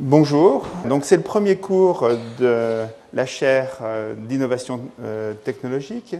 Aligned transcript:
Bonjour, 0.00 0.64
donc 0.84 1.04
c'est 1.04 1.16
le 1.16 1.24
premier 1.24 1.56
cours 1.56 2.08
de 2.38 2.84
la 3.12 3.26
chaire 3.26 3.78
euh, 3.82 4.14
d'innovation 4.14 4.80
euh, 5.02 5.34
technologique. 5.34 6.14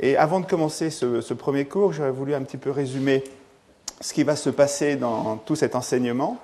Et 0.00 0.16
avant 0.16 0.40
de 0.40 0.46
commencer 0.46 0.90
ce, 0.90 1.32
premier 1.34 1.64
cours, 1.64 1.92
j'aurais 1.92 2.10
voulu 2.10 2.34
un 2.34 2.42
petit 2.42 2.56
peu 2.56 2.72
résumer 2.72 3.22
ce 4.00 4.14
qui 4.14 4.24
va 4.24 4.34
se 4.34 4.50
passer 4.50 4.96
dans 4.96 5.36
tout 5.36 5.54
cet 5.54 5.76
enseignement. 5.76 6.38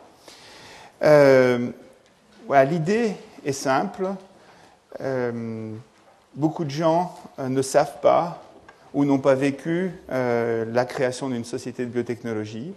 Euh, 1.02 1.70
L'idée 2.70 3.14
est 3.44 3.50
simple. 3.50 4.06
beaucoup 6.36 6.64
de 6.64 6.70
gens 6.70 7.16
ne 7.36 7.62
savent 7.62 7.98
pas 8.00 8.40
ou 8.94 9.04
n'ont 9.04 9.18
pas 9.18 9.34
vécu 9.34 9.90
la 10.08 10.84
création 10.84 11.30
d'une 11.30 11.44
société 11.44 11.84
de 11.84 11.90
biotechnologie. 11.90 12.74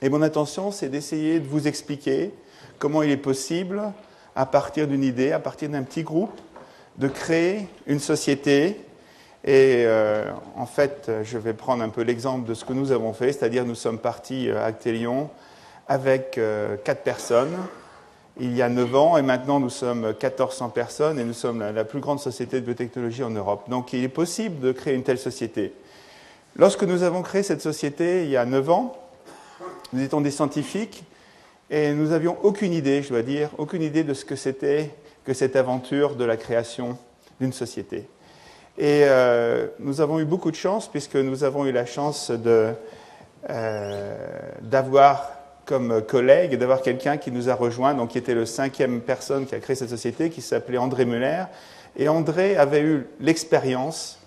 Et 0.00 0.08
mon 0.08 0.22
intention, 0.22 0.70
c'est 0.70 0.88
d'essayer 0.88 1.40
de 1.40 1.46
vous 1.46 1.68
expliquer 1.68 2.32
comment 2.78 3.02
il 3.02 3.10
est 3.10 3.16
possible, 3.16 3.82
à 4.34 4.46
partir 4.46 4.86
d'une 4.86 5.02
idée, 5.02 5.32
à 5.32 5.38
partir 5.38 5.68
d'un 5.68 5.82
petit 5.82 6.02
groupe, 6.02 6.38
de 6.96 7.08
créer 7.08 7.68
une 7.86 8.00
société. 8.00 8.80
Et 9.44 9.84
euh, 9.86 10.30
en 10.56 10.66
fait, 10.66 11.10
je 11.22 11.38
vais 11.38 11.54
prendre 11.54 11.82
un 11.82 11.88
peu 11.88 12.02
l'exemple 12.02 12.48
de 12.48 12.54
ce 12.54 12.64
que 12.64 12.72
nous 12.72 12.92
avons 12.92 13.12
fait, 13.12 13.32
c'est-à-dire 13.32 13.64
nous 13.64 13.74
sommes 13.74 13.98
partis 13.98 14.48
euh, 14.48 14.60
à 14.60 14.66
Actelion 14.66 15.30
avec 15.88 16.38
euh, 16.38 16.76
quatre 16.76 17.02
personnes 17.02 17.56
il 18.40 18.54
y 18.54 18.62
a 18.62 18.68
neuf 18.68 18.94
ans, 18.94 19.16
et 19.16 19.22
maintenant 19.22 19.58
nous 19.58 19.70
sommes 19.70 20.10
1400 20.10 20.68
personnes, 20.68 21.18
et 21.18 21.24
nous 21.24 21.32
sommes 21.32 21.58
la, 21.58 21.72
la 21.72 21.84
plus 21.84 21.98
grande 21.98 22.20
société 22.20 22.60
de 22.60 22.66
biotechnologie 22.66 23.24
en 23.24 23.30
Europe. 23.30 23.68
Donc 23.68 23.92
il 23.92 24.04
est 24.04 24.08
possible 24.08 24.60
de 24.60 24.70
créer 24.70 24.94
une 24.94 25.02
telle 25.02 25.18
société. 25.18 25.72
Lorsque 26.54 26.84
nous 26.84 27.02
avons 27.02 27.22
créé 27.22 27.42
cette 27.42 27.62
société 27.62 28.22
il 28.22 28.30
y 28.30 28.36
a 28.36 28.44
neuf 28.44 28.70
ans, 28.70 28.96
nous 29.92 30.02
étions 30.02 30.20
des 30.20 30.30
scientifiques 30.30 31.02
et 31.70 31.92
nous 31.92 32.08
n'avions 32.08 32.36
aucune 32.42 32.72
idée, 32.72 33.02
je 33.02 33.10
dois 33.10 33.22
dire, 33.22 33.50
aucune 33.58 33.82
idée 33.82 34.04
de 34.04 34.14
ce 34.14 34.24
que 34.24 34.36
c'était 34.36 34.90
que 35.24 35.34
cette 35.34 35.56
aventure 35.56 36.16
de 36.16 36.24
la 36.24 36.36
création 36.38 36.96
d'une 37.40 37.52
société. 37.52 38.08
Et 38.78 39.02
euh, 39.04 39.66
nous 39.78 40.00
avons 40.00 40.20
eu 40.20 40.24
beaucoup 40.24 40.50
de 40.50 40.56
chance 40.56 40.88
puisque 40.88 41.16
nous 41.16 41.44
avons 41.44 41.66
eu 41.66 41.72
la 41.72 41.84
chance 41.84 42.32
euh, 43.50 44.14
d'avoir 44.62 45.32
comme 45.66 46.00
collègue, 46.00 46.56
d'avoir 46.56 46.80
quelqu'un 46.80 47.18
qui 47.18 47.30
nous 47.30 47.50
a 47.50 47.54
rejoint, 47.54 47.92
donc 47.92 48.10
qui 48.10 48.18
était 48.18 48.34
le 48.34 48.46
cinquième 48.46 49.02
personne 49.02 49.44
qui 49.44 49.54
a 49.54 49.58
créé 49.58 49.76
cette 49.76 49.90
société, 49.90 50.30
qui 50.30 50.40
s'appelait 50.40 50.78
André 50.78 51.04
Muller. 51.04 51.44
Et 51.98 52.08
André 52.08 52.56
avait 52.56 52.80
eu 52.80 53.06
l'expérience 53.20 54.20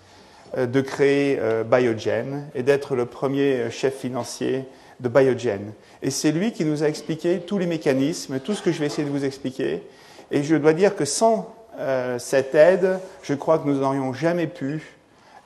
euh, 0.57 0.67
de 0.67 0.81
créer 0.81 1.39
Biogen 1.65 2.45
et 2.53 2.61
d'être 2.61 2.95
le 2.95 3.07
premier 3.07 3.71
chef 3.71 3.95
financier 3.95 4.65
de 4.99 5.09
Biogen. 5.09 5.73
Et 6.03 6.09
c'est 6.09 6.31
lui 6.31 6.51
qui 6.51 6.65
nous 6.65 6.83
a 6.83 6.87
expliqué 6.87 7.39
tous 7.39 7.57
les 7.57 7.67
mécanismes, 7.67 8.39
tout 8.39 8.53
ce 8.53 8.61
que 8.61 8.71
je 8.71 8.79
vais 8.79 8.87
essayer 8.87 9.07
de 9.07 9.13
vous 9.13 9.23
expliquer. 9.23 9.83
Et 10.31 10.43
je 10.43 10.55
dois 10.55 10.73
dire 10.73 10.95
que 10.95 11.05
sans 11.05 11.53
euh, 11.79 12.17
cette 12.19 12.55
aide, 12.55 12.99
je 13.21 13.33
crois 13.33 13.59
que 13.59 13.67
nous 13.67 13.79
n'aurions 13.79 14.13
jamais 14.13 14.47
pu 14.47 14.95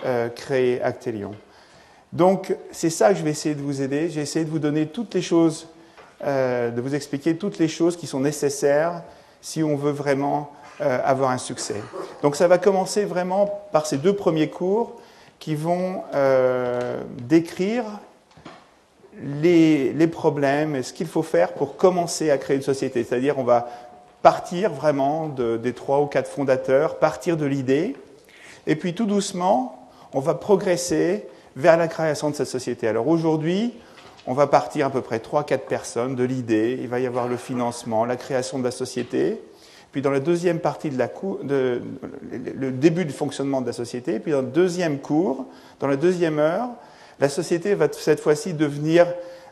euh, 0.06 0.30
créer 0.30 0.82
Actelion. 0.82 1.34
Donc 2.14 2.56
c'est 2.72 2.90
ça 2.90 3.10
que 3.10 3.16
je 3.16 3.24
vais 3.24 3.32
essayer 3.32 3.56
de 3.56 3.62
vous 3.62 3.82
aider. 3.82 4.10
J'ai 4.10 4.22
essayé 4.22 4.46
de 4.46 4.50
vous 4.50 4.60
donner 4.60 4.88
toutes 4.88 5.14
les 5.14 5.22
choses, 5.22 5.68
euh, 6.24 6.72
de 6.72 6.80
vous 6.80 6.96
expliquer 6.96 7.36
toutes 7.36 7.58
les 7.58 7.68
choses 7.68 7.98
qui 7.98 8.08
sont 8.08 8.22
nécessaires 8.22 9.04
si 9.42 9.62
on 9.62 9.76
veut 9.76 9.92
vraiment 9.92 10.52
avoir 10.80 11.30
un 11.32 11.38
succès. 11.38 11.82
Donc 12.22 12.36
ça 12.36 12.50
va 12.50 12.58
commencer 12.58 13.06
vraiment 13.06 13.64
par 13.72 13.86
ces 13.86 13.98
deux 13.98 14.14
premiers 14.14 14.50
cours 14.50 15.00
qui 15.40 15.56
vont 15.56 16.02
décrire 17.22 17.86
les, 19.24 19.94
les 19.94 20.08
problèmes 20.08 20.76
et 20.76 20.84
ce 20.84 20.94
qu'il 20.94 21.08
faut 21.08 21.24
faire 21.24 21.54
pour 21.54 21.78
commencer 21.78 22.32
à 22.32 22.38
créer 22.38 22.58
une 22.58 22.64
société. 22.64 23.04
C'est-à-dire, 23.04 23.40
on 23.40 23.44
va 23.44 23.68
partir 24.22 24.72
vraiment 24.72 25.28
de, 25.28 25.58
des 25.58 25.74
trois 25.74 26.02
ou 26.02 26.08
quatre 26.08 26.30
fondateurs, 26.30 26.98
partir 26.98 27.38
de 27.38 27.46
l'idée, 27.46 27.96
et 28.68 28.76
puis 28.76 28.96
tout 28.96 29.06
doucement, 29.06 29.90
on 30.14 30.20
va 30.20 30.34
progresser 30.34 31.28
vers 31.56 31.78
la 31.78 31.88
création 31.88 32.30
de 32.30 32.36
cette 32.36 32.48
société. 32.48 32.88
Alors 32.88 33.08
aujourd'hui, 33.08 33.74
on 34.28 34.34
va 34.34 34.48
partir 34.48 34.88
à 34.88 34.90
peu 34.90 35.02
près 35.02 35.20
3-4 35.20 35.60
personnes 35.60 36.16
de 36.16 36.24
l'idée, 36.24 36.78
il 36.82 36.88
va 36.88 37.00
y 37.00 37.06
avoir 37.06 37.28
le 37.28 37.38
financement, 37.38 38.06
la 38.06 38.16
création 38.16 38.58
de 38.58 38.64
la 38.64 38.72
société, 38.72 39.40
puis 39.92 40.02
dans 40.02 40.12
la 40.12 40.20
deuxième 40.20 40.60
partie 40.60 40.90
de 40.90 40.98
la 40.98 41.08
de, 41.44 41.82
le 42.32 42.72
début 42.72 43.06
du 43.06 43.14
fonctionnement 43.14 43.62
de 43.62 43.68
la 43.68 43.74
société, 43.74 44.20
puis 44.20 44.32
dans 44.32 44.42
le 44.42 44.48
deuxième 44.48 44.98
cours, 44.98 45.46
dans 45.80 45.88
la 45.88 45.96
deuxième 45.96 46.40
heure, 46.40 46.70
la 47.20 47.30
société 47.30 47.76
va 47.76 47.88
cette 47.92 48.20
fois-ci 48.20 48.54
devenir 48.54 49.08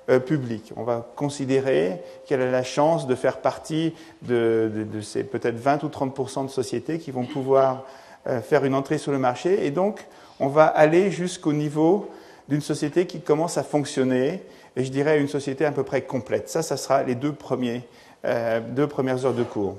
euh, 0.10 0.20
publique. 0.20 0.74
On 0.76 0.84
va 0.84 1.08
considérer 1.16 2.02
qu'elle 2.26 2.42
a 2.42 2.52
la 2.52 2.64
chance 2.64 3.08
de 3.08 3.16
faire 3.16 3.38
partie 3.38 3.94
de, 4.24 4.70
ces 5.02 5.24
peut-être 5.24 5.56
20 5.56 5.84
ou 5.84 5.88
30% 5.88 6.46
de 6.46 6.50
sociétés 6.50 7.00
qui 7.00 7.12
vont 7.12 7.24
pouvoir 7.24 7.86
euh, 8.28 8.42
faire 8.42 8.66
une 8.66 8.76
entrée 8.76 8.98
sur 8.98 9.14
le 9.14 9.18
marché. 9.18 9.66
Et 9.66 9.72
donc, 9.72 10.06
on 10.42 10.48
va 10.48 10.66
aller 10.66 11.10
jusqu'au 11.10 11.54
niveau 11.54 12.10
d'une 12.50 12.60
société 12.60 13.08
qui 13.08 13.22
commence 13.22 13.58
à 13.58 13.64
fonctionner, 13.64 14.44
et 14.76 14.84
je 14.84 14.92
dirais 14.92 15.22
une 15.22 15.30
société 15.30 15.64
à 15.64 15.72
peu 15.72 15.84
près 15.84 16.02
complète. 16.02 16.50
Ça, 16.50 16.64
ça 16.64 16.76
sera 16.76 17.04
les 17.04 17.16
deux, 17.16 17.32
premiers, 17.32 17.88
euh, 18.26 18.60
deux 18.60 18.88
premières 18.88 19.26
heures 19.26 19.34
de 19.34 19.44
cours. 19.44 19.78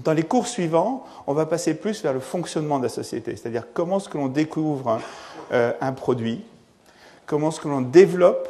Dans 0.00 0.14
les 0.14 0.24
cours 0.24 0.48
suivants, 0.48 1.04
on 1.28 1.32
va 1.32 1.46
passer 1.46 1.74
plus 1.74 2.02
vers 2.02 2.12
le 2.12 2.20
fonctionnement 2.20 2.78
de 2.78 2.84
la 2.84 2.88
société, 2.88 3.36
c'est-à-dire 3.36 3.66
comment 3.72 3.98
est-ce 3.98 4.08
que 4.08 4.18
l'on 4.18 4.26
découvre 4.26 5.00
un 5.50 5.92
produit, 5.92 6.44
comment 7.28 7.50
est-ce 7.50 7.60
que 7.60 7.68
l'on 7.68 7.82
développe 7.82 8.48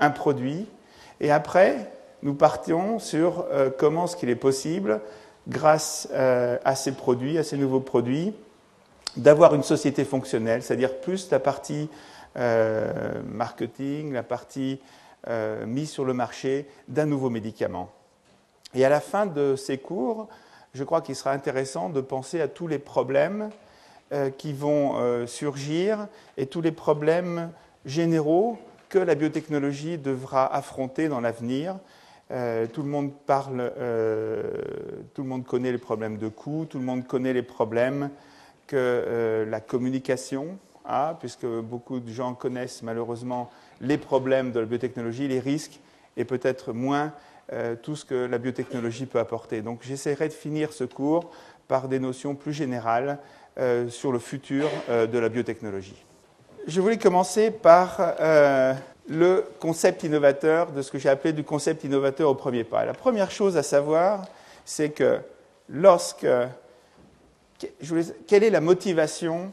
un 0.00 0.10
produit, 0.10 0.66
et 1.20 1.30
après, 1.30 1.92
nous 2.22 2.34
partions 2.34 2.98
sur 2.98 3.44
euh, 3.52 3.70
comment 3.76 4.06
est-ce 4.06 4.16
qu'il 4.16 4.30
est 4.30 4.34
possible, 4.34 5.00
grâce 5.46 6.08
euh, 6.12 6.58
à 6.64 6.74
ces 6.74 6.92
produits, 6.92 7.38
à 7.38 7.44
ces 7.44 7.56
nouveaux 7.56 7.80
produits, 7.80 8.34
d'avoir 9.16 9.54
une 9.54 9.62
société 9.62 10.04
fonctionnelle, 10.04 10.62
c'est-à-dire 10.62 11.00
plus 11.00 11.30
la 11.30 11.38
partie 11.38 11.88
euh, 12.36 13.22
marketing, 13.24 14.12
la 14.12 14.24
partie 14.24 14.80
mise 15.66 15.90
sur 15.90 16.06
le 16.06 16.14
marché 16.14 16.66
d'un 16.86 17.04
nouveau 17.04 17.28
médicament. 17.28 17.90
Et 18.72 18.82
à 18.86 18.88
la 18.88 19.00
fin 19.00 19.26
de 19.26 19.56
ces 19.56 19.76
cours, 19.76 20.28
je 20.72 20.84
crois 20.84 21.02
qu'il 21.02 21.16
sera 21.16 21.32
intéressant 21.32 21.90
de 21.90 22.00
penser 22.00 22.40
à 22.40 22.48
tous 22.48 22.66
les 22.66 22.78
problèmes 22.78 23.50
qui 24.38 24.54
vont 24.54 25.26
surgir 25.26 26.06
et 26.38 26.46
tous 26.46 26.62
les 26.62 26.72
problèmes 26.72 27.50
généraux 27.84 28.58
que 28.88 28.98
la 28.98 29.14
biotechnologie 29.14 29.98
devra 29.98 30.52
affronter 30.54 31.08
dans 31.08 31.20
l'avenir. 31.20 31.78
Euh, 32.30 32.66
tout 32.66 32.82
le 32.82 32.88
monde 32.88 33.12
parle, 33.26 33.72
euh, 33.78 34.42
tout 35.14 35.22
le 35.22 35.28
monde 35.28 35.44
connaît 35.44 35.72
les 35.72 35.78
problèmes 35.78 36.18
de 36.18 36.28
coût, 36.28 36.66
tout 36.68 36.78
le 36.78 36.84
monde 36.84 37.06
connaît 37.06 37.32
les 37.32 37.42
problèmes 37.42 38.10
que 38.66 38.76
euh, 38.76 39.46
la 39.46 39.60
communication 39.60 40.58
a, 40.84 41.16
puisque 41.18 41.46
beaucoup 41.46 42.00
de 42.00 42.10
gens 42.10 42.34
connaissent 42.34 42.82
malheureusement 42.82 43.50
les 43.80 43.96
problèmes 43.96 44.52
de 44.52 44.60
la 44.60 44.66
biotechnologie, 44.66 45.28
les 45.28 45.40
risques, 45.40 45.80
et 46.16 46.24
peut-être 46.24 46.72
moins 46.72 47.12
tout 47.82 47.96
ce 47.96 48.04
que 48.04 48.14
la 48.14 48.36
biotechnologie 48.36 49.06
peut 49.06 49.20
apporter. 49.20 49.62
Donc 49.62 49.80
j'essaierai 49.82 50.28
de 50.28 50.34
finir 50.34 50.72
ce 50.74 50.84
cours 50.84 51.30
par 51.66 51.88
des 51.88 51.98
notions 51.98 52.34
plus 52.34 52.52
générales 52.52 53.18
sur 53.88 54.12
le 54.12 54.18
futur 54.18 54.68
de 54.88 55.18
la 55.18 55.28
biotechnologie 55.30 56.04
je 56.66 56.80
voulais 56.80 56.98
commencer 56.98 57.50
par 57.50 57.96
euh, 58.00 58.74
le 59.08 59.44
concept 59.58 60.02
innovateur, 60.04 60.72
de 60.72 60.82
ce 60.82 60.90
que 60.90 60.98
j'ai 60.98 61.08
appelé 61.08 61.32
du 61.32 61.44
concept 61.44 61.84
innovateur 61.84 62.30
au 62.30 62.34
premier 62.34 62.64
pas. 62.64 62.84
La 62.84 62.94
première 62.94 63.30
chose 63.30 63.56
à 63.56 63.62
savoir, 63.62 64.26
c'est 64.64 64.90
que 64.90 65.18
lorsque. 65.68 66.26
quelle 68.26 68.44
est 68.44 68.50
la 68.50 68.60
motivation 68.60 69.52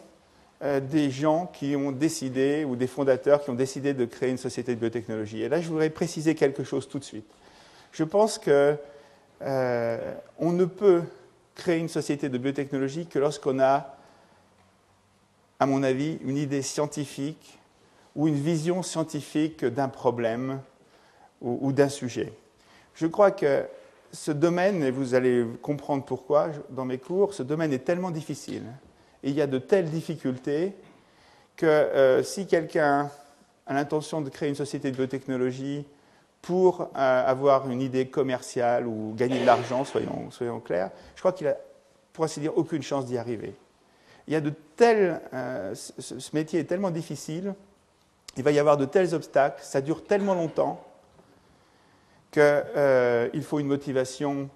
euh, 0.64 0.80
des 0.80 1.10
gens 1.10 1.48
qui 1.54 1.76
ont 1.76 1.92
décidé, 1.92 2.66
ou 2.66 2.76
des 2.76 2.88
fondateurs 2.88 3.44
qui 3.44 3.50
ont 3.50 3.56
décidé 3.56 3.94
de 3.94 4.06
créer 4.06 4.30
une 4.30 4.38
société 4.38 4.76
de 4.76 4.80
biotechnologie? 4.80 5.44
Et 5.44 5.50
là, 5.50 5.62
je 5.62 5.70
voudrais 5.70 5.90
préciser 5.90 6.36
quelque 6.36 6.64
chose 6.64 6.88
tout 6.88 7.00
de 7.00 7.04
suite. 7.04 7.28
Je 7.92 8.04
pense 8.04 8.38
qu'on 8.38 8.78
euh, 9.42 9.98
ne 10.40 10.66
peut 10.66 11.01
créer 11.56 11.78
une 11.80 11.90
société 11.90 12.28
de 12.28 12.38
biotechnologie 12.38 13.06
que 13.06 13.19
lorsqu'on 13.19 13.60
a 13.60 13.94
à 15.60 15.66
mon 15.66 15.84
avis, 15.84 16.18
une 16.24 16.38
idée 16.38 16.62
scientifique 16.62 17.60
ou 18.16 18.28
une 18.28 18.36
vision 18.36 18.84
scientifique 18.84 19.66
d'un 19.66 19.90
problème 19.90 20.62
ou, 21.42 21.72
d'un 21.72 21.90
sujet. 21.90 22.34
Je 22.96 23.07
crois 23.07 23.31
que 23.31 23.66
ce 24.12 24.31
domaine, 24.31 24.84
et 24.84 24.92
vous 24.92 25.13
allez 25.16 25.46
comprendre 25.62 26.04
pourquoi 26.06 26.48
dans 26.69 26.86
mes 26.86 26.98
cours, 26.98 27.34
ce 27.34 27.44
domaine 27.44 27.74
est 27.74 27.80
tellement 27.80 28.12
difficile, 28.12 28.63
et 29.22 29.30
il 29.30 29.36
y 29.36 29.42
a 29.42 29.48
de 29.48 29.57
telles 29.57 29.90
difficultés 29.90 30.74
que 31.56 31.66
euh, 31.66 32.24
si 32.24 32.48
quelqu'un 32.48 33.10
a 33.68 33.74
l'intention 33.74 34.22
de 34.22 34.30
créer 34.30 34.50
une 34.50 34.56
société 34.56 34.92
de 34.92 34.96
biotechnologie 34.96 35.86
pour 36.42 36.81
euh, 36.81 36.86
avoir 36.96 37.69
une 37.69 37.81
idée 37.81 38.08
commerciale 38.08 38.88
ou 38.88 39.13
gagner 39.16 39.40
de 39.40 39.46
l'argent, 39.46 39.84
soyons, 39.84 40.60
clairs, 40.60 40.92
je 41.16 41.22
crois 41.22 41.34
qu'il 41.34 41.48
a, 41.48 41.58
pour 42.13 42.24
ainsi 42.24 42.40
dire, 42.40 42.58
aucune 42.58 42.84
chance 42.84 43.06
d'y 43.06 43.18
arriver 43.18 43.56
il 44.27 44.33
y 44.33 44.36
a 44.36 44.42
de 44.42 44.51
tels, 44.75 45.22
euh, 45.33 45.74
ce 45.75 46.36
métier 46.36 46.60
est 46.60 46.66
tellement 46.66 46.92
difficile, 46.92 47.54
il 48.38 48.44
va 48.44 48.51
y 48.51 48.60
avoir 48.60 48.77
de 48.77 48.86
tels 48.86 49.13
obstacles, 49.13 49.62
ça 49.63 49.81
dure 49.81 50.04
tellement 50.04 50.33
longtemps, 50.33 50.83
qu'il 52.31 53.44
faut 53.44 53.60
une 53.60 53.68
motivation 53.68 54.50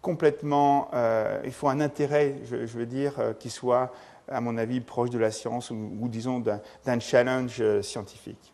complètement, 0.00 0.90
il 1.44 1.52
faut 1.52 1.68
un 1.68 1.78
intérêt, 1.78 2.34
je, 2.44 2.56
veux 2.56 2.86
dire, 2.86 3.14
qui 3.38 3.48
soit, 3.48 3.92
à 4.26 4.40
mon 4.40 4.58
avis, 4.58 4.80
proche 4.80 5.10
de 5.10 5.20
la 5.20 5.30
science 5.30 5.70
ou 5.70 6.08
disons 6.08 6.40
d'un 6.40 6.98
challenge 6.98 7.62
scientifique. 7.82 8.51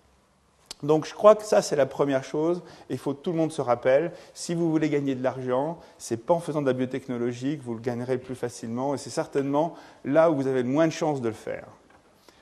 Donc 0.82 1.06
je 1.06 1.14
crois 1.14 1.34
que 1.34 1.42
ça, 1.42 1.60
c'est 1.60 1.74
la 1.74 1.86
première 1.86 2.22
chose. 2.22 2.62
Il 2.88 2.98
faut 2.98 3.12
que 3.12 3.20
tout 3.20 3.32
le 3.32 3.36
monde 3.36 3.50
se 3.50 3.60
rappelle, 3.60 4.12
si 4.32 4.54
vous 4.54 4.70
voulez 4.70 4.88
gagner 4.88 5.14
de 5.14 5.22
l'argent, 5.22 5.78
ce 5.98 6.14
n'est 6.14 6.18
pas 6.18 6.34
en 6.34 6.40
faisant 6.40 6.62
de 6.62 6.66
la 6.66 6.72
biotechnologie 6.72 7.58
que 7.58 7.64
vous 7.64 7.74
le 7.74 7.80
gagnerez 7.80 8.18
plus 8.18 8.36
facilement, 8.36 8.94
et 8.94 8.98
c'est 8.98 9.10
certainement 9.10 9.74
là 10.04 10.30
où 10.30 10.36
vous 10.36 10.46
avez 10.46 10.62
le 10.62 10.68
moins 10.68 10.86
de 10.86 10.92
chances 10.92 11.20
de 11.20 11.28
le 11.28 11.34
faire. 11.34 11.66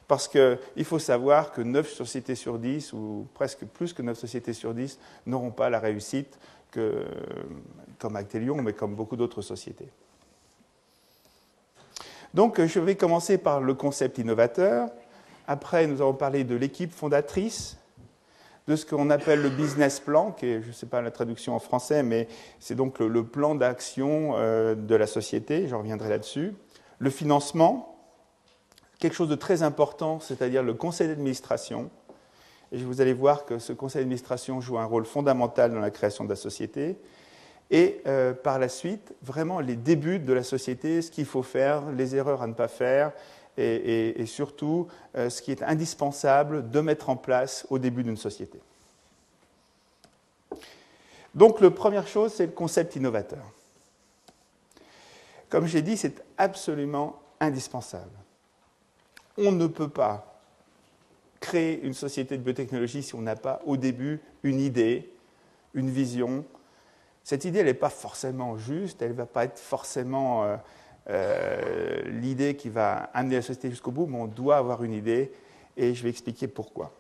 Parce 0.06 0.28
qu'il 0.28 0.84
faut 0.84 0.98
savoir 0.98 1.50
que 1.50 1.62
9 1.62 1.90
sociétés 1.90 2.34
sur 2.34 2.58
10, 2.58 2.92
ou 2.92 3.26
presque 3.34 3.64
plus 3.64 3.92
que 3.92 4.02
9 4.02 4.16
sociétés 4.16 4.52
sur 4.52 4.74
10, 4.74 4.98
n'auront 5.26 5.50
pas 5.50 5.68
la 5.70 5.80
réussite 5.80 6.38
que, 6.70 7.04
comme 7.98 8.16
Actelion, 8.16 8.62
mais 8.62 8.72
comme 8.72 8.94
beaucoup 8.94 9.16
d'autres 9.16 9.42
sociétés. 9.42 9.88
Donc 12.34 12.62
je 12.62 12.80
vais 12.80 12.96
commencer 12.96 13.38
par 13.38 13.60
le 13.60 13.74
concept 13.74 14.18
innovateur. 14.18 14.90
Après, 15.48 15.86
nous 15.86 16.02
allons 16.02 16.12
parler 16.12 16.44
de 16.44 16.54
l'équipe 16.54 16.92
fondatrice, 16.92 17.78
de 18.66 18.74
ce 18.74 18.84
qu'on 18.84 19.10
appelle 19.10 19.42
le 19.42 19.48
business 19.48 20.00
plan, 20.00 20.32
qui 20.32 20.46
est, 20.46 20.62
je 20.62 20.68
ne 20.68 20.72
sais 20.72 20.86
pas 20.86 21.00
la 21.00 21.10
traduction 21.10 21.54
en 21.54 21.58
français, 21.58 22.02
mais 22.02 22.26
c'est 22.58 22.74
donc 22.74 22.98
le, 22.98 23.24
plan 23.24 23.54
d'action 23.54 24.32
euh, 24.36 24.74
de 24.74 24.94
la 24.94 25.06
société, 25.06 25.68
j'en 25.68 25.78
reviendrai 25.78 26.08
là-dessus. 26.08 26.52
Le 26.98 27.10
financement, 27.10 27.96
quelque 28.98 29.14
chose 29.14 29.28
de 29.28 29.36
très 29.36 29.62
important, 29.62 30.18
c'est-à-dire 30.20 30.62
le 30.62 30.74
conseil 30.74 31.08
d'administration. 31.08 31.90
Et 32.72 32.78
vous 32.78 33.00
allez 33.00 33.12
voir 33.12 33.44
que 33.44 33.58
ce 33.58 33.72
conseil 33.72 34.00
d'administration 34.00 34.60
joue 34.60 34.78
un 34.78 34.84
rôle 34.84 35.06
fondamental 35.06 35.72
dans 35.72 35.80
la 35.80 35.90
création 35.90 36.24
de 36.24 36.30
la 36.30 36.36
société. 36.36 36.96
Et 37.70 38.00
euh, 38.06 38.32
par 38.32 38.58
la 38.58 38.68
suite, 38.68 39.14
vraiment 39.22 39.60
les 39.60 39.76
débuts 39.76 40.18
de 40.18 40.32
la 40.32 40.42
société, 40.42 41.02
ce 41.02 41.10
qu'il 41.10 41.24
faut 41.24 41.42
faire, 41.42 41.90
les 41.92 42.16
erreurs 42.16 42.42
à 42.42 42.46
ne 42.46 42.54
pas 42.54 42.68
faire, 42.68 43.12
et, 43.56 44.26
surtout 44.26 44.88
euh, 45.16 45.30
ce 45.30 45.42
qui 45.42 45.50
est 45.50 45.62
indispensable 45.62 46.70
de 46.70 46.80
mettre 46.80 47.08
en 47.08 47.16
place 47.16 47.66
au 47.70 47.78
début 47.78 48.02
d'une 48.02 48.16
société. 48.16 48.60
Donc, 51.34 51.60
la 51.60 51.70
première 51.70 52.06
chose, 52.06 52.32
c'est 52.32 52.46
le 52.46 52.52
concept 52.52 52.96
innovateur. 52.96 53.44
Comme 55.48 55.66
j'ai 55.66 55.82
dit, 55.82 55.96
c'est 55.96 56.22
absolument 56.38 57.20
indispensable. 57.40 58.10
On 59.38 59.52
ne 59.52 59.66
peut 59.66 59.88
pas 59.88 60.40
créer 61.40 61.80
une 61.82 61.94
société 61.94 62.36
de 62.38 62.42
biotechnologie 62.42 63.02
si 63.02 63.14
on 63.14 63.20
n'a 63.20 63.36
pas 63.36 63.60
au 63.66 63.76
début 63.76 64.20
une 64.42 64.60
idée, 64.60 65.12
une 65.74 65.90
vision. 65.90 66.44
Cette 67.22 67.44
idée, 67.44 67.60
elle 67.60 67.66
n'est 67.66 67.74
pas 67.74 67.90
forcément 67.90 68.56
juste, 68.56 69.02
elle 69.02 69.10
ne 69.10 69.16
va 69.16 69.26
pas 69.26 69.44
être 69.44 69.58
forcément 69.58 70.44
euh, 70.44 70.56
euh, 71.08 72.02
l'idée 72.06 72.56
qui 72.56 72.68
va 72.68 73.10
amener 73.14 73.36
la 73.36 73.42
société 73.42 73.70
jusqu'au 73.70 73.92
bout, 73.92 74.06
mais 74.06 74.18
on 74.18 74.26
doit 74.26 74.56
avoir 74.56 74.82
une 74.82 74.92
idée 74.92 75.32
et 75.76 75.94
je 75.94 76.02
vais 76.02 76.10
expliquer 76.10 76.48
pourquoi. 76.48 76.92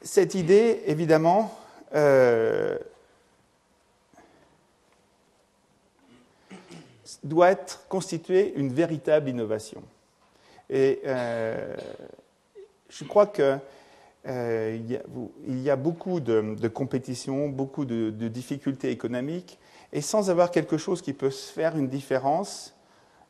Cette 0.00 0.34
idée, 0.34 0.82
évidemment, 0.86 1.54
euh, 1.94 2.78
doit 7.22 7.50
être 7.50 7.86
constituée 7.88 8.54
une 8.56 8.72
véritable 8.72 9.28
innovation. 9.28 9.82
Et 10.70 11.00
euh, 11.04 11.76
je 12.88 13.04
crois 13.04 13.26
qu'il 14.24 15.00
y, 15.62 15.70
a 15.70 15.76
beaucoup 15.76 16.20
de, 16.20 16.54
de 16.58 16.68
compétitions, 16.68 17.48
beaucoup 17.48 17.84
de, 17.84 18.10
difficultés 18.28 18.90
économiques, 18.90 19.58
et 19.92 20.00
sans 20.00 20.30
avoir 20.30 20.50
quelque 20.50 20.76
chose 20.76 21.02
qui 21.02 21.12
peut 21.12 21.30
faire 21.30 21.76
une 21.76 21.88
différence, 21.88 22.74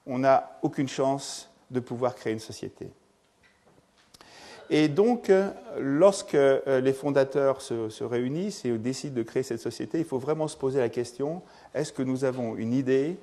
on 0.06 0.18
n'a 0.18 0.58
aucune 0.62 0.88
chance 0.88 1.50
de 1.70 1.80
pouvoir 1.80 2.14
créer 2.14 2.32
une 2.32 2.40
société. 2.40 2.90
Et 4.72 4.86
donc, 4.88 5.32
lorsque 5.78 6.36
euh, 6.36 6.80
les 6.80 6.92
fondateurs 6.92 7.60
se, 7.60 8.04
réunissent 8.04 8.64
et 8.64 8.78
décident 8.78 9.16
de 9.16 9.22
créer 9.24 9.42
cette 9.42 9.60
société, 9.60 9.98
il 9.98 10.04
faut 10.04 10.18
vraiment 10.18 10.46
se 10.46 10.56
poser 10.56 10.78
la 10.78 10.88
question, 10.88 11.42
est-ce 11.74 11.92
que 11.92 12.02
nous 12.02 12.24
avons 12.24 12.56
une 12.56 12.72
idée 12.72 13.16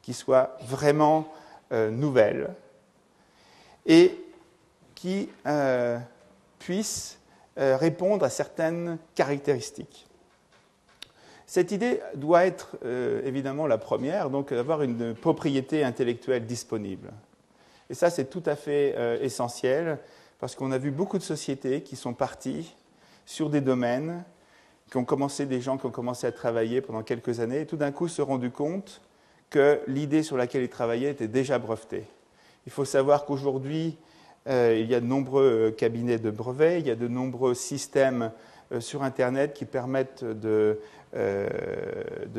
qui 0.00 0.12
soit 0.12 0.56
vraiment 0.62 1.32
euh, 1.72 1.90
nouvelle 1.90 2.50
et 3.84 4.16
qui 4.94 5.28
euh, 5.46 5.98
puisse 6.64 7.18
répondre 7.56 8.24
à 8.24 8.30
certaines 8.30 8.96
caractéristiques 9.14 10.06
cette 11.52 11.70
idée 11.70 12.00
doit 12.14 12.46
être 12.46 12.78
euh, 12.82 13.20
évidemment 13.26 13.66
la 13.66 13.76
première, 13.76 14.30
donc 14.30 14.54
d'avoir 14.54 14.80
une 14.80 15.14
propriété 15.14 15.84
intellectuelle 15.84 16.46
disponible. 16.46 17.12
Et 17.90 17.94
ça, 17.94 18.08
c'est 18.08 18.30
tout 18.30 18.42
à 18.46 18.56
fait 18.56 18.94
euh, 18.96 19.20
essentiel, 19.20 19.98
parce 20.40 20.54
qu'on 20.54 20.72
a 20.72 20.78
vu 20.78 20.90
beaucoup 20.90 21.18
de 21.18 21.22
sociétés 21.22 21.82
qui 21.82 21.94
sont 21.94 22.14
parties 22.14 22.74
sur 23.26 23.50
des 23.50 23.60
domaines, 23.60 24.24
qui 24.90 24.96
ont 24.96 25.04
commencé, 25.04 25.44
des 25.44 25.60
gens 25.60 25.76
qui 25.76 25.84
ont 25.84 25.90
commencé 25.90 26.26
à 26.26 26.32
travailler 26.32 26.80
pendant 26.80 27.02
quelques 27.02 27.40
années, 27.40 27.60
et 27.60 27.66
tout 27.66 27.76
d'un 27.76 27.92
coup 27.92 28.08
se 28.08 28.16
sont 28.16 28.24
rendus 28.24 28.50
compte 28.50 29.02
que 29.50 29.82
l'idée 29.86 30.22
sur 30.22 30.38
laquelle 30.38 30.62
ils 30.62 30.70
travaillaient 30.70 31.10
était 31.10 31.28
déjà 31.28 31.58
brevetée. 31.58 32.06
Il 32.64 32.72
faut 32.72 32.86
savoir 32.86 33.26
qu'aujourd'hui, 33.26 33.98
euh, 33.98 34.11
il 34.46 34.86
y 34.86 34.94
a 34.94 35.00
de 35.00 35.06
nombreux 35.06 35.70
cabinets 35.76 36.18
de 36.18 36.30
brevets, 36.30 36.80
il 36.80 36.86
y 36.86 36.90
a 36.90 36.96
de 36.96 37.08
nombreux 37.08 37.54
systèmes 37.54 38.32
sur 38.80 39.02
Internet 39.02 39.54
qui 39.54 39.64
permettent 39.64 40.24
de 40.24 40.78
euh, 41.14 41.46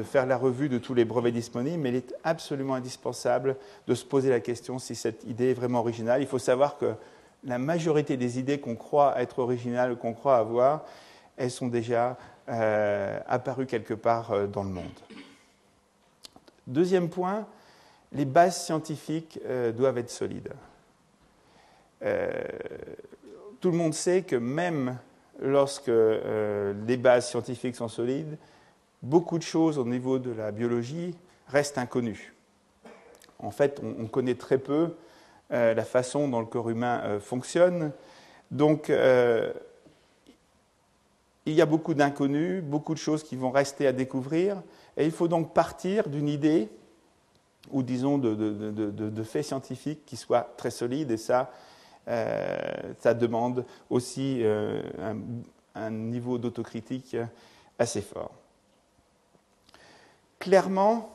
faire 0.03 0.25
la 0.25 0.35
revue 0.35 0.67
de 0.67 0.79
tous 0.79 0.95
les 0.95 1.05
brevets 1.05 1.31
disponibles, 1.31 1.77
mais 1.77 1.89
il 1.89 1.95
est 1.95 2.15
absolument 2.23 2.73
indispensable 2.73 3.55
de 3.85 3.93
se 3.93 4.03
poser 4.03 4.31
la 4.31 4.39
question 4.39 4.79
si 4.79 4.95
cette 4.95 5.23
idée 5.25 5.51
est 5.51 5.53
vraiment 5.53 5.79
originale. 5.79 6.21
Il 6.21 6.27
faut 6.27 6.39
savoir 6.39 6.79
que 6.79 6.95
la 7.43 7.59
majorité 7.59 8.17
des 8.17 8.39
idées 8.39 8.59
qu'on 8.59 8.75
croit 8.75 9.21
être 9.21 9.37
originales, 9.39 9.95
qu'on 9.95 10.13
croit 10.13 10.37
avoir, 10.37 10.85
elles 11.37 11.51
sont 11.51 11.67
déjà 11.67 12.17
euh, 12.49 13.19
apparues 13.27 13.67
quelque 13.67 13.93
part 13.93 14.31
euh, 14.31 14.47
dans 14.47 14.63
le 14.63 14.71
monde. 14.71 14.99
Deuxième 16.65 17.09
point, 17.09 17.45
les 18.11 18.25
bases 18.25 18.63
scientifiques 18.63 19.39
doivent 19.75 19.97
être 19.97 20.09
solides. 20.09 20.53
Tout 23.59 23.71
le 23.71 23.77
monde 23.77 23.93
sait 23.93 24.23
que 24.23 24.35
même 24.35 24.97
lorsque 25.39 25.87
les 25.87 26.97
bases 26.97 27.29
scientifiques 27.29 27.75
sont 27.75 27.87
solides, 27.87 28.37
beaucoup 29.01 29.37
de 29.37 29.43
choses 29.43 29.77
au 29.77 29.85
niveau 29.85 30.19
de 30.19 30.31
la 30.31 30.51
biologie 30.51 31.15
restent 31.47 31.77
inconnues. 31.77 32.33
En 33.39 33.51
fait, 33.51 33.81
on, 33.83 34.07
connaît 34.07 34.35
très 34.35 34.57
peu 34.57 34.95
euh, 35.51 35.73
la 35.73 35.83
façon 35.83 36.27
dont 36.29 36.39
le 36.39 36.45
corps 36.45 36.69
humain 36.69 37.01
euh, 37.03 37.19
fonctionne. 37.19 37.91
Donc, 38.49 38.89
euh, 38.89 39.51
il 41.45 41.53
y 41.53 41.61
a 41.61 41.65
beaucoup 41.65 41.93
d'inconnus, 41.93 42.63
beaucoup 42.63 42.93
de 42.93 42.99
choses 42.99 43.23
qui 43.23 43.35
vont 43.35 43.51
rester 43.51 43.85
à 43.85 43.91
découvrir, 43.91 44.61
et 44.95 45.03
il 45.05 45.11
faut 45.11 45.27
donc 45.27 45.53
partir 45.53 46.07
d'une 46.07 46.29
idée, 46.29 46.69
ou 47.71 47.83
disons 47.83 48.17
de, 48.17 49.23
faits 49.23 49.45
scientifiques 49.45 50.05
qui 50.05 50.15
soient 50.15 50.53
très 50.55 50.71
solides, 50.71 51.11
et 51.11 51.17
ça, 51.17 51.51
ça 52.05 53.13
demande 53.13 53.65
aussi 53.89 54.43
un 55.75 55.89
niveau 55.89 56.37
d'autocritique 56.37 57.17
assez 57.79 58.01
fort. 58.01 58.31
Clairement, 60.39 61.09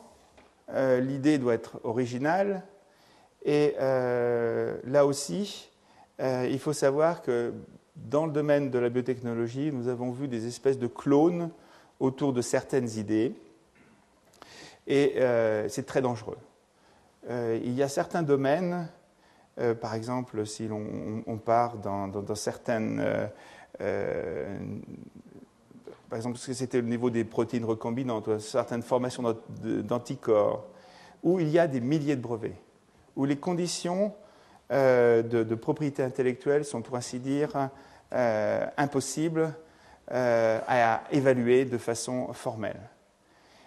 euh, 0.73 0.99
l'idée 0.99 1.37
doit 1.37 1.53
être 1.53 1.79
originale. 1.83 2.63
Et 3.45 3.75
euh, 3.79 4.77
là 4.85 5.05
aussi, 5.05 5.69
euh, 6.19 6.47
il 6.49 6.59
faut 6.59 6.73
savoir 6.73 7.21
que 7.21 7.53
dans 7.95 8.25
le 8.25 8.31
domaine 8.31 8.69
de 8.69 8.79
la 8.79 8.89
biotechnologie, 8.89 9.71
nous 9.71 9.87
avons 9.87 10.11
vu 10.11 10.27
des 10.27 10.47
espèces 10.47 10.79
de 10.79 10.87
clones 10.87 11.49
autour 11.99 12.33
de 12.33 12.41
certaines 12.41 12.89
idées. 12.97 13.35
Et 14.87 15.17
c'est 15.67 15.85
très 15.85 16.01
dangereux. 16.01 16.37
il 17.29 17.73
y 17.73 17.83
a 17.83 17.87
certains 17.87 18.23
domaines, 18.23 18.89
par 19.81 19.93
exemple, 19.93 20.45
si 20.45 20.69
on, 20.71 21.37
part 21.37 21.77
dans, 21.77 22.35
certaines 22.35 23.29
par 26.09 26.17
exemple, 26.17 26.35
parce 26.35 26.47
que 26.47 26.53
c'était 26.53 26.81
le 26.81 26.87
niveau 26.87 27.09
des 27.09 27.23
protéines 27.23 27.65
recombinantes, 27.65 28.39
certaines 28.39 28.81
formations 28.81 29.23
d'anticorps, 29.61 30.65
où 31.21 31.39
il 31.39 31.49
y 31.49 31.59
a 31.59 31.67
des 31.67 31.81
milliers 31.81 32.15
de 32.15 32.21
brevets, 32.21 32.55
où 33.15 33.25
les 33.25 33.37
conditions 33.37 34.13
euh, 34.71 35.21
de, 35.21 35.55
propriété 35.55 36.03
intellectuelle 36.03 36.65
sont, 36.65 36.81
pour 36.81 36.95
ainsi 36.95 37.19
dire, 37.19 37.69
euh, 38.13 38.65
impossibles 38.77 39.53
euh, 40.11 40.59
à 40.67 41.03
évaluer 41.11 41.65
de 41.65 41.77
façon 41.77 42.33
formelle. 42.33 42.79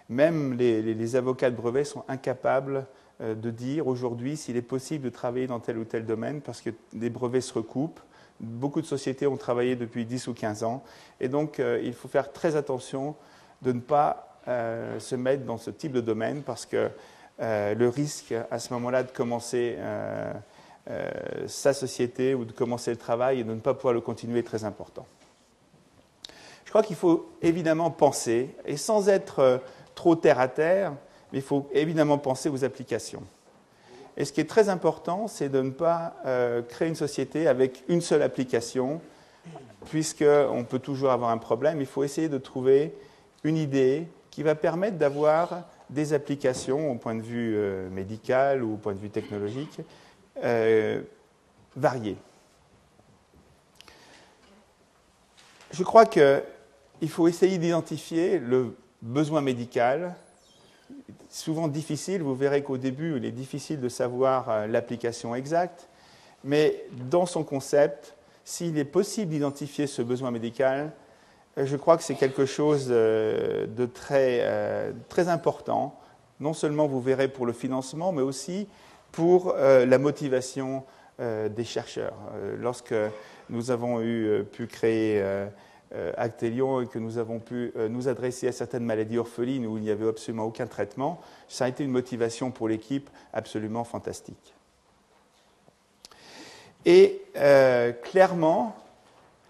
Même 0.08 0.54
les, 0.54 1.16
avocats 1.16 1.50
de 1.50 1.56
brevets 1.56 1.84
sont 1.84 2.04
incapables 2.08 2.86
de 3.22 3.50
dire 3.50 3.86
aujourd'hui 3.86 4.36
s'il 4.36 4.56
est 4.56 4.62
possible 4.62 5.04
de 5.04 5.10
travailler 5.10 5.46
dans 5.46 5.60
tel 5.60 5.78
ou 5.78 5.84
tel 5.84 6.04
domaine 6.04 6.40
parce 6.40 6.60
que 6.60 6.70
les 6.92 7.10
brevets 7.10 7.40
se 7.40 7.54
recoupent 7.54 8.00
beaucoup 8.42 8.80
de 8.80 8.86
sociétés 8.86 9.26
ont 9.26 9.36
travaillé 9.36 9.76
depuis 9.76 10.04
10 10.04 10.28
ou 10.28 10.34
15 10.34 10.64
ans. 10.64 10.82
Et 11.20 11.28
donc, 11.28 11.60
il 11.60 11.94
faut 11.94 12.08
faire 12.08 12.32
très 12.32 12.56
attention 12.56 13.14
de 13.62 13.72
ne 13.72 13.80
pas 13.80 14.40
se 14.46 15.14
mettre 15.14 15.44
dans 15.44 15.58
ce 15.58 15.70
type 15.70 15.92
de 15.92 16.00
domaine 16.00 16.42
parce 16.42 16.66
que 16.66 16.90
le 17.38 17.88
risque 17.88 18.34
à 18.50 18.58
ce 18.58 18.72
moment-là 18.74 19.04
de 19.04 19.12
commencer 19.12 19.78
sa 21.46 21.72
société 21.72 22.34
ou 22.34 22.44
de 22.44 22.52
commencer 22.52 22.90
le 22.90 22.96
travail 22.96 23.40
et 23.40 23.44
de 23.44 23.54
ne 23.54 23.60
pas 23.60 23.74
pouvoir 23.74 23.94
le 23.94 24.00
continuer 24.00 24.40
est 24.40 24.44
très 24.44 24.64
important. 24.64 25.06
Je 26.64 26.70
crois 26.70 26.82
qu'il 26.82 26.96
faut 26.96 27.30
évidemment 27.42 27.90
penser, 27.90 28.56
et 28.64 28.78
sans 28.78 29.08
être 29.10 29.60
trop 29.94 30.16
terre 30.16 30.40
à 30.40 30.48
terre, 30.48 30.94
mais 31.32 31.38
il 31.38 31.44
faut 31.44 31.68
évidemment 31.72 32.18
penser 32.18 32.48
aux 32.48 32.64
applications. 32.64 33.22
Et 34.16 34.24
ce 34.24 34.32
qui 34.32 34.40
est 34.40 34.48
très 34.48 34.68
important, 34.68 35.26
c'est 35.26 35.48
de 35.48 35.62
ne 35.62 35.70
pas 35.70 36.16
euh, 36.26 36.62
créer 36.62 36.88
une 36.88 36.94
société 36.94 37.48
avec 37.48 37.82
une 37.88 38.02
seule 38.02 38.22
application, 38.22 39.00
puisqu'on 39.86 40.64
peut 40.68 40.78
toujours 40.78 41.10
avoir 41.10 41.30
un 41.30 41.38
problème. 41.38 41.80
Il 41.80 41.86
faut 41.86 42.04
essayer 42.04 42.28
de 42.28 42.38
trouver 42.38 42.94
une 43.42 43.56
idée 43.56 44.06
qui 44.30 44.42
va 44.42 44.54
permettre 44.54 44.98
d'avoir 44.98 45.64
des 45.90 46.12
applications 46.12 46.90
au 46.90 46.94
point 46.96 47.14
de 47.14 47.22
vue 47.22 47.54
euh, 47.56 47.88
médical 47.90 48.62
ou 48.62 48.74
au 48.74 48.76
point 48.76 48.94
de 48.94 48.98
vue 48.98 49.10
technologique 49.10 49.80
euh, 50.42 51.02
variées. 51.76 52.16
Je 55.70 55.82
crois 55.84 56.04
qu'il 56.04 57.08
faut 57.08 57.28
essayer 57.28 57.56
d'identifier 57.56 58.38
le 58.38 58.76
besoin 59.00 59.40
médical, 59.40 60.14
souvent 61.32 61.68
difficile. 61.68 62.22
Vous 62.22 62.34
verrez 62.34 62.62
qu'au 62.62 62.76
début, 62.76 63.16
il 63.16 63.24
est 63.24 63.32
difficile 63.32 63.80
de 63.80 63.88
savoir 63.88 64.48
euh, 64.48 64.66
l'application 64.66 65.34
exacte, 65.34 65.88
mais 66.44 66.84
dans 67.10 67.26
son 67.26 67.42
concept, 67.42 68.14
s'il 68.44 68.78
est 68.78 68.84
possible 68.84 69.30
d'identifier 69.30 69.86
ce 69.86 70.02
besoin 70.02 70.30
médical, 70.30 70.92
euh, 71.58 71.66
je 71.66 71.76
crois 71.76 71.96
que 71.96 72.02
c'est 72.02 72.14
quelque 72.14 72.44
chose 72.44 72.88
euh, 72.90 73.66
de 73.66 73.86
très, 73.86 74.46
très 75.08 75.28
important. 75.28 75.98
Non 76.40 76.52
seulement 76.52 76.86
vous 76.86 77.00
verrez 77.00 77.28
pour 77.28 77.46
le 77.46 77.52
financement, 77.52 78.12
mais 78.12 78.22
aussi 78.22 78.68
pour 79.12 79.54
la 79.54 79.98
motivation 79.98 80.84
des 81.18 81.64
chercheurs. 81.64 82.16
Lorsque 82.58 82.94
nous 83.50 83.70
avons 83.70 84.00
eu, 84.00 84.42
pu 84.50 84.66
créer 84.66 85.22
Actelion 86.16 86.80
et 86.80 86.86
que 86.86 86.98
nous 86.98 87.18
avons 87.18 87.38
pu 87.38 87.72
euh, 87.76 87.88
nous 87.88 88.08
adresser 88.08 88.48
à 88.48 88.52
certaines 88.52 88.84
maladies 88.84 89.18
orphelines 89.18 89.66
où 89.66 89.76
il 89.76 89.82
n'y 89.82 89.90
avait 89.90 90.08
absolument 90.08 90.44
aucun 90.44 90.66
traitement, 90.66 91.20
ça 91.48 91.66
a 91.66 91.68
été 91.68 91.84
une 91.84 91.90
motivation 91.90 92.50
pour 92.50 92.68
l'équipe 92.68 93.10
absolument 93.32 93.84
fantastique. 93.84 94.54
Et 96.86 97.20
euh, 97.36 97.92
clairement, 97.92 98.74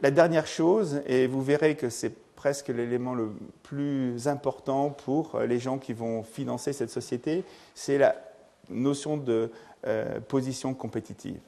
la 0.02 0.10
dernière 0.10 0.46
chose, 0.46 1.02
et 1.06 1.26
vous 1.26 1.42
verrez 1.42 1.76
que 1.76 1.88
c'est 1.88 2.14
presque 2.34 2.68
l'élément 2.68 3.14
le 3.14 3.30
plus 3.62 4.26
important 4.26 4.90
pour 4.90 5.38
les 5.38 5.60
gens 5.60 5.78
qui 5.78 5.92
vont 5.92 6.24
financer 6.24 6.72
cette 6.72 6.90
société, 6.90 7.44
c'est 7.74 7.98
la 7.98 8.16
notion 8.68 9.16
de 9.16 9.50
position 10.28 10.74
compétitive. 10.74 11.38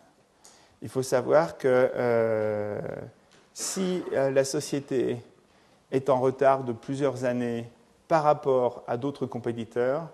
Il 0.82 0.88
faut 0.88 1.02
savoir 1.02 1.58
que 1.58 1.90
si 3.54 4.02
euh, 4.12 4.30
la 4.30 4.44
société 4.44 5.16
est 5.92 6.10
en 6.10 6.20
retard 6.20 6.64
de 6.64 6.72
plusieurs 6.72 7.24
années 7.24 7.70
par 8.08 8.24
rapport 8.24 8.82
à 8.86 8.96
d'autres 8.96 9.26
compétiteurs, 9.26 10.10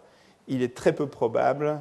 il 0.47 0.63
est 0.63 0.77
très 0.77 0.95
peu 0.95 1.07
probable 1.07 1.81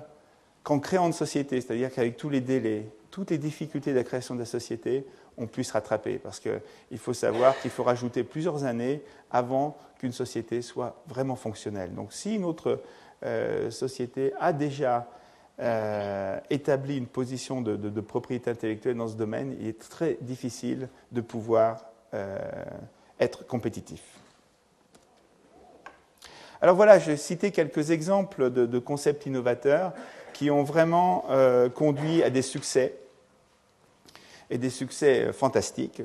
qu'en 0.64 0.80
créant 0.80 1.08
une 1.08 1.14
société, 1.14 1.60
c'est-à-dire 1.62 1.94
qu'avec 1.94 2.18
tous 2.18 2.30
les 2.30 2.42
délais, 2.42 2.88
toutes 3.12 3.30
les 3.30 3.38
difficultés 3.38 3.92
de 3.92 3.98
la 3.98 4.04
création 4.04 4.36
de 4.36 4.40
la 4.40 4.46
société, 4.46 5.06
on 5.38 5.48
puisse 5.48 5.72
rattraper. 5.72 6.18
Parce 6.18 6.40
qu'il 6.40 6.98
faut 6.98 7.14
savoir 7.14 7.60
qu'il 7.60 7.72
faut 7.72 7.84
rajouter 7.84 8.24
plusieurs 8.24 8.64
années 8.64 9.02
avant 9.30 9.78
qu'une 10.00 10.14
société 10.14 10.62
soit 10.62 11.02
vraiment 11.08 11.36
fonctionnelle. 11.36 11.94
Donc 11.94 12.14
si 12.14 12.36
une 12.36 12.46
autre 12.46 12.82
euh, 13.26 13.70
société 13.70 14.32
a 14.40 14.54
déjà 14.54 15.08
euh, 15.62 16.40
établit 16.50 16.98
une 16.98 17.06
position 17.06 17.62
de, 17.62 18.00
propriété 18.00 18.50
intellectuelle 18.50 18.96
dans 18.96 19.10
ce 19.10 19.18
domaine, 19.18 19.58
il 19.60 19.68
est 19.68 19.78
très 19.78 20.18
difficile 20.22 20.88
de 21.12 21.20
pouvoir 21.20 21.84
euh, 22.14 22.38
être 23.20 23.46
compétitif. 23.46 24.02
Alors 26.62 26.78
voilà, 26.78 26.98
j'ai 26.98 27.18
cité 27.18 27.52
quelques 27.52 27.92
exemples 27.92 28.52
de, 28.52 28.80
concepts 28.80 29.26
innovateurs 29.26 29.92
qui 30.32 30.50
ont 30.50 30.64
vraiment 30.64 31.26
euh, 31.30 31.68
conduit 31.68 32.24
à 32.24 32.30
des 32.30 32.42
succès, 32.42 32.96
et 34.50 34.58
des 34.58 34.70
succès 34.70 35.34
fantastiques. 35.34 36.02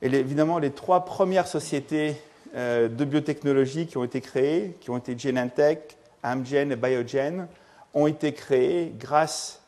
Et 0.00 0.06
évidemment, 0.06 0.58
les 0.58 0.70
trois 0.70 1.04
premières 1.04 1.46
sociétés 1.46 2.16
de 2.54 3.04
biotechnologie 3.04 3.86
qui 3.86 3.98
ont 3.98 4.04
été 4.04 4.22
créées, 4.22 4.78
qui 4.80 4.88
ont 4.88 4.96
été 4.96 5.18
Genentech, 5.18 5.98
Amgen 6.22 6.72
et 6.72 6.76
Biogen, 6.76 7.48
ont 7.96 8.06
été 8.06 8.34
créées 8.34 8.94
grâce 8.96 9.62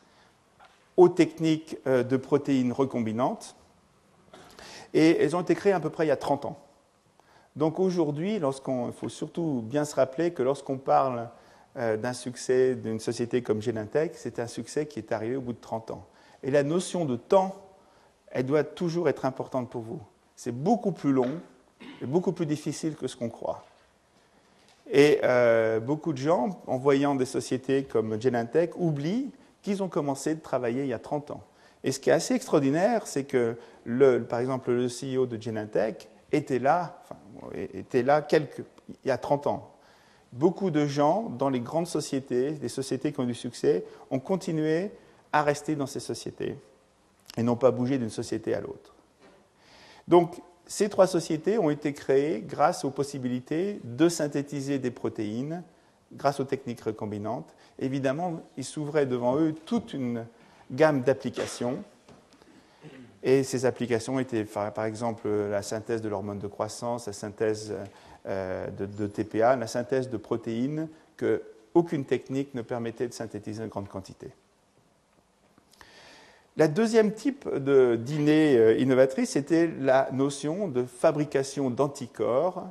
aux 0.95 1.09
techniques 1.09 1.77
euh, 1.87 2.03
de 2.03 2.15
protéines 2.15 2.71
recombinantes. 2.71 3.55
Et 4.93 5.17
elles 5.21 5.35
ont 5.35 5.41
été 5.41 5.55
créées 5.55 5.73
à 5.73 5.79
peu 5.79 5.89
près 5.89 6.05
il 6.05 6.09
y 6.09 6.11
a 6.11 6.17
30 6.17 6.45
ans. 6.45 6.59
Donc 7.55 7.79
aujourd'hui, 7.79 8.35
il 8.35 8.93
faut 8.93 9.09
surtout 9.09 9.63
bien 9.65 9.83
se 9.83 9.95
rappeler 9.95 10.31
que 10.31 10.43
lorsqu'on 10.43 10.77
parle 10.77 11.29
euh, 11.77 11.97
d'un 11.97 12.13
succès 12.13 12.75
d'une 12.75 12.99
société 12.99 13.41
comme 13.41 13.61
Genentech, 13.61 14.11
c'est 14.13 14.39
un 14.39 14.47
succès 14.47 14.85
qui 14.85 14.99
est 14.99 15.11
arrivé 15.11 15.35
au 15.35 15.41
bout 15.41 15.53
de 15.53 15.59
30 15.59 15.91
ans. 15.91 16.05
Et 16.43 16.51
la 16.51 16.63
notion 16.63 17.05
de 17.05 17.15
temps, 17.15 17.55
elle 18.27 18.45
doit 18.45 18.63
toujours 18.63 19.09
être 19.09 19.25
importante 19.25 19.69
pour 19.69 19.81
vous. 19.81 19.99
C'est 20.35 20.51
beaucoup 20.51 20.91
plus 20.91 21.11
long 21.11 21.31
et 22.01 22.05
beaucoup 22.05 22.31
plus 22.31 22.45
difficile 22.45 22.95
que 22.95 23.07
ce 23.07 23.15
qu'on 23.15 23.29
croit. 23.29 23.65
Et 24.91 25.19
euh, 25.23 25.79
beaucoup 25.79 26.13
de 26.13 26.17
gens, 26.17 26.61
en 26.65 26.77
voyant 26.77 27.15
des 27.15 27.25
sociétés 27.25 27.83
comme 27.83 28.19
Genentech, 28.19 28.71
oublient 28.75 29.31
qu'ils 29.61 29.83
ont 29.83 29.89
commencé 29.89 30.35
de 30.35 30.39
travailler 30.39 30.83
il 30.83 30.89
y 30.89 30.93
a 30.93 30.99
30 30.99 31.31
ans. 31.31 31.43
Et 31.83 31.91
ce 31.91 31.99
qui 31.99 32.09
est 32.09 32.13
assez 32.13 32.33
extraordinaire, 32.33 33.05
c'est 33.07 33.23
que, 33.23 33.55
le, 33.85 34.23
par 34.23 34.39
exemple, 34.39 34.71
le 34.71 34.87
CEO 34.87 35.25
de 35.25 35.41
Genentech 35.41 36.09
était 36.31 36.59
là, 36.59 37.03
était 37.55 38.03
là 38.03 38.21
quelques, 38.21 38.63
il 39.03 39.07
y 39.07 39.11
a 39.11 39.17
30 39.17 39.47
ans. 39.47 39.71
Beaucoup 40.33 40.71
de 40.71 40.85
gens 40.85 41.29
dans 41.37 41.49
les 41.49 41.59
grandes 41.59 41.87
sociétés, 41.87 42.51
des 42.51 42.69
sociétés 42.69 43.11
qui 43.11 43.19
ont 43.19 43.25
du 43.25 43.33
succès, 43.33 43.85
ont 44.11 44.19
continué 44.19 44.91
à 45.31 45.43
rester 45.43 45.75
dans 45.75 45.87
ces 45.87 45.99
sociétés 45.99 46.57
et 47.37 47.43
n'ont 47.43 47.55
pas 47.55 47.71
bougé 47.71 47.97
d'une 47.97 48.09
société 48.09 48.53
à 48.53 48.61
l'autre. 48.61 48.93
Donc, 50.07 50.41
ces 50.69 50.87
trois 50.87 51.07
sociétés 51.07 51.57
ont 51.57 51.71
été 51.71 51.93
créées 51.93 52.41
grâce 52.41 52.85
aux 52.85 52.91
possibilités 52.91 53.81
de 53.83 54.07
synthétiser 54.07 54.77
des 54.77 54.91
protéines, 54.91 55.63
grâce 56.13 56.39
aux 56.39 56.43
techniques 56.43 56.81
recombinantes. 56.81 57.55
Évidemment, 57.79 58.43
il 58.55 58.63
s'ouvrait 58.63 59.07
devant 59.07 59.35
eux 59.39 59.55
toute 59.65 59.93
une 59.93 60.27
gamme 60.69 61.01
d'applications. 61.01 61.83
Et 63.23 63.41
ces 63.41 63.65
applications 63.65 64.19
étaient, 64.19 64.45
par 64.45 64.85
exemple, 64.85 65.27
la 65.27 65.63
synthèse 65.63 66.03
de 66.03 66.07
l'hormone 66.07 66.37
de 66.37 66.47
croissance, 66.47 67.07
la 67.07 67.13
synthèse 67.13 67.73
euh, 68.27 68.69
de, 68.69 69.07
TPA, 69.07 69.55
la 69.55 69.67
synthèse 69.67 70.07
de 70.07 70.17
protéines 70.17 70.87
que 71.17 71.41
aucune 71.73 72.05
technique 72.05 72.53
ne 72.53 72.61
permettait 72.61 73.07
de 73.07 73.13
synthétiser 73.13 73.63
en 73.63 73.67
grande 73.67 73.87
quantité. 73.87 74.29
La 76.57 76.67
deuxième 76.67 77.13
type 77.13 77.47
de 77.47 77.95
dîner 77.95 78.57
euh, 78.57 78.77
innovatrice, 78.77 79.31
c'était 79.31 79.67
la 79.79 80.09
notion 80.11 80.67
de 80.67 80.83
fabrication 80.83 81.69
d'anticorps 81.69 82.67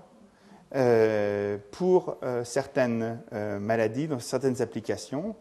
euh, 0.74 1.56
pour 1.70 2.16
euh, 2.22 2.44
certaines 2.44 3.20
maladies, 3.32 4.08
dans 4.08 4.18
certaines 4.18 4.60
applications, 4.60 5.36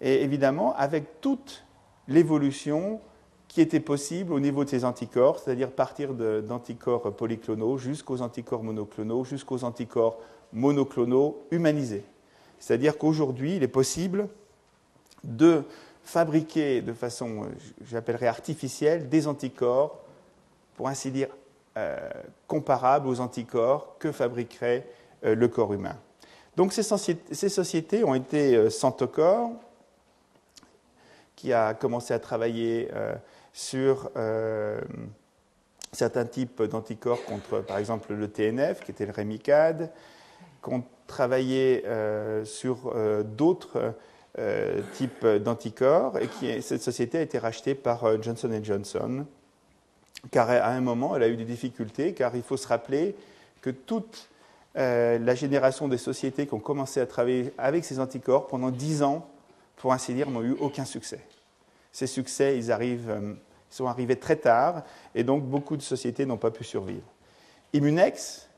et 0.00 0.22
évidemment 0.22 0.74
avec 0.76 1.20
toute 1.20 1.64
l'évolution 2.08 3.00
qui 3.46 3.60
était 3.60 3.80
possible 3.80 4.32
au 4.32 4.40
niveau 4.40 4.64
de 4.64 4.70
ces 4.70 4.84
anticorps, 4.84 5.38
c'est-à-dire 5.38 5.70
partir 5.70 6.14
d'anticorps 6.14 7.14
polyclonaux 7.14 7.76
jusqu'aux 7.76 8.22
anticorps 8.22 8.62
monoclonaux, 8.62 9.24
jusqu'aux 9.24 9.62
anticorps 9.62 10.18
monoclonaux 10.52 11.44
humanisés. 11.50 12.02
C'est-à-dire 12.58 12.96
qu'aujourd'hui, 12.96 13.56
il 13.56 13.62
est 13.62 13.68
possible 13.68 14.28
de 15.22 15.64
fabriquer 16.04 16.82
de 16.82 16.92
façon, 16.92 17.44
euh, 17.44 17.46
j'appellerais 17.88 18.26
artificielle, 18.26 19.08
des 19.08 19.26
anticorps, 19.26 20.00
pour 20.76 20.88
ainsi 20.88 21.10
dire, 21.10 21.28
euh, 21.76 22.10
comparables 22.46 23.08
aux 23.08 23.20
anticorps 23.20 23.96
que 23.98 24.12
fabriquerait 24.12 24.86
euh, 25.24 25.34
le 25.34 25.48
corps 25.48 25.72
humain. 25.72 25.96
Donc 26.56 26.72
ces, 26.72 26.82
sociétés 26.82 28.04
ont 28.04 28.14
été 28.14 28.68
Santocor, 28.68 29.52
qui 31.34 31.52
a 31.52 31.72
commencé 31.72 32.12
à 32.12 32.18
travailler 32.18 32.90
sur 33.54 34.10
certains 35.92 36.26
types 36.26 36.62
d'anticorps 36.62 37.24
contre, 37.24 37.60
par 37.60 37.78
exemple, 37.78 38.12
le 38.12 38.28
TNF, 38.28 38.84
qui 38.84 38.90
était 38.90 39.06
le 39.06 39.12
Remicade, 39.12 39.90
qui 40.62 40.74
ont 40.74 40.84
travaillé 41.06 41.84
sur 42.44 42.94
d'autres 43.24 43.78
euh, 43.78 43.92
type 44.94 45.26
d'anticorps 45.26 46.18
et 46.18 46.26
qui 46.26 46.62
cette 46.62 46.82
société 46.82 47.18
a 47.18 47.20
été 47.20 47.38
rachetée 47.38 47.74
par 47.74 48.04
euh, 48.04 48.18
Johnson 48.20 48.60
Johnson 48.62 49.26
car 50.30 50.50
à 50.50 50.68
un 50.68 50.80
moment, 50.80 51.16
elle 51.16 51.22
a 51.24 51.28
eu 51.28 51.36
des 51.36 51.44
difficultés, 51.44 52.14
car 52.14 52.36
il 52.36 52.42
faut 52.42 52.56
se 52.56 52.68
rappeler 52.68 53.16
que 53.60 53.70
toute 53.70 54.28
euh, 54.76 55.18
la 55.18 55.34
génération 55.34 55.88
des 55.88 55.98
sociétés 55.98 56.46
qui 56.46 56.54
ont 56.54 56.60
commencé 56.60 57.00
à 57.00 57.06
travailler 57.06 57.52
avec 57.58 57.84
ces 57.84 57.98
anticorps 57.98 58.46
pendant 58.46 58.70
dix 58.70 59.02
ans, 59.02 59.26
pour 59.76 59.92
ainsi 59.92 60.14
dire, 60.14 60.30
n'ont 60.30 60.42
eu 60.42 60.56
aucun 60.60 60.84
succès. 60.84 61.20
Ces 61.90 62.06
succès, 62.06 62.56
ils, 62.56 62.70
arrivent, 62.70 63.10
euh, 63.10 63.34
ils 63.70 63.74
sont 63.74 63.86
arrivés 63.86 64.16
très 64.16 64.36
tard, 64.36 64.84
et 65.14 65.24
donc 65.24 65.44
beaucoup 65.44 65.76
de 65.76 65.82
sociétés 65.82 66.24
n'ont 66.24 66.36
pas 66.36 66.50
pu 66.50 66.64
survivre. 66.64 67.06
Immunex 67.72 68.48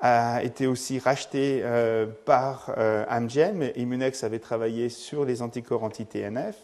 a 0.00 0.42
été 0.42 0.66
aussi 0.66 0.98
racheté 0.98 1.60
euh, 1.62 2.06
par 2.24 2.70
Amgen, 3.08 3.56
mais 3.56 3.72
Immunex 3.76 4.24
avait 4.24 4.38
travaillé 4.38 4.88
sur 4.88 5.24
les 5.24 5.42
anticorps 5.42 5.84
anti-TNF. 5.84 6.56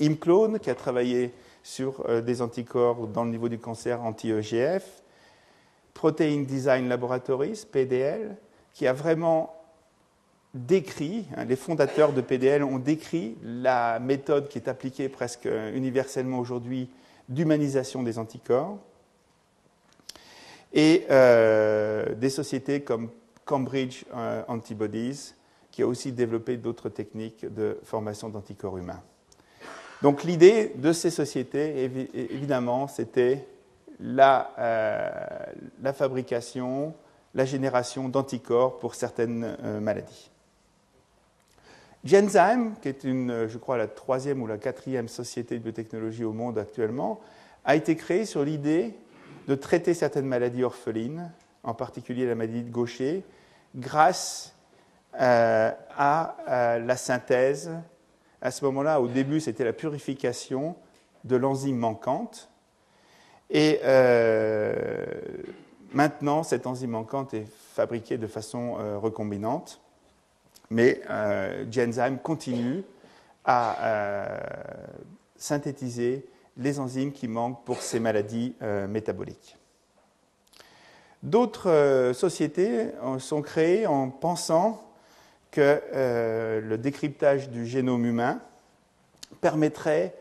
Imclone, 0.00 0.58
qui 0.58 0.70
a 0.70 0.74
travaillé 0.74 1.32
sur 1.62 2.22
des 2.22 2.40
anticorps 2.40 3.06
dans 3.06 3.24
le 3.24 3.30
niveau 3.30 3.50
du 3.50 3.58
cancer 3.58 4.02
anti-EGF. 4.02 5.02
Protein 5.92 6.44
Design 6.46 6.88
Laboratories, 6.88 7.66
PDL, 7.70 8.36
qui 8.72 8.86
a 8.86 8.94
vraiment 8.94 9.54
décrit, 10.54 11.26
hein, 11.36 11.44
les 11.44 11.56
fondateurs 11.56 12.12
de 12.12 12.20
PDL 12.20 12.64
ont 12.64 12.78
décrit 12.78 13.36
la 13.42 13.98
méthode 14.00 14.48
qui 14.48 14.58
est 14.58 14.68
appliquée 14.68 15.08
presque 15.08 15.48
universellement 15.74 16.38
aujourd'hui 16.38 16.88
d'humanisation 17.28 18.02
des 18.02 18.18
anticorps, 18.18 18.78
et 20.72 21.06
euh, 21.10 22.14
des 22.14 22.30
sociétés 22.30 22.82
comme 22.82 23.10
Cambridge 23.44 24.04
euh, 24.14 24.42
Antibodies, 24.48 25.34
qui 25.70 25.82
a 25.82 25.86
aussi 25.86 26.12
développé 26.12 26.56
d'autres 26.56 26.88
techniques 26.88 27.52
de 27.52 27.78
formation 27.84 28.28
d'anticorps 28.28 28.78
humains. 28.78 29.02
Donc 30.02 30.24
l'idée 30.24 30.72
de 30.76 30.92
ces 30.92 31.10
sociétés, 31.10 31.84
évidemment, 32.14 32.88
c'était 32.88 33.46
la, 34.00 34.52
euh, 34.58 35.10
la 35.82 35.92
fabrication, 35.92 36.94
la 37.34 37.44
génération 37.44 38.08
d'anticorps 38.08 38.78
pour 38.78 38.94
certaines 38.94 39.56
maladies. 39.80 40.30
Genzyme, 42.02 42.76
qui 42.80 42.88
est 42.88 43.04
une, 43.04 43.46
je 43.46 43.58
crois, 43.58 43.76
la 43.76 43.88
troisième 43.88 44.40
ou 44.40 44.46
la 44.46 44.56
quatrième 44.56 45.06
société 45.06 45.58
de 45.58 45.62
biotechnologie 45.62 46.24
au 46.24 46.32
monde 46.32 46.58
actuellement, 46.58 47.20
a 47.66 47.76
été 47.76 47.94
créée 47.94 48.24
sur 48.24 48.42
l'idée 48.42 48.94
de 49.50 49.56
traiter 49.56 49.94
certaines 49.94 50.26
maladies 50.26 50.62
orphelines, 50.62 51.32
en 51.64 51.74
particulier 51.74 52.24
la 52.24 52.36
maladie 52.36 52.62
de 52.62 52.70
Gaucher, 52.70 53.24
grâce 53.74 54.54
euh, 55.20 55.72
à 55.96 56.78
la 56.78 56.96
synthèse. 56.96 57.72
À 58.40 58.52
ce 58.52 58.64
moment-là, 58.66 59.00
au 59.00 59.08
début, 59.08 59.40
c'était 59.40 59.64
la 59.64 59.72
purification 59.72 60.76
de 61.24 61.34
l'enzyme 61.34 61.78
manquante, 61.78 62.48
et 63.50 63.80
euh, 63.82 64.72
maintenant, 65.92 66.44
cette 66.44 66.68
enzyme 66.68 66.90
manquante 66.90 67.34
est 67.34 67.48
fabriquée 67.74 68.18
de 68.18 68.28
façon 68.28 68.76
euh, 68.78 68.98
recombinante, 68.98 69.80
mais 70.70 71.02
euh, 71.10 71.64
Genzyme 71.72 72.18
continue 72.18 72.84
à 73.44 74.38
synthétiser 75.34 76.24
les 76.60 76.78
enzymes 76.78 77.12
qui 77.12 77.26
manquent 77.26 77.64
pour 77.64 77.82
ces 77.82 77.98
maladies 77.98 78.54
métaboliques. 78.88 79.56
D'autres 81.22 82.12
sociétés 82.14 82.90
sont 83.18 83.42
créées 83.42 83.86
en 83.86 84.10
pensant 84.10 84.82
que 85.50 85.80
le 86.62 86.76
décryptage 86.76 87.50
du 87.50 87.66
génome 87.66 88.04
humain 88.04 88.40
permettrait 89.40 90.14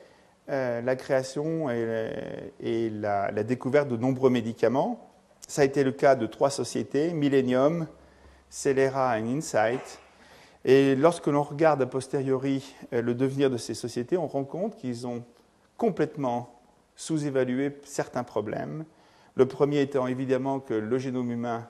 euh, 0.49 0.81
la 0.81 0.95
création 0.95 1.69
et, 1.69 2.89
la, 2.89 3.31
découverte 3.43 3.87
de 3.87 3.97
nombreux 3.97 4.31
médicaments. 4.31 5.11
Ça 5.47 5.61
a 5.61 5.65
été 5.65 5.83
le 5.83 5.91
cas 5.91 6.15
de 6.15 6.25
trois 6.25 6.49
sociétés, 6.49 7.13
Millennium, 7.13 7.85
Celera 8.49 9.19
et 9.19 9.23
Insight. 9.23 9.99
Et 10.65 10.95
lorsque 10.95 11.27
l'on 11.27 11.43
regarde 11.43 11.83
a 11.83 11.85
posteriori 11.85 12.75
euh, 12.93 13.03
le 13.03 13.13
devenir 13.13 13.51
de 13.51 13.57
ces 13.57 13.75
sociétés, 13.75 14.17
on 14.17 14.25
rend 14.25 14.43
compte 14.43 14.75
qu'ils 14.75 15.05
ont 15.05 15.23
complètement 15.79 16.53
sous-évalué 16.95 17.79
certains 17.85 18.23
problèmes. 18.23 18.85
Le 19.35 19.47
premier 19.47 19.79
étant 19.79 20.05
évidemment 20.05 20.59
que 20.59 20.75
le 20.75 20.99
génome 20.99 21.31
humain 21.31 21.67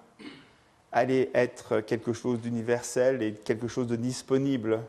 allait 0.91 1.29
être 1.35 1.79
quelque 1.81 2.11
chose 2.11 2.41
d'universel 2.41 3.21
et 3.21 3.33
quelque 3.33 3.67
chose 3.67 3.87
de 3.87 3.95
disponible 3.95 4.81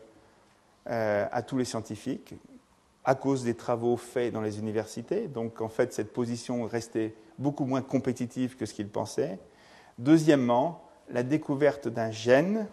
euh, 0.89 1.27
à 1.31 1.43
tous 1.43 1.59
les 1.59 1.67
scientifiques, 1.67 2.35
à 3.05 3.15
cause 3.15 3.45
des 3.45 3.55
travaux 3.55 3.99
faits 3.99 4.33
dans 4.33 4.41
les 4.41 4.59
universités. 4.59 5.29
Donc 5.29 5.61
en 5.61 5.69
fait, 5.69 5.93
cette 5.93 6.13
position 6.13 6.65
restait 6.65 7.15
beaucoup 7.39 7.67
moins 7.67 7.83
compétitive 7.83 8.57
que 8.57 8.65
ce 8.65 8.73
qu'ils 8.73 8.89
pensaient. 8.89 9.39
Deuxièmement, 9.99 10.83
la 11.11 11.23
découverte 11.23 11.87
d'un 11.89 12.11
gène 12.11 12.67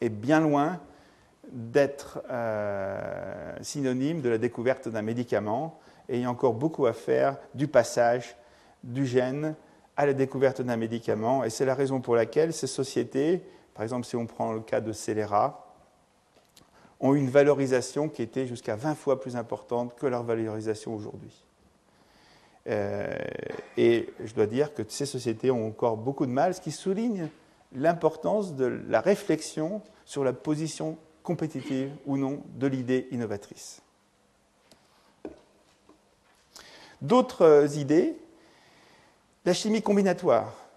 est 0.00 0.08
bien 0.08 0.40
loin 0.40 0.80
d'être 1.52 2.22
euh, 2.30 3.52
synonyme 3.60 4.20
de 4.20 4.28
la 4.28 4.38
découverte 4.38 4.88
d'un 4.88 5.02
médicament 5.02 5.80
et 6.08 6.16
il 6.16 6.22
y 6.22 6.24
a 6.24 6.30
encore 6.30 6.54
beaucoup 6.54 6.86
à 6.86 6.92
faire 6.92 7.36
du 7.54 7.68
passage 7.68 8.36
du 8.82 9.06
gène 9.06 9.54
à 9.96 10.06
la 10.06 10.12
découverte 10.12 10.62
d'un 10.62 10.76
médicament. 10.76 11.44
Et 11.44 11.50
c'est 11.50 11.64
la 11.64 11.74
raison 11.74 12.00
pour 12.00 12.16
laquelle 12.16 12.52
ces 12.52 12.66
sociétés, 12.66 13.42
par 13.74 13.82
exemple 13.82 14.06
si 14.06 14.16
on 14.16 14.26
prend 14.26 14.52
le 14.52 14.60
cas 14.60 14.80
de 14.80 14.92
Celera, 14.92 15.74
ont 17.00 17.14
une 17.14 17.30
valorisation 17.30 18.08
qui 18.08 18.22
était 18.22 18.46
jusqu'à 18.46 18.76
20 18.76 18.94
fois 18.94 19.20
plus 19.20 19.36
importante 19.36 19.94
que 19.96 20.06
leur 20.06 20.22
valorisation 20.22 20.94
aujourd'hui. 20.94 21.44
Euh, 22.68 23.08
et 23.76 24.10
je 24.22 24.34
dois 24.34 24.46
dire 24.46 24.74
que 24.74 24.82
ces 24.86 25.06
sociétés 25.06 25.50
ont 25.50 25.66
encore 25.66 25.96
beaucoup 25.96 26.26
de 26.26 26.30
mal, 26.30 26.54
ce 26.54 26.60
qui 26.60 26.72
souligne 26.72 27.28
l'importance 27.72 28.54
de 28.54 28.66
la 28.88 29.00
réflexion 29.00 29.80
sur 30.04 30.24
la 30.24 30.32
position 30.32 30.98
compétitive 31.22 31.90
ou 32.06 32.16
non 32.16 32.42
de 32.54 32.66
l'idée 32.66 33.08
innovatrice. 33.10 33.82
D'autres 37.02 37.78
idées, 37.78 38.16
la 39.44 39.54
chimie 39.54 39.82
combinatoire 39.82 40.70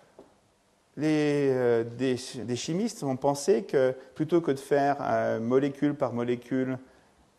les, 0.97 1.49
euh, 1.49 1.83
des, 1.83 2.55
chimistes 2.55 3.03
ont 3.03 3.15
pensé 3.15 3.63
que 3.63 3.95
plutôt 4.15 4.41
que 4.41 4.51
de 4.51 4.59
faire 4.59 4.97
euh, 5.01 5.39
molécule 5.39 5.95
par 5.95 6.13
molécule 6.13 6.77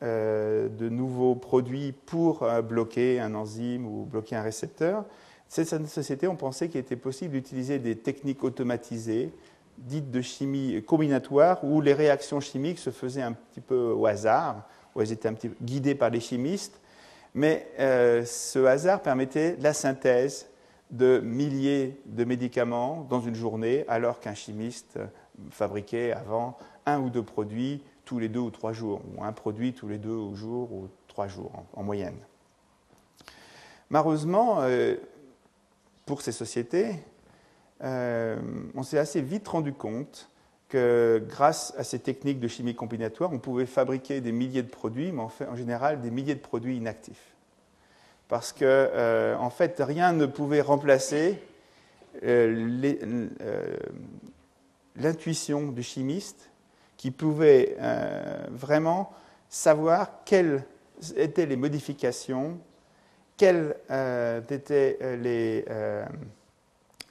euh, 0.03 0.69
de 0.69 0.89
nouveaux 0.89 1.37
produits 1.37 1.93
pour 1.93 2.47
bloquer 2.63 3.21
un 3.21 3.35
enzyme 3.35 3.87
ou 3.87 4.05
bloquer 4.05 4.37
un 4.37 4.43
récepteur, 4.43 5.05
cette 5.49 5.87
société 5.87 6.27
ont 6.27 6.37
pensé 6.37 6.69
qu'il 6.69 6.81
était 6.81 6.97
possible 6.97 7.35
d'utiliser 7.35 7.79
des 7.79 7.97
techniques 7.97 8.43
automatisées 8.43 9.31
dites 9.79 10.11
de 10.11 10.21
chimie 10.21 10.83
combinatoire 10.85 11.65
où 11.65 11.81
les 11.81 11.93
réactions 11.93 12.41
chimiques 12.41 12.79
se 12.79 12.91
faisaient 12.91 13.23
un 13.23 13.33
petit 13.33 13.61
peu 13.61 13.93
au 13.93 14.07
hasard, 14.07 14.69
où 14.95 15.01
elles 15.01 15.13
étaient 15.13 15.29
un 15.29 15.35
petit 15.35 15.49
peu 15.49 15.65
guidées 15.65 15.95
par 15.95 16.11
les 16.11 16.21
chimistes, 16.21 16.81
mais 17.35 17.69
ce 17.79 18.65
hasard 18.65 19.03
permettait 19.03 19.57
la 19.61 19.73
synthèse 19.73 20.49
de 20.91 21.19
milliers 21.19 22.01
de 22.07 22.25
médicaments 22.25 23.07
dans 23.11 23.21
une 23.21 23.35
journée, 23.35 23.85
alors 23.89 24.21
qu'un 24.21 24.35
chimiste 24.35 24.99
fabriquait 25.51 26.13
avant 26.13 26.57
un 26.87 27.01
ou 27.01 27.11
deux 27.11 27.23
produits 27.23 27.83
tous 28.05 28.19
les 28.19 28.29
deux 28.29 28.41
ou 28.41 28.51
trois 28.51 28.73
jours, 28.73 29.01
ou 29.17 29.25
un 29.25 29.33
produit 29.33 29.73
tous 29.73 29.89
les 29.89 29.99
deux 29.99 30.35
jours 30.35 30.73
ou 30.73 30.89
trois 31.09 31.27
jours 31.27 31.51
en, 31.73 31.83
moyenne. 31.83 32.19
Malheureusement, 33.91 34.59
euh, 34.61 34.97
pour 36.07 36.21
ces 36.21 36.33
sociétés, 36.33 36.97
euh, 37.85 38.37
on 38.75 38.83
s'est 38.83 38.99
assez 38.99 39.21
vite 39.21 39.47
rendu 39.47 39.73
compte 39.73 40.31
que 40.69 41.23
grâce 41.29 41.75
à 41.77 41.85
ces 41.85 41.99
techniques 41.99 42.41
de 42.41 42.49
chimie 42.49 42.75
combinatoire, 42.75 43.33
on 43.33 43.39
pouvait 43.39 43.67
fabriquer 43.67 44.21
des 44.21 44.33
milliers 44.33 44.63
de 44.63 44.71
produits, 44.71 45.13
mais 45.13 45.23
en, 45.23 45.57
général 45.57 46.01
des 46.01 46.11
milliers 46.11 46.35
de 46.35 46.41
produits 46.41 46.77
inactifs. 46.77 47.35
Parce 48.29 48.53
que 48.53 48.65
euh, 48.65 49.37
en 49.37 49.51
fait 49.51 49.77
rien 49.81 50.13
ne 50.13 50.25
pouvait 50.25 50.63
remplacer 50.63 51.39
euh, 52.25 53.29
l'intuition 54.97 55.69
du 55.69 55.83
chimiste 55.83 56.51
qui 56.97 57.11
pouvait 57.11 57.77
vraiment 58.51 59.13
savoir 59.51 60.25
quelles 60.25 60.65
étaient 61.17 61.45
les 61.45 61.57
modifications, 61.57 62.59
quels 63.37 63.77
étaient 64.49 64.99
les, 65.21 65.67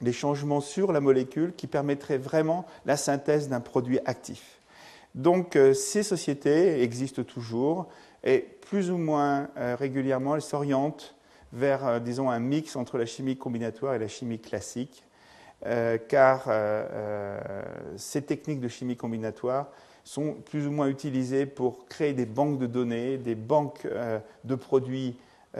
les 0.00 0.12
changements 0.12 0.60
sur 0.60 0.92
la 0.92 1.00
molécule 1.00 1.54
qui 1.56 1.66
permettraient 1.66 2.18
vraiment 2.18 2.66
la 2.86 2.96
synthèse 2.96 3.48
d'un 3.48 3.60
produit 3.60 3.98
actif. 4.04 4.58
Donc 5.14 5.56
ces 5.74 6.02
sociétés 6.02 6.82
existent 6.82 7.22
toujours 7.22 7.86
et 8.24 8.38
plus 8.38 8.90
ou 8.90 8.96
moins 8.96 9.48
euh, 9.58 9.76
régulièrement, 9.78 10.34
elles 10.34 10.42
s'orientent 10.42 11.14
vers, 11.52 11.86
euh, 11.86 11.98
disons, 12.00 12.30
un 12.30 12.40
mix 12.40 12.74
entre 12.74 12.98
la 12.98 13.06
chimie 13.06 13.36
combinatoire 13.36 13.94
et 13.94 13.98
la 13.98 14.08
chimie 14.08 14.40
classique, 14.40 15.04
euh, 15.66 15.98
car 16.08 16.48
ces 17.96 18.22
techniques 18.22 18.60
de 18.60 18.68
chimie 18.68 18.96
combinatoire 18.96 19.68
sont 20.02 20.34
plus 20.34 20.66
ou 20.66 20.70
moins 20.70 20.88
utilisées 20.88 21.46
pour 21.46 21.86
créer 21.86 22.12
des 22.12 22.26
banques 22.26 22.58
de 22.58 22.66
données, 22.66 23.16
des 23.16 23.34
banques 23.34 23.86
de 24.44 24.54
produits 24.54 25.16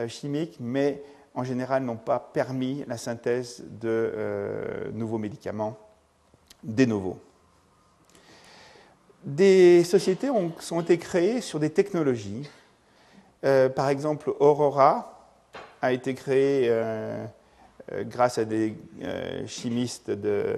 chimiques, 0.09 0.59
mais 0.61 1.03
en 1.35 1.45
général 1.45 1.83
n'ont 1.83 1.97
pas 1.97 2.19
permis 2.19 2.85
la 2.87 2.97
synthèse 2.97 3.65
de 3.69 4.91
nouveaux 4.93 5.19
médicaments, 5.19 5.77
des 6.63 6.87
nouveaux. 6.87 7.19
Des 9.25 9.85
sociétés 9.85 10.31
ont, 10.31 10.53
été 10.81 10.99
créées 10.99 11.41
sur 11.41 11.59
des 11.59 11.71
technologies. 11.71 12.49
par 13.43 13.89
exemple, 13.89 14.33
Aurora 14.39 15.29
a 15.83 15.93
été 15.93 16.15
créée 16.15 16.71
grâce 18.03 18.39
à 18.39 18.45
des 18.45 18.77
chimistes 19.47 20.11
de, 20.11 20.57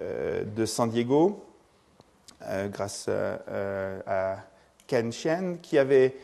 de 0.00 0.64
San 0.64 0.88
Diego 0.88 1.44
euh, 2.46 2.68
grâce 2.68 3.06
euh, 3.08 4.00
à 4.06 4.36
Ken 4.86 5.10
Shen, 5.10 5.60
qui 5.60 5.78
avait 5.78 6.14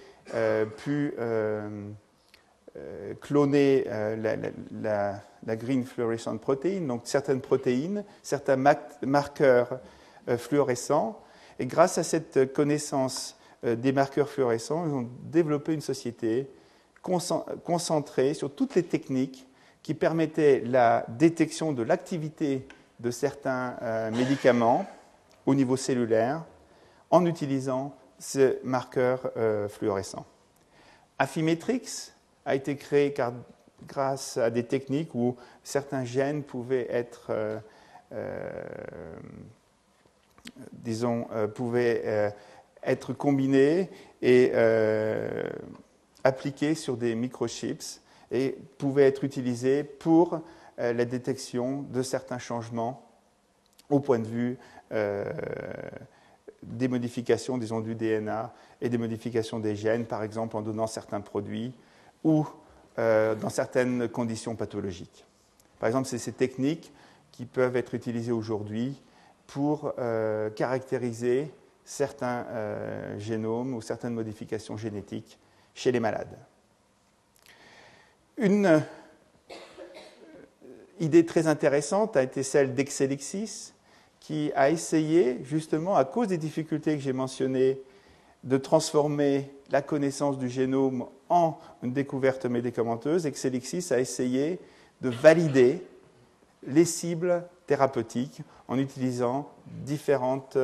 euh, 2.77 3.15
cloner 3.21 3.85
la, 3.87 5.57
green 5.57 5.85
fluorescent 5.85 6.37
protein, 6.39 6.81
donc 6.81 7.03
certaines 7.05 7.41
protéines, 7.41 8.05
certains 8.23 8.57
marqueurs 9.03 9.81
fluorescents. 10.37 11.21
Et 11.59 11.67
grâce 11.67 11.99
à 11.99 12.03
cette 12.03 12.53
connaissance 12.53 13.37
des 13.63 13.93
marqueurs 13.93 14.29
fluorescents, 14.29 14.87
ils 14.87 14.93
ont 14.93 15.09
développé 15.25 15.75
une 15.75 15.81
société 15.81 16.49
concentrée 17.03 18.35
sur 18.35 18.55
toutes 18.55 18.75
les 18.75 18.83
techniques 18.83 19.47
qui 19.83 19.95
permettaient 19.95 20.63
la 20.65 21.05
détection 21.09 21.73
de 21.73 21.83
l'activité 21.83 22.67
de 23.01 23.11
certains 23.11 24.11
médicaments 24.13 24.87
au 25.47 25.55
niveau 25.55 25.77
cellulaire 25.77 26.45
en 27.11 27.27
utilisant 27.27 27.95
ce 28.19 28.59
marqueur 28.65 29.31
euh, 29.37 29.69
fluorescent. 29.69 30.25
Affymetrix 31.19 32.13
a 32.45 32.55
été 32.55 32.77
créé 32.77 33.15
grâce 33.87 34.37
à 34.37 34.51
des 34.51 34.65
techniques 34.65 35.15
où 35.15 35.37
certains 35.63 36.05
gènes 36.05 36.43
pouvaient 36.43 36.87
être, 36.91 37.27
euh, 37.31 37.59
euh, 38.13 38.51
disons, 40.73 41.27
pouvaient 41.55 42.33
être 42.83 43.13
combinés 43.13 43.91
et 44.23 44.53
appliqués 46.25 46.75
sur 46.75 46.97
des 46.97 47.15
microchips 47.15 48.01
et 48.31 48.57
pouvaient 48.79 49.07
être 49.07 49.25
utilisés 49.25 49.85
pour 49.85 50.41
la 50.79 51.05
détection 51.05 51.83
de 51.83 52.03
certains 52.03 52.39
changements 52.39 53.07
au 53.91 54.01
point 54.01 54.19
de 54.19 54.27
vue 54.27 54.59
euh, 54.93 55.25
des 56.63 56.89
modifications, 56.89 57.59
disons, 57.59 57.81
du 57.81 57.95
DNA 57.95 58.53
et 58.81 58.89
des 58.89 58.99
modifications 58.99 59.59
des 59.59 59.77
gènes, 59.77 60.05
par 60.05 60.23
exemple 60.23 60.57
en 60.57 60.63
donnant 60.63 60.87
certains 60.87 61.21
produits 61.21 61.73
ou 62.25 62.47
euh, 62.99 63.35
dans 63.35 63.49
certaines 63.49 64.09
conditions 64.09 64.57
pathologiques. 64.57 65.25
Par 65.79 65.87
exemple, 65.87 66.09
c'est 66.09 66.19
ces 66.19 66.33
techniques 66.33 66.93
qui 67.33 67.47
peuvent 67.47 67.77
être 67.77 67.95
utilisées 67.95 68.33
aujourd'hui 68.33 69.01
pour 69.47 69.95
euh, 69.99 70.51
caractériser 70.51 71.51
certains 71.85 72.47
génomes 73.19 73.75
ou 73.75 73.81
certaines 73.81 74.15
modifications 74.15 74.77
génétiques 74.77 75.39
chez 75.75 75.91
les 75.91 75.99
malades. 75.99 76.39
Une 78.37 78.85
idée 81.01 81.27
très 81.27 81.47
intéressante 81.49 82.17
a 82.17 82.23
été 82.23 82.43
celle 82.43 82.75
d'Exelixis, 82.75 83.73
qui 84.21 84.53
a 84.55 84.71
essayé, 84.71 85.41
justement, 85.43 85.97
à 85.97 86.05
cause 86.05 86.29
des 86.29 86.39
difficultés 86.39 86.95
que 86.95 87.03
j'ai 87.03 87.15
mentionnées, 87.15 87.81
de 88.45 88.57
transformer 88.59 89.51
la 89.71 89.83
connaissance 89.83 90.39
du 90.39 90.49
génome 90.49 91.07
en 91.31 91.59
une 91.83 91.93
découverte 91.93 92.45
médicamenteuse, 92.45 93.25
Exelixis 93.25 93.93
a 93.93 94.01
essayé 94.01 94.59
de 95.01 95.09
valider 95.09 95.83
les 96.67 96.85
cibles 96.85 97.45
thérapeutiques 97.67 98.43
en 98.69 98.79
utilisant 98.79 99.51
différentes 99.67 100.59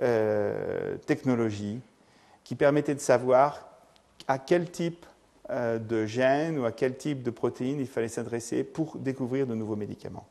euh, 0.00 0.96
technologies 1.06 1.80
qui 2.44 2.54
permettaient 2.54 2.94
de 2.94 3.00
savoir 3.00 3.68
à 4.28 4.38
quel 4.38 4.70
type 4.70 5.06
euh, 5.50 5.78
de 5.78 6.06
gène 6.06 6.58
ou 6.58 6.64
à 6.64 6.72
quel 6.72 6.96
type 6.96 7.22
de 7.22 7.30
protéines 7.30 7.80
il 7.80 7.88
fallait 7.88 8.08
s'adresser 8.08 8.64
pour 8.64 8.96
découvrir 8.98 9.46
de 9.46 9.54
nouveaux 9.54 9.76
médicaments. 9.76 10.26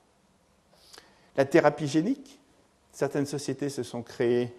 La 1.36 1.46
thérapie 1.46 1.88
génique, 1.88 2.39
certaines 2.91 3.26
sociétés 3.26 3.70
se 3.70 3.84
sont 3.84 4.04
créées 4.04 4.54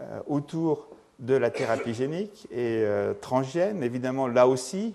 euh, 0.00 0.20
autour 0.26 0.88
de 1.18 1.34
la 1.34 1.50
thérapie 1.50 1.94
génique 1.94 2.46
et 2.50 2.82
euh, 2.82 3.14
transgène. 3.14 3.82
Évidemment, 3.82 4.26
là 4.26 4.48
aussi, 4.48 4.94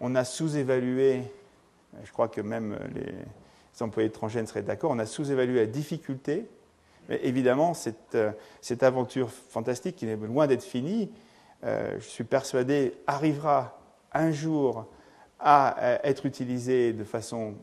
on 0.00 0.14
a 0.14 0.24
sous-évalué, 0.24 1.18
euh, 1.94 1.98
je 2.04 2.12
crois 2.12 2.28
que 2.28 2.40
même 2.40 2.78
les, 2.94 3.82
employés 3.82 4.10
de 4.10 4.46
seraient 4.46 4.62
d'accord, 4.62 4.90
on 4.90 4.98
a 4.98 5.06
sous-évalué 5.06 5.60
la 5.60 5.66
difficulté. 5.66 6.46
Mais 7.08 7.18
évidemment, 7.22 7.72
cette, 7.72 8.18
cette 8.60 8.82
aventure 8.82 9.30
fantastique 9.30 9.96
qui 9.96 10.06
est 10.06 10.16
loin 10.16 10.46
d'être 10.46 10.62
finie, 10.62 11.10
je 11.62 11.98
suis 11.98 12.24
persuadé, 12.24 12.92
arrivera 13.06 13.80
un 14.12 14.32
jour 14.32 14.86
à 15.38 15.98
être 16.04 16.26
utilisée 16.26 16.92
de 16.92 17.04
façon 17.04 17.54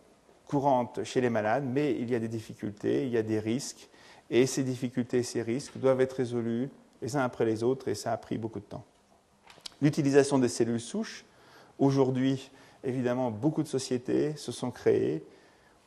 courante 0.47 1.03
chez 1.03 1.21
les 1.21 1.29
malades, 1.29 1.65
mais 1.65 1.91
il 1.91 2.09
y 2.09 2.15
a 2.15 2.19
des 2.19 2.27
difficultés, 2.27 3.05
il 3.05 3.09
y 3.09 3.17
a 3.17 3.23
des 3.23 3.39
risques, 3.39 3.89
et 4.29 4.45
ces 4.45 4.63
difficultés, 4.63 5.23
ces 5.23 5.41
risques 5.41 5.77
doivent 5.77 6.01
être 6.01 6.13
résolus 6.13 6.69
les 7.01 7.15
uns 7.15 7.23
après 7.23 7.45
les 7.45 7.63
autres, 7.63 7.87
et 7.87 7.95
ça 7.95 8.11
a 8.13 8.17
pris 8.17 8.37
beaucoup 8.37 8.59
de 8.59 8.65
temps. 8.65 8.85
L'utilisation 9.81 10.39
des 10.39 10.49
cellules 10.49 10.79
souches, 10.79 11.25
aujourd'hui, 11.77 12.49
évidemment, 12.83 13.31
beaucoup 13.31 13.63
de 13.63 13.67
sociétés 13.67 14.35
se 14.35 14.51
sont 14.51 14.71
créées 14.71 15.23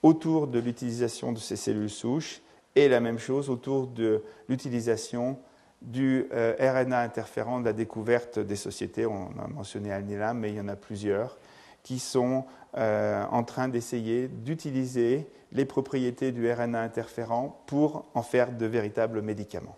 autour 0.02 0.46
de 0.46 0.58
l'utilisation 0.58 1.32
de 1.32 1.38
ces 1.38 1.56
cellules 1.56 1.90
souches, 1.90 2.42
et 2.76 2.88
la 2.88 3.00
même 3.00 3.18
chose 3.18 3.50
autour 3.50 3.88
de 3.88 4.22
l'utilisation 4.48 5.38
du 5.82 6.26
euh, 6.32 6.54
RNA 6.58 7.00
interférent 7.00 7.60
de 7.60 7.64
la 7.64 7.72
découverte 7.72 8.38
des 8.38 8.56
sociétés. 8.56 9.06
On 9.06 9.30
a 9.38 9.48
mentionné 9.48 9.92
Alnilam, 9.92 10.38
mais 10.38 10.50
il 10.50 10.56
y 10.56 10.60
en 10.60 10.68
a 10.68 10.76
plusieurs 10.76 11.38
qui 11.82 11.98
sont 11.98 12.44
euh, 12.76 13.24
en 13.30 13.42
train 13.42 13.68
d'essayer 13.68 14.28
d'utiliser 14.28 15.26
les 15.52 15.64
propriétés 15.64 16.32
du 16.32 16.50
RNA 16.50 16.80
interférent 16.80 17.62
pour 17.66 18.04
en 18.14 18.22
faire 18.22 18.52
de 18.52 18.66
véritables 18.66 19.22
médicaments. 19.22 19.76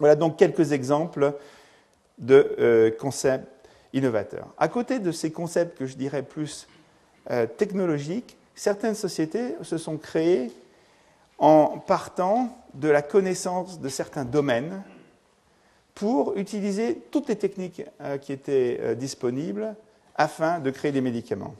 Voilà 0.00 0.16
donc 0.16 0.36
quelques 0.36 0.72
exemples 0.72 1.34
de 2.18 2.56
euh, 2.58 2.90
concepts 2.90 3.46
innovateurs. 3.92 4.48
À 4.58 4.68
côté 4.68 4.98
de 4.98 5.12
ces 5.12 5.30
concepts 5.30 5.78
que 5.78 5.86
je 5.86 5.96
dirais 5.96 6.22
plus 6.22 6.66
euh, 7.30 7.46
technologiques, 7.46 8.36
certaines 8.54 8.94
sociétés 8.94 9.54
se 9.62 9.78
sont 9.78 9.96
créées 9.96 10.50
en 11.38 11.78
partant 11.78 12.56
de 12.74 12.88
la 12.88 13.02
connaissance 13.02 13.80
de 13.80 13.88
certains 13.88 14.24
domaines 14.24 14.82
pour 15.94 16.36
utiliser 16.36 17.00
toutes 17.10 17.28
les 17.28 17.36
techniques 17.36 17.82
qui 18.20 18.32
étaient 18.32 18.94
disponibles 18.94 19.74
afin 20.14 20.60
de 20.60 20.70
créer 20.70 20.92
des 20.92 21.00
médicaments. 21.00 21.54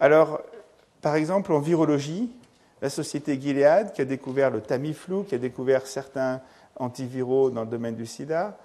Alors, 0.00 0.40
par 1.00 1.14
exemple, 1.14 1.52
en 1.52 1.60
virologie, 1.60 2.30
la 2.82 2.90
société 2.90 3.40
Gilead, 3.40 3.92
qui 3.92 4.02
a 4.02 4.04
découvert 4.04 4.50
le 4.50 4.60
Tamiflu, 4.60 5.24
qui 5.24 5.36
a 5.36 5.38
découvert 5.38 5.86
certains 5.86 6.40
antiviraux 6.82 7.50
dans 7.50 7.62
le 7.62 7.68
domaine 7.68 7.94
du 7.94 8.06
sida, 8.06 8.58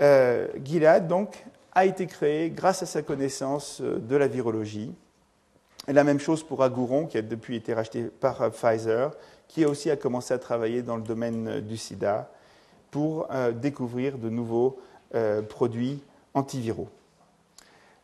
euh, 0.00 0.48
Gilead, 0.64 1.06
donc, 1.06 1.44
a 1.74 1.84
été 1.84 2.06
créé 2.06 2.50
grâce 2.50 2.82
à 2.82 2.86
sa 2.86 3.02
connaissance 3.02 3.80
euh, 3.80 3.98
de 3.98 4.16
la 4.16 4.26
virologie. 4.26 4.94
La 5.88 6.04
même 6.04 6.20
chose 6.20 6.42
pour 6.42 6.62
Agouron, 6.62 7.06
qui 7.06 7.18
a 7.18 7.22
depuis 7.22 7.56
été 7.56 7.74
racheté 7.74 8.04
par 8.04 8.42
euh, 8.42 8.50
Pfizer, 8.50 9.12
qui 9.48 9.64
aussi 9.64 9.90
a 9.90 9.96
commencé 9.96 10.32
à 10.34 10.38
travailler 10.38 10.82
dans 10.82 10.96
le 10.96 11.02
domaine 11.02 11.60
du 11.60 11.76
sida 11.76 12.30
pour 12.90 13.28
découvrir 13.54 14.18
de 14.18 14.28
nouveaux 14.28 14.78
produits 15.48 16.02
antiviraux. 16.34 16.88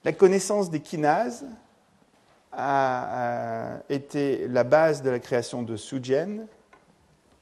La 0.04 0.12
connaissance 0.12 0.70
des 0.70 0.80
kinases 0.80 1.46
a, 2.52 3.78
été 3.88 4.48
la 4.48 4.64
base 4.64 5.02
de 5.02 5.10
la 5.10 5.18
création 5.18 5.62
de 5.62 5.76
Sugen, 5.76 6.46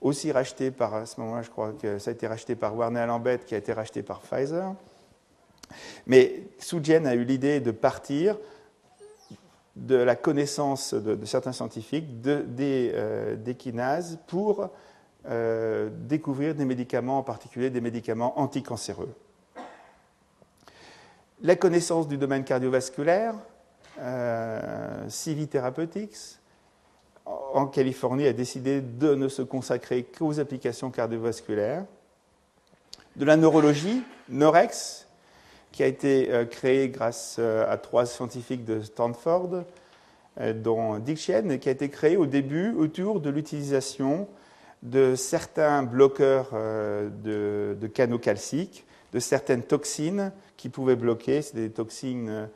aussi 0.00 0.32
racheté 0.32 0.70
par, 0.70 0.94
à 0.94 1.06
ce 1.06 1.20
moment-là, 1.20 1.42
je 1.42 1.50
crois 1.50 1.72
que 1.72 1.98
ça 1.98 2.10
a 2.10 2.12
été 2.12 2.26
racheté 2.26 2.54
par 2.54 2.76
Warner 2.76 3.06
Lambeth, 3.06 3.44
qui 3.44 3.54
a 3.54 3.58
été 3.58 3.72
racheté 3.72 4.02
par 4.02 4.20
Pfizer. 4.20 4.74
Mais 6.06 6.44
Sugen 6.58 7.06
a 7.06 7.14
eu 7.14 7.24
l'idée 7.24 7.60
de 7.60 7.70
partir 7.70 8.36
de 9.74 9.96
la 9.96 10.16
connaissance 10.16 10.94
de, 10.94 11.22
certains 11.26 11.52
scientifiques 11.52 12.20
des, 12.20 12.92
euh, 12.94 13.36
des, 13.36 13.54
kinases 13.54 14.18
pour 14.26 14.70
euh, 15.26 15.90
découvrir 15.92 16.54
des 16.54 16.64
médicaments, 16.64 17.18
en 17.18 17.22
particulier 17.22 17.68
des 17.68 17.80
médicaments 17.82 18.38
anticancéreux 18.40 19.14
la 21.42 21.56
connaissance 21.56 22.08
du 22.08 22.16
domaine 22.16 22.44
cardiovasculaire, 22.44 23.34
euh, 24.00 25.08
CV 25.08 25.46
Therapeutics, 25.46 26.38
en 27.26 27.66
Californie, 27.66 28.26
a 28.26 28.32
décidé 28.32 28.80
de 28.80 29.14
ne 29.14 29.28
se 29.28 29.42
consacrer 29.42 30.04
qu'aux 30.04 30.38
applications 30.40 30.90
cardiovasculaires. 30.90 31.84
De 33.16 33.24
la 33.24 33.36
neurologie, 33.36 34.02
Norex, 34.28 35.06
qui 35.72 35.82
a 35.82 35.86
été 35.86 36.30
créé 36.50 36.88
grâce 36.88 37.38
à 37.38 37.76
trois 37.78 38.06
scientifiques 38.06 38.64
de 38.64 38.80
Stanford, 38.80 39.64
dont 40.56 40.98
Dick 40.98 41.18
Chen, 41.18 41.58
qui 41.58 41.68
a 41.68 41.72
été 41.72 41.88
créé 41.88 42.16
au 42.16 42.26
début 42.26 42.72
autour 42.74 43.20
de 43.20 43.30
l'utilisation 43.30 44.28
de 44.82 45.14
certains 45.14 45.82
bloqueurs 45.82 46.50
de, 46.52 47.76
de 47.78 47.86
canaux 47.86 48.18
calciques, 48.18 48.86
de 49.12 49.18
certaines 49.18 49.62
toxines 49.62 50.32
qui 50.56 50.68
pouvaient 50.68 50.96
bloquer, 50.96 51.42
c'est 51.42 51.56
des 51.56 51.70
toxines 51.70 52.48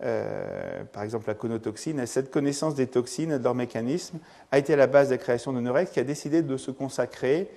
euh, 0.00 0.84
par 0.92 1.02
exemple 1.02 1.26
la 1.26 1.34
conotoxine, 1.34 1.98
et 1.98 2.06
cette 2.06 2.30
connaissance 2.30 2.76
des 2.76 2.86
toxines 2.86 3.32
et 3.32 3.38
de 3.38 3.44
leur 3.44 3.56
mécanisme 3.56 4.18
a 4.52 4.58
été 4.58 4.74
à 4.74 4.76
la 4.76 4.86
base 4.86 5.08
de 5.08 5.14
la 5.14 5.18
création 5.18 5.52
de 5.52 5.60
Norex 5.60 5.90
qui 5.90 5.98
a 5.98 6.04
décidé 6.04 6.42
de 6.42 6.56
se 6.56 6.70
consacrer 6.70 7.50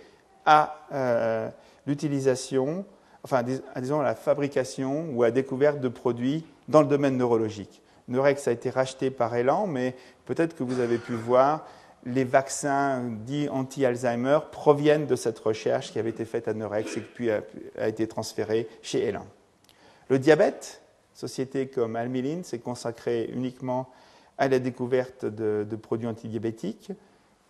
à 0.46 0.80
euh, 0.92 1.50
l'utilisation, 1.86 2.84
enfin 3.24 3.44
disons 3.44 4.00
à 4.00 4.04
la 4.04 4.16
fabrication 4.16 5.10
ou 5.14 5.22
à 5.22 5.28
la 5.28 5.32
découverte 5.32 5.80
de 5.80 5.88
produits 5.88 6.44
dans 6.68 6.82
le 6.82 6.88
domaine 6.88 7.16
neurologique. 7.16 7.82
Neurex 8.08 8.48
a 8.48 8.52
été 8.52 8.72
racheté 8.72 9.12
par 9.12 9.36
Elan, 9.36 9.68
mais 9.68 9.96
peut-être 10.26 10.56
que 10.56 10.64
vous 10.64 10.80
avez 10.80 10.98
pu 10.98 11.14
voir, 11.14 11.68
les 12.06 12.24
vaccins 12.24 13.04
dits 13.24 13.50
anti-Alzheimer 13.50 14.40
proviennent 14.52 15.06
de 15.06 15.16
cette 15.16 15.38
recherche 15.38 15.92
qui 15.92 16.00
avait 16.00 16.10
été 16.10 16.26
faite 16.26 16.48
à 16.48 16.56
Neurex 16.56 16.98
et 16.98 17.02
qui 17.02 17.08
puis 17.14 17.30
a 17.30 17.88
été 17.88 18.08
transférée 18.08 18.68
chez 18.82 19.06
Elan. 19.06 19.28
Le 20.10 20.18
diabète, 20.18 20.81
société 21.22 21.68
comme 21.68 21.96
Almilin 21.96 22.44
s'est 22.44 22.60
consacrée 22.60 23.30
uniquement 23.34 23.90
à 24.38 24.48
la 24.48 24.60
découverte 24.60 25.26
de, 25.26 25.76
produits 25.76 26.08
antidiabétiques. 26.08 26.92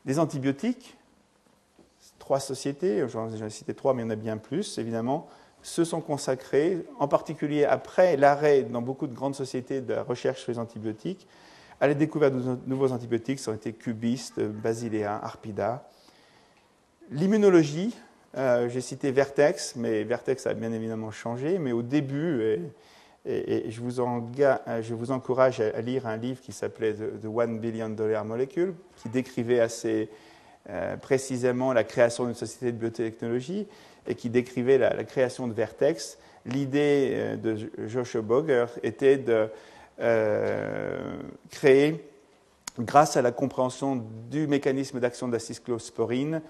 Des 0.05 0.19
antibiotiques, 0.19 0.97
trois 2.19 2.39
sociétés, 2.39 3.07
j'en 3.07 3.31
ai 3.31 3.49
cité 3.49 3.73
trois, 3.73 3.93
mais 3.93 4.01
il 4.01 4.05
y 4.05 4.07
en 4.07 4.12
a 4.12 4.15
bien 4.15 4.38
plus, 4.38 4.77
évidemment, 4.77 5.27
se 5.63 5.84
sont 5.84 6.01
consacrées, 6.01 6.86
en 6.99 7.07
particulier 7.07 7.65
après 7.65 8.17
l'arrêt 8.17 8.63
dans 8.63 8.81
beaucoup 8.81 9.07
de 9.07 9.13
grandes 9.13 9.36
sociétés 9.36 9.79
de 9.79 9.93
la 9.93 10.03
recherche 10.03 10.41
sur 10.41 10.51
les 10.51 10.60
antibiotiques, 10.60 11.27
à 11.79 11.88
la 11.88 11.93
découverte 11.93 12.34
de 12.34 12.57
nouveaux 12.67 12.91
antibiotiques, 12.91 13.39
ça 13.39 13.51
ont 13.51 13.55
été 13.55 13.73
Cubist, 13.73 14.39
Basilea, 14.39 15.19
Arpida. 15.23 15.88
L'immunologie, 17.10 17.95
euh, 18.38 18.69
j'ai 18.69 18.81
cité 18.81 19.12
Vertex, 19.12 19.75
mais 19.75 20.03
Vertex 20.03 20.45
a 20.45 20.53
bien 20.53 20.71
évidemment 20.71 21.12
changé, 21.12 21.57
mais 21.57 21.71
au 21.71 21.81
début, 21.81 22.60
je, 23.25 23.79
vous 23.79 23.91
je, 23.91 24.93
vous 24.93 25.12
encourage 25.12 25.60
à, 25.60 25.81
lire 25.81 26.07
un 26.07 26.17
livre 26.17 26.41
qui 26.41 26.51
s'appelait 26.51 26.93
The, 26.93 27.25
One 27.25 27.60
Billion 27.60 27.89
Dollar 27.89 28.25
Molecule, 28.25 28.73
qui 28.97 29.10
décrivait 29.10 29.60
assez 29.60 30.10
euh, 30.69 30.97
précisément 30.97 31.73
la 31.73 31.84
création 31.84 32.25
d'une 32.25 32.34
société 32.34 32.71
de 32.71 32.77
biotechnologie 32.77 33.67
et 34.07 34.15
qui 34.15 34.29
décrivait 34.29 34.77
la, 34.77 35.03
création 35.03 35.47
de 35.47 35.53
Vertex. 35.53 36.17
L'idée 36.45 37.12
euh, 37.13 37.36
de 37.36 37.88
Joshua 37.88 38.21
Boger 38.21 38.65
était 38.81 39.17
de 39.17 39.49
euh, 39.99 41.19
créer, 41.51 42.07
grâce 42.79 43.17
à 43.17 43.21
la 43.21 43.31
compréhension 43.31 44.03
du 44.31 44.47
mécanisme 44.47 44.99
d'action 44.99 45.27
de 45.27 45.34
la 45.34 45.39
cyclosporine, 45.39 46.41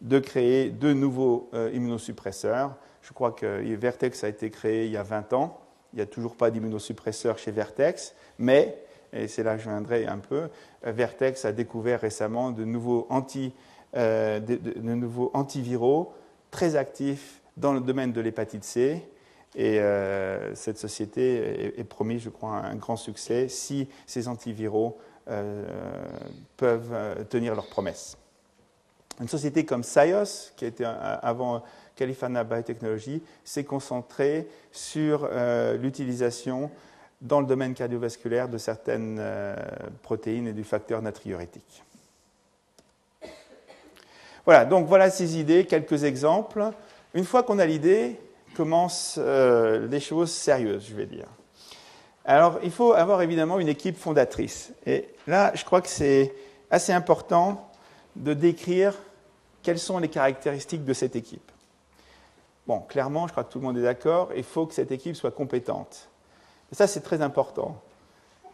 de 0.00 0.18
créer 0.18 0.70
de 0.70 0.92
nouveaux 0.92 1.48
immunosuppresseurs. 1.72 2.74
Je 3.00 3.12
crois 3.12 3.32
que 3.32 3.62
Vertex 3.76 4.24
a 4.24 4.28
été 4.28 4.50
créé 4.50 4.86
il 4.86 4.92
y 4.92 4.96
a 4.96 5.02
20 5.02 5.32
ans 5.32 5.65
il 5.96 6.00
n'y 6.00 6.02
a 6.02 6.06
toujours 6.06 6.36
pas 6.36 6.50
d'immunosuppresseur 6.50 7.38
chez 7.38 7.50
Vertex, 7.50 8.14
mais, 8.38 8.76
et 9.14 9.28
c'est 9.28 9.42
là 9.42 9.56
que 9.56 9.62
je 9.62 9.70
viendrai 9.70 10.06
un 10.06 10.18
peu, 10.18 10.50
Vertex 10.82 11.46
a 11.46 11.52
découvert 11.52 12.02
récemment 12.02 12.50
de 12.50 12.66
nouveaux, 12.66 13.06
anti, 13.08 13.54
euh, 13.96 14.38
de, 14.38 14.78
nouveaux 14.78 15.30
antiviraux 15.32 16.12
très 16.50 16.76
actifs 16.76 17.40
dans 17.56 17.72
le 17.72 17.80
domaine 17.80 18.12
de 18.12 18.20
l'hépatite 18.20 18.62
C. 18.62 19.08
Et 19.54 19.80
euh, 19.80 20.54
cette 20.54 20.76
société 20.76 21.78
est, 21.80 21.84
promise, 21.84 22.20
je 22.20 22.28
crois, 22.28 22.50
un 22.50 22.76
grand 22.76 22.96
succès 22.96 23.48
si 23.48 23.88
ces 24.06 24.28
antiviraux 24.28 24.98
euh, 25.30 25.64
peuvent 26.58 27.24
tenir 27.30 27.54
leurs 27.54 27.68
promesses. 27.68 28.18
Une 29.18 29.28
société 29.28 29.64
comme 29.64 29.82
Sios, 29.82 30.52
qui 30.56 30.66
était 30.66 30.84
avant 30.84 31.62
Califana 31.96 32.44
Biotechnology 32.44 33.22
s'est 33.44 33.64
concentré 33.64 34.46
sur 34.70 35.28
euh, 35.30 35.76
l'utilisation 35.76 36.70
dans 37.22 37.40
le 37.40 37.46
domaine 37.46 37.74
cardiovasculaire 37.74 38.48
de 38.48 38.58
certaines 38.58 39.16
euh, 39.18 39.56
protéines 40.02 40.46
et 40.46 40.52
du 40.52 40.64
facteur 40.64 41.00
natriurétique. 41.02 41.82
Voilà, 44.44 44.64
donc 44.64 44.86
voilà 44.86 45.10
ces 45.10 45.38
idées, 45.38 45.64
quelques 45.64 46.04
exemples. 46.04 46.70
Une 47.14 47.24
fois 47.24 47.42
qu'on 47.42 47.58
a 47.58 47.66
l'idée, 47.66 48.20
commencent 48.54 49.18
euh, 49.18 49.86
les 49.88 50.00
choses 50.00 50.30
sérieuses, 50.30 50.86
je 50.88 50.94
vais 50.94 51.06
dire. 51.06 51.26
Alors, 52.24 52.58
il 52.62 52.70
faut 52.70 52.92
avoir 52.92 53.22
évidemment 53.22 53.58
une 53.58 53.68
équipe 53.68 53.96
fondatrice. 53.96 54.72
Et 54.84 55.08
là, 55.26 55.52
je 55.54 55.64
crois 55.64 55.80
que 55.80 55.88
c'est 55.88 56.34
assez 56.70 56.92
important 56.92 57.70
de 58.16 58.34
décrire 58.34 58.94
quelles 59.62 59.78
sont 59.78 59.98
les 59.98 60.08
caractéristiques 60.08 60.84
de 60.84 60.92
cette 60.92 61.16
équipe. 61.16 61.52
Bon, 62.66 62.80
clairement, 62.80 63.26
je 63.26 63.32
crois 63.32 63.44
que 63.44 63.52
tout 63.52 63.60
le 63.60 63.64
monde 63.64 63.78
est 63.78 63.82
d'accord, 63.82 64.30
il 64.36 64.42
faut 64.42 64.66
que 64.66 64.74
cette 64.74 64.90
équipe 64.90 65.14
soit 65.14 65.30
compétente. 65.30 66.08
Ça, 66.72 66.86
c'est 66.86 67.00
très 67.00 67.22
important. 67.22 67.80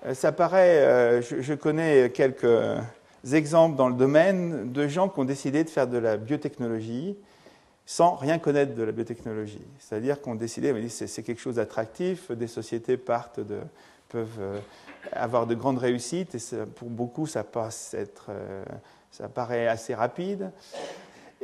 Euh, 0.07 0.15
ça 0.15 0.33
paraît, 0.33 0.79
euh, 0.79 1.23
je, 1.23 1.55
connais 1.55 2.11
quelques 2.11 2.47
exemples 3.33 3.77
dans 3.77 3.89
le 3.89 3.95
domaine 3.95 4.73
de 4.73 4.87
gens 4.87 5.09
qui 5.09 5.21
ont 5.21 5.25
décidé 5.25 5.65
de 5.65 5.71
faire 5.71 5.87
de 5.87 5.97
la 5.97 6.17
biotechnologie 6.17 7.17
sans 7.87 8.15
rien 8.15 8.39
connaître 8.39 8.75
de 8.75 8.83
la 8.83 8.93
biotechnologie. 8.93 9.63
C'est-à-dire 9.79 10.21
qu'on 10.21 10.35
décidé, 10.35 10.89
c'est, 10.89 11.07
c'est 11.07 11.23
quelque 11.23 11.41
chose 11.41 11.57
d'attractif, 11.57 12.31
des 12.31 12.47
sociétés 12.47 12.97
peuvent 12.97 13.61
euh, 14.39 14.59
avoir 15.13 15.47
de 15.47 15.55
grandes 15.55 15.79
réussites, 15.79 16.35
et 16.35 16.39
pour 16.77 16.89
beaucoup, 16.89 17.27
ça 17.27 17.45
paraît 19.35 19.67
assez 19.67 19.95
rapide. 19.95 20.51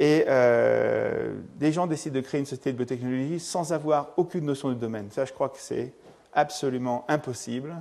Et 0.00 0.24
euh, 0.28 1.34
des 1.56 1.72
gens 1.72 1.88
décident 1.88 2.14
de 2.14 2.20
créer 2.20 2.38
une 2.38 2.46
société 2.46 2.70
de 2.70 2.76
biotechnologie 2.76 3.40
sans 3.40 3.72
avoir 3.72 4.12
aucune 4.16 4.44
notion 4.44 4.70
du 4.70 4.76
domaine. 4.76 5.10
Ça, 5.10 5.24
je 5.24 5.32
crois 5.32 5.48
que 5.48 5.58
c'est 5.58 5.92
absolument 6.32 7.04
impossible. 7.08 7.74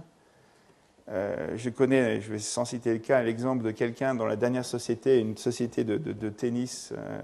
Euh, 1.10 1.54
je 1.56 1.70
connais, 1.70 2.20
je 2.20 2.32
vais 2.32 2.40
sans 2.40 2.66
citer 2.66 2.92
le 2.92 3.00
cas, 3.00 3.22
l'exemple 3.22 3.64
de 3.64 3.70
quelqu'un 3.70 4.16
dans 4.16 4.26
la 4.26 4.36
dernière 4.36 4.66
société, 4.66 5.20
une 5.20 5.38
société 5.38 5.84
de, 5.84 6.30
tennis 6.30 6.92
euh, 6.98 7.22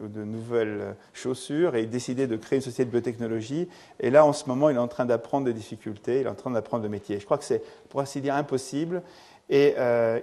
ou 0.00 0.06
de 0.06 0.22
nouvelles 0.22 0.94
chaussures, 1.12 1.74
et 1.74 1.82
il 1.82 1.90
décidait 1.90 2.28
de 2.28 2.36
créer 2.36 2.58
une 2.58 2.62
société 2.62 2.84
de 2.84 2.90
biotechnologie. 2.90 3.68
Et 3.98 4.10
là, 4.10 4.24
en 4.24 4.32
ce 4.32 4.46
moment, 4.46 4.70
il 4.70 4.76
est 4.76 4.78
en 4.78 4.88
train 4.88 5.04
d'apprendre 5.04 5.46
des 5.46 5.52
difficultés, 5.52 6.20
il 6.20 6.26
est 6.26 6.30
en 6.30 6.34
train 6.36 6.52
d'apprendre 6.52 6.84
le 6.84 6.88
métier. 6.88 7.18
Je 7.18 7.24
crois 7.24 7.38
que 7.38 7.44
c'est, 7.44 7.62
pour 7.88 8.00
ainsi 8.00 8.20
dire, 8.20 8.36
impossible. 8.36 9.02
Et 9.50 9.74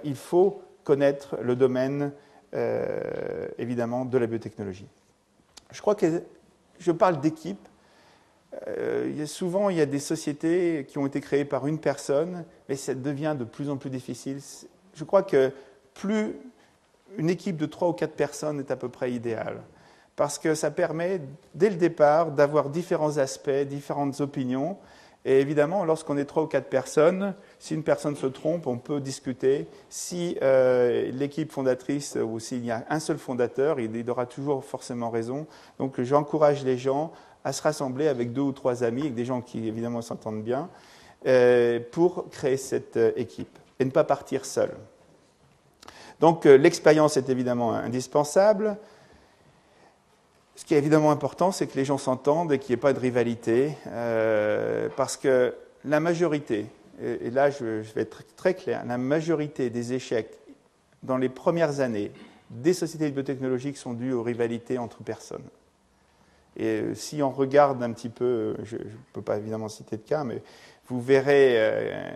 il 0.04 0.16
faut 0.16 0.62
connaître 0.84 1.36
le 1.42 1.56
domaine 1.56 2.12
euh, 2.54 3.48
évidemment, 3.58 4.04
de 4.04 4.18
la 4.18 4.26
biotechnologie. 4.26 4.86
Je 5.70 5.80
crois 5.80 5.94
que 5.94 6.22
je 6.78 6.92
parle 6.92 7.20
d'équipe. 7.20 7.68
Euh, 8.68 9.26
souvent, 9.26 9.68
il 9.70 9.76
y 9.76 9.80
a 9.80 9.86
des 9.86 9.98
sociétés 9.98 10.86
qui 10.88 10.98
ont 10.98 11.06
été 11.06 11.20
créées 11.20 11.44
par 11.44 11.66
une 11.66 11.78
personne, 11.78 12.44
mais 12.68 12.76
ça 12.76 12.94
devient 12.94 13.34
de 13.36 13.44
plus 13.44 13.68
en 13.68 13.76
plus 13.76 13.90
difficile. 13.90 14.38
Je 14.94 15.04
crois 15.04 15.24
que 15.24 15.50
plus 15.94 16.36
une 17.18 17.30
équipe 17.30 17.56
de 17.56 17.66
trois 17.66 17.88
ou 17.88 17.92
quatre 17.92 18.14
personnes 18.14 18.60
est 18.60 18.70
à 18.70 18.76
peu 18.76 18.88
près 18.88 19.12
idéale, 19.12 19.60
parce 20.16 20.38
que 20.38 20.54
ça 20.54 20.70
permet, 20.70 21.20
dès 21.54 21.70
le 21.70 21.76
départ, 21.76 22.30
d'avoir 22.30 22.70
différents 22.70 23.18
aspects, 23.18 23.50
différentes 23.50 24.20
opinions, 24.20 24.78
et 25.24 25.40
évidemment, 25.40 25.84
lorsqu'on 25.84 26.18
est 26.18 26.24
trois 26.26 26.44
ou 26.44 26.46
quatre 26.46 26.68
personnes, 26.68 27.34
si 27.64 27.72
une 27.72 27.82
personne 27.82 28.14
se 28.14 28.26
trompe, 28.26 28.66
on 28.66 28.76
peut 28.76 29.00
discuter. 29.00 29.66
Si 29.88 30.36
euh, 30.42 31.10
l'équipe 31.12 31.50
fondatrice 31.50 32.18
ou 32.22 32.38
s'il 32.38 32.62
y 32.62 32.70
a 32.70 32.84
un 32.90 33.00
seul 33.00 33.16
fondateur, 33.16 33.80
il, 33.80 34.10
aura 34.10 34.26
toujours 34.26 34.62
forcément 34.66 35.08
raison. 35.08 35.46
Donc 35.78 35.98
j'encourage 36.02 36.62
les 36.62 36.76
gens 36.76 37.10
à 37.42 37.54
se 37.54 37.62
rassembler 37.62 38.08
avec 38.08 38.34
deux 38.34 38.42
ou 38.42 38.52
trois 38.52 38.84
amis, 38.84 39.00
avec 39.00 39.14
des 39.14 39.24
gens 39.24 39.40
qui 39.40 39.66
évidemment 39.66 40.02
s'entendent 40.02 40.42
bien, 40.42 40.68
euh, 41.26 41.80
pour 41.90 42.28
créer 42.28 42.58
cette 42.58 42.98
euh, 42.98 43.12
équipe 43.16 43.58
et 43.80 43.86
ne 43.86 43.90
pas 43.90 44.04
partir 44.04 44.44
seul. 44.44 44.68
Donc 46.20 46.44
l'expérience 46.44 47.16
est 47.16 47.30
évidemment 47.30 47.72
indispensable. 47.72 48.76
Ce 50.54 50.66
qui 50.66 50.74
est 50.74 50.78
évidemment 50.78 51.10
important, 51.10 51.50
c'est 51.50 51.66
que 51.66 51.76
les 51.76 51.86
gens 51.86 51.96
s'entendent 51.96 52.52
et 52.52 52.58
qu'il 52.58 52.74
n'y 52.74 52.78
ait 52.78 52.82
pas 52.82 52.92
de 52.92 53.00
rivalité, 53.00 53.74
euh, 53.86 54.90
parce 54.98 55.16
que 55.16 55.54
la 55.86 55.98
majorité, 55.98 56.66
et, 57.00 57.30
là 57.30 57.50
je, 57.50 57.82
vais 57.94 58.02
être 58.02 58.22
très 58.36 58.54
clair, 58.54 58.84
la 58.86 58.98
majorité 58.98 59.70
des 59.70 59.92
échecs 59.92 60.38
dans 61.02 61.16
les 61.16 61.28
premières 61.28 61.80
années 61.80 62.12
des 62.50 62.72
sociétés 62.72 63.10
biotechnologiques 63.10 63.76
sont 63.76 63.94
dus 63.94 64.12
aux 64.12 64.22
rivalités 64.22 64.78
entre 64.78 65.02
personnes. 65.02 65.44
Et 66.56 66.66
euh, 66.66 66.94
si 66.94 67.22
on 67.22 67.30
regarde 67.30 67.82
un 67.82 67.92
petit 67.92 68.08
peu, 68.08 68.56
je 68.62 68.76
ne 68.76 68.82
peux 69.12 69.22
pas 69.22 69.38
évidemment 69.38 69.68
citer 69.68 69.96
de 69.96 70.02
cas, 70.02 70.24
mais 70.24 70.42
vous 70.88 71.00
verrez, 71.00 71.54
euh, 71.56 72.12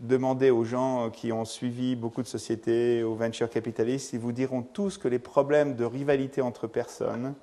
demander 0.00 0.50
aux 0.50 0.64
gens 0.64 1.10
qui 1.10 1.32
ont 1.32 1.44
suivi 1.44 1.96
beaucoup 1.96 2.22
de 2.22 2.26
sociétés, 2.26 3.02
aux 3.02 3.14
venture 3.14 3.48
capitalistes, 3.48 4.12
ils 4.12 4.18
vous 4.18 4.32
diront 4.32 4.62
tous 4.62 4.98
que 4.98 5.08
les 5.08 5.18
problèmes 5.18 5.76
de 5.76 5.84
rivalité 5.84 6.42
entre 6.42 6.66
personnes 6.66 7.34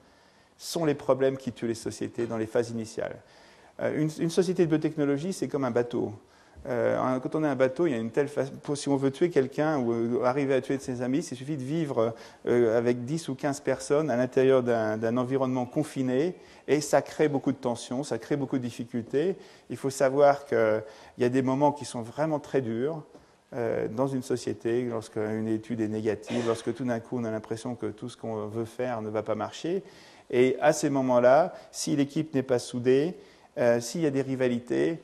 sont 0.58 0.86
les 0.86 0.96
problèmes 0.96 1.38
qui 1.38 1.52
tuent 1.52 1.68
les 1.68 1.76
sociétés 1.76 2.26
dans 2.26 2.38
les 2.38 2.48
phases 2.48 2.72
initiales. 2.72 3.16
une, 3.80 4.10
une, 4.20 4.30
société 4.32 4.64
de 4.66 4.70
biotechnologie, 4.70 5.34
c'est 5.34 5.48
comme 5.48 5.66
un 5.66 5.72
bateau. 5.72 6.14
Euh, 6.68 7.20
quand 7.20 7.36
on 7.36 7.44
est 7.44 7.48
un 7.48 7.56
bateau, 7.56 7.88
il 7.88 7.92
y 7.92 7.96
a 7.96 7.98
une 7.98 8.12
telle 8.12 8.28
façon. 8.28 8.52
Si 8.76 8.90
on 8.90 8.98
veut 8.98 9.12
tuer 9.12 9.30
quelqu'un 9.30 9.78
ou 9.80 9.94
euh, 9.94 10.24
arriver 10.24 10.54
à 10.54 10.62
tuer 10.62 10.78
ses 10.80 11.02
amis, 11.02 11.20
il 11.20 11.24
suffit 11.24 11.56
de 11.56 11.64
vivre 11.64 12.14
euh, 12.46 12.78
avec 12.78 13.06
10 13.06 13.30
ou 13.30 13.36
15 13.36 13.62
personnes 13.62 14.10
à 14.10 14.18
l'intérieur 14.18 14.64
d'un 14.64 15.18
environnement 15.18 15.66
confiné 15.66 16.36
et 16.68 16.82
ça 16.82 17.02
crée 17.02 17.30
beaucoup 17.30 17.54
de 17.54 17.58
tensions, 17.58 18.04
ça 18.04 18.18
crée 18.18 18.36
beaucoup 18.36 18.58
de 18.58 18.64
difficultés. 18.64 19.38
Il 19.70 19.78
faut 19.78 19.90
savoir 19.90 20.46
qu'il 20.46 20.84
y 21.20 21.24
a 21.24 21.30
des 21.30 21.42
moments 21.42 21.72
qui 21.72 21.86
sont 21.86 22.02
vraiment 22.02 22.40
très 22.40 22.62
durs 22.62 23.04
dans 23.92 24.08
une 24.08 24.24
société, 24.24 24.84
lorsqu'une 24.84 25.48
étude 25.48 25.80
est 25.80 25.88
négative, 25.88 26.44
lorsque 26.46 26.76
tout 26.76 26.84
d'un 26.84 27.00
coup 27.00 27.18
on 27.18 27.24
a 27.24 27.32
l'impression 27.32 27.76
que 27.76 27.86
tout 27.86 28.10
ce 28.10 28.18
qu'on 28.18 28.48
veut 28.48 28.66
faire 28.66 29.02
ne 29.02 29.10
va 29.10 29.24
pas 29.24 29.36
marcher. 29.36 29.84
Et 30.30 30.58
à 30.60 30.74
ces 30.74 30.90
moments-là, 30.90 31.54
si 31.72 31.96
l'équipe 31.96 32.36
n'est 32.36 32.44
pas 32.44 32.60
soudée, 32.60 33.16
s'il 33.80 34.02
y 34.02 34.06
a 34.06 34.12
des 34.12 34.22
rivalités, 34.22 35.00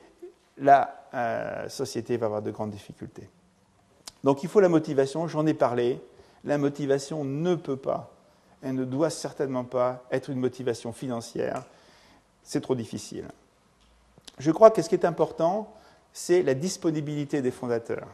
la 0.58 1.03
euh, 1.14 1.68
société 1.68 2.16
va 2.16 2.26
avoir 2.26 2.42
de 2.42 2.50
grandes 2.50 2.70
difficultés. 2.70 3.28
Donc 4.24 4.42
il 4.42 4.48
faut 4.48 4.60
la 4.60 4.68
motivation, 4.68 5.28
j'en 5.28 5.46
ai 5.46 5.54
parlé. 5.54 6.00
La 6.44 6.58
motivation 6.58 7.24
ne 7.24 7.54
peut 7.54 7.76
pas, 7.76 8.10
elle 8.62 8.74
ne 8.74 8.84
doit 8.84 9.10
certainement 9.10 9.64
pas 9.64 10.04
être 10.10 10.30
une 10.30 10.40
motivation 10.40 10.92
financière. 10.92 11.62
C'est 12.42 12.60
trop 12.60 12.74
difficile. 12.74 13.26
Je 14.38 14.50
crois 14.50 14.70
que 14.70 14.82
ce 14.82 14.88
qui 14.88 14.94
est 14.94 15.04
important, 15.04 15.72
c'est 16.12 16.42
la 16.42 16.54
disponibilité 16.54 17.42
des 17.42 17.50
fondateurs. 17.50 18.08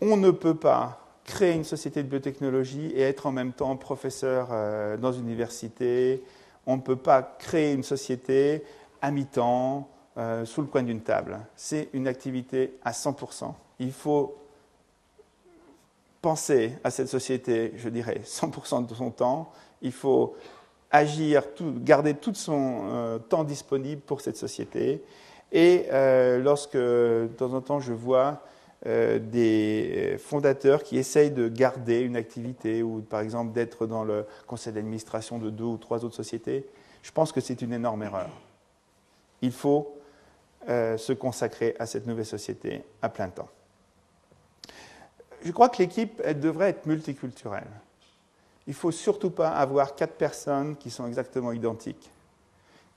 On 0.00 0.16
ne 0.16 0.30
peut 0.30 0.54
pas 0.54 1.04
créer 1.24 1.54
une 1.54 1.64
société 1.64 2.02
de 2.02 2.08
biotechnologie 2.08 2.86
et 2.94 3.02
être 3.02 3.26
en 3.26 3.32
même 3.32 3.52
temps 3.52 3.76
professeur 3.76 4.48
euh, 4.50 4.96
dans 4.96 5.12
une 5.12 5.26
université. 5.26 6.22
On 6.66 6.76
ne 6.76 6.82
peut 6.82 6.96
pas 6.96 7.22
créer 7.22 7.72
une 7.72 7.82
société 7.82 8.64
à 9.02 9.10
mi-temps, 9.10 9.88
euh, 10.18 10.44
sous 10.44 10.62
le 10.62 10.66
coin 10.66 10.82
d'une 10.82 11.00
table. 11.00 11.38
C'est 11.54 11.90
une 11.92 12.08
activité 12.08 12.76
à 12.82 12.90
100%. 12.90 13.52
Il 13.78 13.92
faut 13.92 14.36
penser 16.20 16.72
à 16.82 16.90
cette 16.90 17.06
société, 17.06 17.72
je 17.76 17.88
dirais, 17.88 18.22
100% 18.24 18.86
de 18.86 18.94
son 18.94 19.12
temps. 19.12 19.52
Il 19.80 19.92
faut 19.92 20.34
agir, 20.90 21.44
garder 21.60 22.14
tout 22.14 22.34
son 22.34 22.80
euh, 22.88 23.18
temps 23.18 23.44
disponible 23.44 24.00
pour 24.00 24.20
cette 24.20 24.36
société. 24.36 25.04
Et 25.52 25.86
euh, 25.92 26.38
lorsque, 26.40 26.76
de 26.76 27.30
temps 27.36 27.52
en 27.52 27.60
temps, 27.60 27.78
je 27.78 27.92
vois 27.92 28.42
des 28.84 30.16
fondateurs 30.20 30.84
qui 30.84 30.98
essayent 30.98 31.32
de 31.32 31.48
garder 31.48 32.00
une 32.00 32.14
activité 32.14 32.82
ou, 32.82 33.00
par 33.00 33.20
exemple, 33.20 33.52
d'être 33.52 33.86
dans 33.86 34.04
le 34.04 34.24
conseil 34.46 34.72
d'administration 34.72 35.38
de 35.38 35.50
deux 35.50 35.64
ou 35.64 35.76
trois 35.76 36.04
autres 36.04 36.14
sociétés, 36.14 36.64
je 37.02 37.10
pense 37.10 37.32
que 37.32 37.40
c'est 37.40 37.60
une 37.60 37.72
énorme 37.72 38.04
erreur. 38.04 38.30
Il 39.42 39.50
faut 39.50 39.97
euh, 40.68 40.96
se 40.96 41.12
consacrer 41.12 41.76
à 41.78 41.86
cette 41.86 42.06
nouvelle 42.06 42.26
société 42.26 42.82
à 43.00 43.08
plein 43.08 43.28
temps. 43.28 43.48
Je 45.44 45.52
crois 45.52 45.68
que 45.68 45.78
l'équipe 45.78 46.20
devrait 46.40 46.70
être 46.70 46.86
multiculturelle. 46.86 47.70
Il 48.66 48.70
ne 48.70 48.74
faut 48.74 48.90
surtout 48.90 49.30
pas 49.30 49.50
avoir 49.50 49.94
quatre 49.94 50.14
personnes 50.14 50.76
qui 50.76 50.90
sont 50.90 51.06
exactement 51.06 51.52
identiques. 51.52 52.10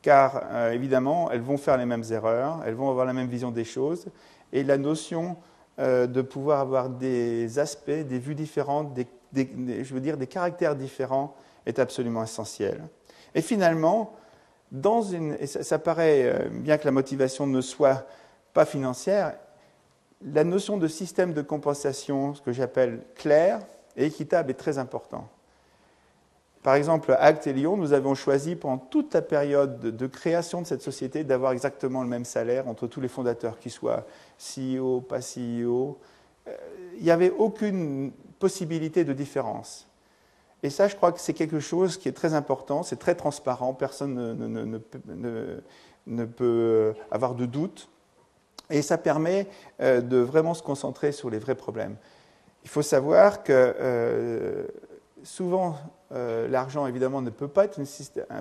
Car 0.01 0.41
euh, 0.49 0.71
évidemment, 0.71 1.29
elles 1.31 1.41
vont 1.41 1.57
faire 1.57 1.77
les 1.77 1.85
mêmes 1.85 2.03
erreurs, 2.09 2.61
elles 2.65 2.73
vont 2.73 2.89
avoir 2.89 3.05
la 3.05 3.13
même 3.13 3.27
vision 3.27 3.51
des 3.51 3.63
choses, 3.63 4.07
et 4.51 4.63
la 4.63 4.77
notion 4.77 5.37
euh, 5.79 6.07
de 6.07 6.21
pouvoir 6.21 6.59
avoir 6.59 6.89
des 6.89 7.59
aspects, 7.59 7.89
des 7.89 8.19
vues 8.19 8.35
différentes, 8.35 8.97
je 9.33 9.93
veux 9.93 10.01
dire 10.01 10.17
des 10.17 10.27
caractères 10.27 10.75
différents 10.75 11.35
est 11.65 11.79
absolument 11.79 12.23
essentielle. 12.23 12.81
Et 13.33 13.41
finalement, 13.41 14.15
dans 14.71 15.01
une, 15.01 15.35
et 15.39 15.47
ça, 15.47 15.79
paraît, 15.79 16.23
euh, 16.23 16.49
bien 16.49 16.77
que 16.77 16.85
la 16.85 16.91
motivation 16.91 17.45
ne 17.45 17.61
soit 17.61 18.05
pas 18.53 18.65
financière, 18.65 19.35
la 20.23 20.43
notion 20.43 20.77
de 20.77 20.87
système 20.87 21.33
de 21.33 21.41
compensation, 21.41 22.35
ce 22.35 22.41
que 22.41 22.51
j'appelle 22.51 23.01
clair 23.15 23.59
et 23.97 24.05
équitable, 24.05 24.51
est 24.51 24.55
très 24.55 24.77
important. 24.77 25.27
Par 26.63 26.75
exemple, 26.75 27.11
à 27.13 27.23
Acte 27.23 27.47
et 27.47 27.53
Lyon, 27.53 27.75
nous 27.75 27.91
avons 27.91 28.13
choisi 28.13 28.55
pendant 28.55 28.77
toute 28.77 29.13
la 29.15 29.23
période 29.23 29.79
de, 29.79 30.07
création 30.07 30.61
de 30.61 30.67
cette 30.67 30.83
société 30.83 31.23
d'avoir 31.23 31.53
exactement 31.53 32.03
le 32.03 32.07
même 32.07 32.25
salaire 32.25 32.67
entre 32.67 32.85
tous 32.85 33.01
les 33.01 33.07
fondateurs, 33.07 33.57
qu'ils 33.57 33.71
soient 33.71 34.05
CEO, 34.37 35.01
pas 35.01 35.19
CEO. 35.19 35.97
Euh, 36.47 36.55
il 36.97 37.03
n'y 37.03 37.11
avait 37.11 37.31
aucune 37.31 38.11
possibilité 38.37 39.03
de 39.03 39.13
différence. 39.13 39.90
Et 40.63 40.69
ça, 40.69 40.87
je 40.87 40.95
crois 40.95 41.11
que 41.11 41.19
c'est 41.19 41.33
quelque 41.33 41.59
chose 41.59 41.97
qui 41.97 42.07
est 42.07 42.13
très 42.13 42.33
important, 42.33 42.83
c'est 42.83 42.97
très 42.97 43.15
transparent, 43.15 43.73
personne 43.73 44.13
ne, 46.07 46.25
peut 46.25 46.93
avoir 47.09 47.35
de 47.35 47.45
doute. 47.45 47.89
Et 48.69 48.81
ça 48.81 48.97
permet 48.97 49.47
euh, 49.81 50.01
de 50.01 50.17
vraiment 50.17 50.53
se 50.53 50.63
concentrer 50.63 51.11
sur 51.11 51.29
les 51.29 51.39
vrais 51.39 51.55
problèmes. 51.55 51.97
Il 52.63 52.69
faut 52.69 52.83
savoir 52.83 53.43
que 53.43 53.51
euh, 53.51 54.67
souvent, 55.23 55.75
euh, 56.13 56.47
l'argent, 56.47 56.87
évidemment, 56.87 57.21
ne 57.21 57.29
peut 57.29 57.47
pas, 57.47 57.65
être 57.65 57.79
une, 57.79 57.87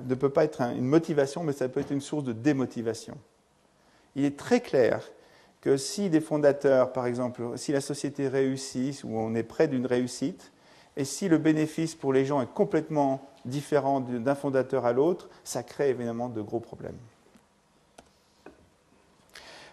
ne 0.06 0.14
peut 0.14 0.28
pas 0.28 0.44
être 0.44 0.60
une 0.60 0.84
motivation, 0.84 1.42
mais 1.42 1.52
ça 1.52 1.68
peut 1.68 1.80
être 1.80 1.90
une 1.90 2.00
source 2.00 2.24
de 2.24 2.32
démotivation. 2.32 3.16
Il 4.14 4.24
est 4.24 4.38
très 4.38 4.60
clair 4.60 5.10
que 5.60 5.76
si 5.76 6.10
des 6.10 6.20
fondateurs, 6.20 6.92
par 6.92 7.06
exemple, 7.06 7.42
si 7.56 7.72
la 7.72 7.80
société 7.80 8.28
réussit 8.28 9.02
ou 9.04 9.18
on 9.18 9.34
est 9.34 9.42
près 9.42 9.68
d'une 9.68 9.86
réussite, 9.86 10.52
et 11.00 11.04
si 11.06 11.30
le 11.30 11.38
bénéfice 11.38 11.94
pour 11.94 12.12
les 12.12 12.26
gens 12.26 12.42
est 12.42 12.52
complètement 12.52 13.26
différent 13.46 14.00
d'un 14.00 14.34
fondateur 14.34 14.84
à 14.84 14.92
l'autre, 14.92 15.30
ça 15.44 15.62
crée 15.62 15.88
évidemment 15.88 16.28
de 16.28 16.42
gros 16.42 16.60
problèmes. 16.60 16.98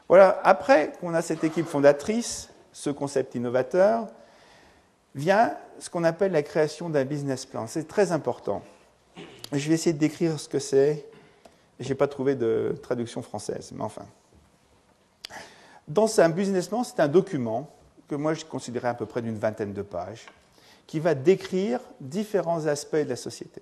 Voilà, 0.08 0.40
après 0.46 0.94
qu'on 1.02 1.13
a 1.13 1.22
cette 1.22 1.44
équipe 1.44 1.66
fondatrice, 1.66 2.50
ce 2.72 2.90
concept 2.90 3.36
innovateur, 3.36 4.08
vient 5.16 5.58
ce 5.80 5.90
qu'on 5.90 6.06
appelle 6.06 6.32
la 6.32 6.44
création 6.44 6.90
d'un 6.90 7.04
business 7.04 7.46
plan. 7.46 7.68
C'est 7.68 7.90
très 7.90 8.13
important. 8.13 8.63
Je 9.52 9.68
vais 9.68 9.76
essayer 9.76 9.92
de 9.92 10.00
décrire 10.00 10.40
ce 10.40 10.48
que 10.48 10.60
c'est. 10.60 11.06
Je 11.82 11.90
n'ai 11.90 11.96
pas 11.96 12.08
trouvé 12.08 12.36
de 12.36 12.74
traduction 12.82 13.22
française, 13.22 13.74
mais 13.76 13.84
enfin. 13.84 14.06
Dans 15.90 16.22
un 16.22 16.30
business 16.30 16.70
plan, 16.70 16.86
c'est 16.86 17.02
un 17.02 17.10
document 17.10 17.70
que 18.08 18.16
moi 18.16 18.34
je 18.34 18.46
considérais 18.46 18.88
à 18.88 18.94
peu 18.94 19.06
près 19.06 19.22
d'une 19.22 19.38
vingtaine 19.38 19.74
de 19.74 19.82
pages, 19.82 20.28
qui 20.88 21.00
va 21.00 21.13
décrire 21.13 21.82
différents 22.00 22.65
aspects 22.65 22.95
de 22.95 23.10
la 23.10 23.15
société. 23.17 23.62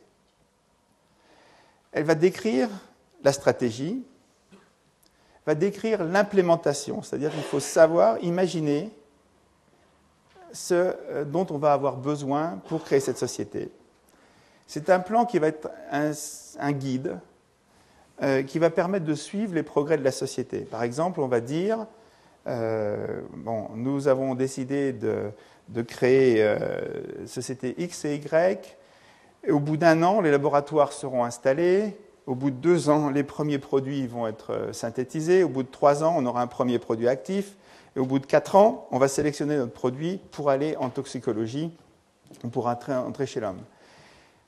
Elle 1.92 2.04
va 2.04 2.16
décrire 2.16 2.70
la 3.24 3.34
stratégie, 3.34 4.04
va 5.46 5.56
décrire 5.56 6.04
l'implémentation, 6.04 7.02
c'est-à-dire 7.02 7.32
qu'il 7.32 7.44
faut 7.44 7.60
savoir, 7.60 8.24
imaginer 8.24 8.92
ce 10.54 10.74
euh, 10.74 11.26
dont 11.26 11.46
on 11.50 11.58
va 11.58 11.74
avoir 11.74 11.98
besoin 11.98 12.62
pour 12.68 12.84
créer 12.84 13.00
cette 13.00 13.18
société. 13.18 13.72
C'est 14.68 14.90
un 14.90 15.00
plan 15.00 15.26
qui 15.26 15.40
va 15.40 15.48
être 15.48 15.70
un, 15.92 16.72
guide 16.72 17.20
euh, 18.22 18.42
qui 18.44 18.58
va 18.58 18.70
permettre 18.70 19.06
de 19.06 19.14
suivre 19.14 19.54
les 19.54 19.64
progrès 19.64 19.98
de 19.98 20.04
la 20.04 20.12
société. 20.12 20.60
Par 20.62 20.82
exemple, 20.82 21.20
on 21.20 21.28
va 21.28 21.40
dire, 21.40 21.86
euh, 22.48 23.22
nous 23.76 24.08
avons 24.08 24.34
décidé 24.34 24.94
de, 24.94 25.32
de 25.70 25.82
créer 25.82 26.44
euh, 26.44 27.28
société 27.28 27.76
X 27.78 28.06
et 28.06 28.16
Y. 28.16 28.78
Et 29.48 29.52
au 29.52 29.60
bout 29.60 29.78
d'un 29.78 30.04
an, 30.04 30.22
les 30.22 30.32
laboratoires 30.32 30.94
seront 30.94 31.24
installés. 31.24 31.96
Au 32.28 32.36
bout 32.36 32.50
de 32.50 32.56
deux 32.56 32.90
ans, 32.90 33.10
les 33.10 33.24
premiers 33.24 33.60
produits 33.60 34.08
vont 34.08 34.28
être 34.28 34.54
euh, 34.54 34.74
synthétisés. 34.74 35.44
Au 35.44 35.50
bout 35.50 35.64
de 35.64 35.72
trois 35.72 36.04
ans, 36.04 36.16
on 36.18 36.26
aura 36.26 36.42
un 36.42 36.48
premier 36.48 36.80
produit 36.80 37.08
actif. 37.08 37.56
Et 37.96 38.00
au 38.00 38.06
bout 38.06 38.20
de 38.20 38.26
quatre 38.26 38.56
ans, 38.56 38.88
on 38.92 38.98
va 38.98 39.08
sélectionner 39.08 39.58
notre 39.58 39.74
produit 39.74 40.20
pour 40.32 40.50
aller 40.50 40.76
en 40.78 40.90
toxicologie, 40.90 41.72
pour 42.52 42.68
entrer 42.68 43.26
chez 43.26 43.40
l'homme. 43.40 43.62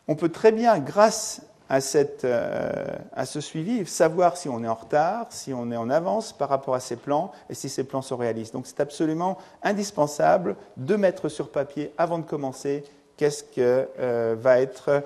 On 0.07 0.15
peut 0.15 0.29
très 0.29 0.51
bien, 0.51 0.79
grâce 0.79 1.41
euh, 1.69 2.85
à, 3.13 3.25
ce 3.25 3.41
suivi, 3.41 3.85
savoir 3.85 4.37
si 4.37 4.47
on 4.47 4.63
est 4.63 4.67
en 4.67 4.75
retard, 4.75 5.27
si 5.31 5.53
on 5.53 5.69
est 5.71 5.77
en 5.77 5.89
avance 5.89 6.31
par 6.31 6.47
rapport 6.47 6.75
à 6.75 6.79
ces 6.79 6.95
plans 6.95 7.31
et 7.49 7.55
si 7.55 7.67
ces 7.67 7.83
plans 7.83 8.01
sont 8.01 8.15
réalistes. 8.15 8.53
Donc 8.53 8.67
c'est 8.67 8.79
absolument 8.79 9.37
indispensable 9.63 10.55
de 10.77 10.95
mettre 10.95 11.27
sur 11.27 11.49
papier, 11.49 11.93
avant 11.97 12.19
de 12.19 12.23
commencer, 12.23 12.85
qu'est-ce 13.17 13.43
que 13.43 13.89
euh, 13.99 14.35
va 14.39 14.61
être 14.61 15.03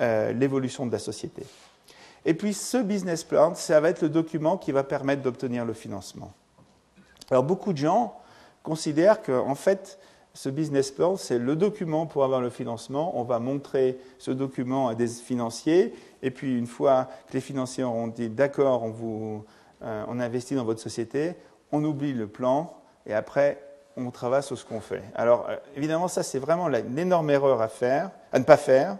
euh, 0.00 0.32
l'évolution 0.32 0.86
de 0.86 0.92
la 0.92 1.00
société. 1.00 1.42
Et 2.24 2.34
puis 2.34 2.54
ce 2.54 2.76
business 2.76 3.24
plan, 3.24 3.54
ça 3.54 3.80
va 3.80 3.88
être 3.88 4.02
le 4.02 4.08
document 4.08 4.56
qui 4.58 4.70
va 4.70 4.84
permettre 4.84 5.22
d'obtenir 5.22 5.64
le 5.64 5.72
financement. 5.72 6.32
Alors 7.30 7.42
beaucoup 7.42 7.72
de 7.72 7.78
gens 7.78 8.16
considèrent 8.62 9.22
qu'en 9.22 9.54
fait, 9.54 9.98
ce 10.36 10.50
business 10.50 10.90
plan, 10.90 11.16
c'est 11.16 11.38
le 11.38 11.56
document 11.56 12.04
pour 12.04 12.22
avoir 12.22 12.42
le 12.42 12.50
financement. 12.50 13.18
On 13.18 13.24
va 13.24 13.38
montrer 13.38 13.98
ce 14.18 14.30
document 14.30 14.88
à 14.88 14.94
des 14.94 15.08
financiers. 15.08 15.94
Et 16.22 16.30
puis, 16.30 16.58
une 16.58 16.66
fois 16.66 17.08
que 17.26 17.32
les 17.32 17.40
financiers 17.40 17.84
auront 17.84 18.08
dit 18.08 18.28
d'accord, 18.28 18.82
on, 18.82 19.42
euh, 19.82 20.04
investit 20.06 20.54
dans 20.54 20.64
votre 20.64 20.80
société, 20.80 21.34
on 21.72 21.82
oublie 21.82 22.12
le 22.12 22.26
plan 22.26 22.76
et 23.06 23.14
après, 23.14 23.62
on 23.96 24.10
travaille 24.10 24.42
sur 24.42 24.58
ce 24.58 24.64
qu'on 24.66 24.82
fait. 24.82 25.02
Alors, 25.14 25.46
euh, 25.48 25.56
évidemment, 25.74 26.06
ça, 26.06 26.22
c'est 26.22 26.38
vraiment 26.38 26.68
une 26.68 26.98
énorme 26.98 27.30
erreur 27.30 27.62
à 27.62 27.68
faire, 27.68 28.10
à 28.30 28.38
ne 28.38 28.44
pas 28.44 28.58
faire, 28.58 28.98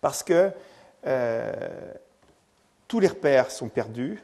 parce 0.00 0.22
que 0.22 0.50
euh, 1.06 1.52
tous 2.88 2.98
les 2.98 3.08
repères 3.08 3.50
sont 3.50 3.68
perdus, 3.68 4.22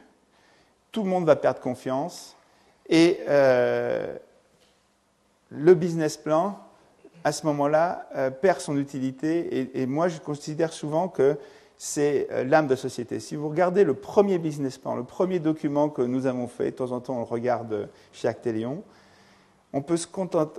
tout 0.91 1.03
le 1.03 1.09
monde 1.09 1.25
va 1.25 1.35
perdre 1.35 1.59
confiance, 1.59 2.35
et 2.89 3.19
le 5.49 5.73
business 5.73 6.17
plan, 6.17 6.59
à 7.23 7.31
ce 7.31 7.45
moment-là, 7.47 8.07
euh, 8.15 8.29
perd 8.29 8.59
son 8.59 8.77
utilité, 8.77 9.79
et, 9.79 9.85
moi 9.85 10.07
je 10.07 10.19
considère 10.19 10.73
souvent 10.73 11.07
que 11.07 11.37
c'est 11.77 12.27
euh, 12.31 12.43
l'âme 12.43 12.67
de 12.67 12.75
société. 12.75 13.19
Si 13.19 13.35
vous 13.35 13.49
regardez 13.49 13.83
le 13.83 13.93
premier 13.93 14.37
business 14.37 14.77
plan, 14.77 14.95
le 14.95 15.03
premier 15.03 15.39
document 15.39 15.89
que 15.89 16.01
nous 16.01 16.25
avons 16.27 16.47
fait, 16.47 16.71
de 16.71 16.75
temps 16.75 16.91
en 16.91 16.99
temps 16.99 17.15
on 17.15 17.19
le 17.19 17.25
regarde 17.25 17.89
chez 18.13 18.27
Actelion, 18.27 18.83
on 19.73 19.81
peut, 19.81 19.97
se 19.97 20.07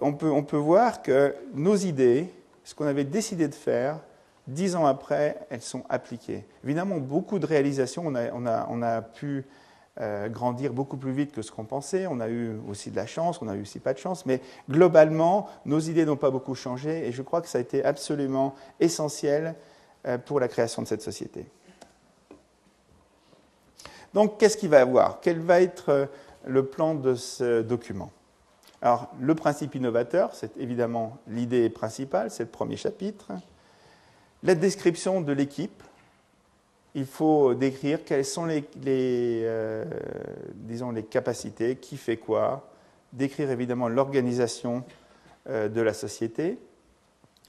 on 0.02 0.12
peut, 0.12 0.30
on 0.30 0.42
peut 0.42 0.56
voir 0.56 1.02
que 1.02 1.34
nos 1.54 1.76
idées, 1.76 2.28
ce 2.64 2.74
qu'on 2.74 2.86
avait 2.86 3.04
décidé 3.04 3.48
de 3.48 3.54
faire, 3.54 4.00
dix 4.46 4.76
ans 4.76 4.86
après, 4.86 5.46
elles 5.50 5.62
sont 5.62 5.84
appliquées. 5.88 6.44
Évidemment, 6.64 6.98
beaucoup 6.98 7.38
de 7.38 7.46
réalisations, 7.46 8.02
on 8.06 8.14
a, 8.14 8.32
on 8.32 8.46
a, 8.46 8.66
on 8.70 8.82
a 8.82 9.02
pu 9.02 9.44
euh, 10.00 10.28
grandir 10.28 10.74
beaucoup 10.74 10.98
plus 10.98 11.12
vite 11.12 11.32
que 11.32 11.40
ce 11.40 11.50
qu'on 11.50 11.64
pensait. 11.64 12.06
On 12.06 12.20
a 12.20 12.28
eu 12.28 12.58
aussi 12.68 12.90
de 12.90 12.96
la 12.96 13.06
chance, 13.06 13.40
on 13.40 13.48
a 13.48 13.54
eu 13.54 13.62
aussi 13.62 13.80
pas 13.80 13.94
de 13.94 13.98
chance, 13.98 14.26
mais 14.26 14.42
globalement, 14.68 15.48
nos 15.64 15.80
idées 15.80 16.04
n'ont 16.04 16.16
pas 16.16 16.30
beaucoup 16.30 16.54
changé 16.54 17.08
et 17.08 17.12
je 17.12 17.22
crois 17.22 17.40
que 17.40 17.48
ça 17.48 17.56
a 17.56 17.60
été 17.62 17.82
absolument 17.82 18.54
essentiel 18.78 19.54
euh, 20.06 20.18
pour 20.18 20.38
la 20.38 20.48
création 20.48 20.82
de 20.82 20.86
cette 20.86 21.00
société. 21.00 21.46
Donc, 24.12 24.38
qu'est-ce 24.38 24.56
qu'il 24.56 24.68
va 24.68 24.78
y 24.78 24.82
avoir? 24.82 25.20
Quel 25.20 25.40
va 25.40 25.62
être 25.62 25.88
euh, 25.88 26.06
le 26.46 26.66
plan 26.66 26.94
de 26.94 27.14
ce 27.14 27.62
document? 27.62 28.10
Alors, 28.82 29.10
le 29.18 29.34
principe 29.34 29.74
innovateur, 29.74 30.34
c'est 30.34 30.56
évidemment 30.58 31.16
l'idée 31.26 31.70
principale, 31.70 32.30
c'est 32.30 32.44
le 32.44 32.50
premier 32.50 32.76
chapitre. 32.76 33.32
La 34.42 34.54
description 34.54 35.22
de 35.22 35.32
l'équipe, 35.32 35.82
il 36.96 37.04
faut 37.04 37.54
décrire 37.54 38.04
quelles 38.04 38.24
sont 38.24 38.46
les, 38.46 38.64
euh, 38.86 39.84
disons, 40.54 40.90
les 40.90 41.02
capacités, 41.02 41.76
qui 41.76 41.98
fait 41.98 42.16
quoi, 42.16 42.70
décrire 43.12 43.50
évidemment 43.50 43.88
l'organisation 43.88 44.82
euh, 45.50 45.68
de 45.68 45.82
la 45.82 45.92
société, 45.92 46.58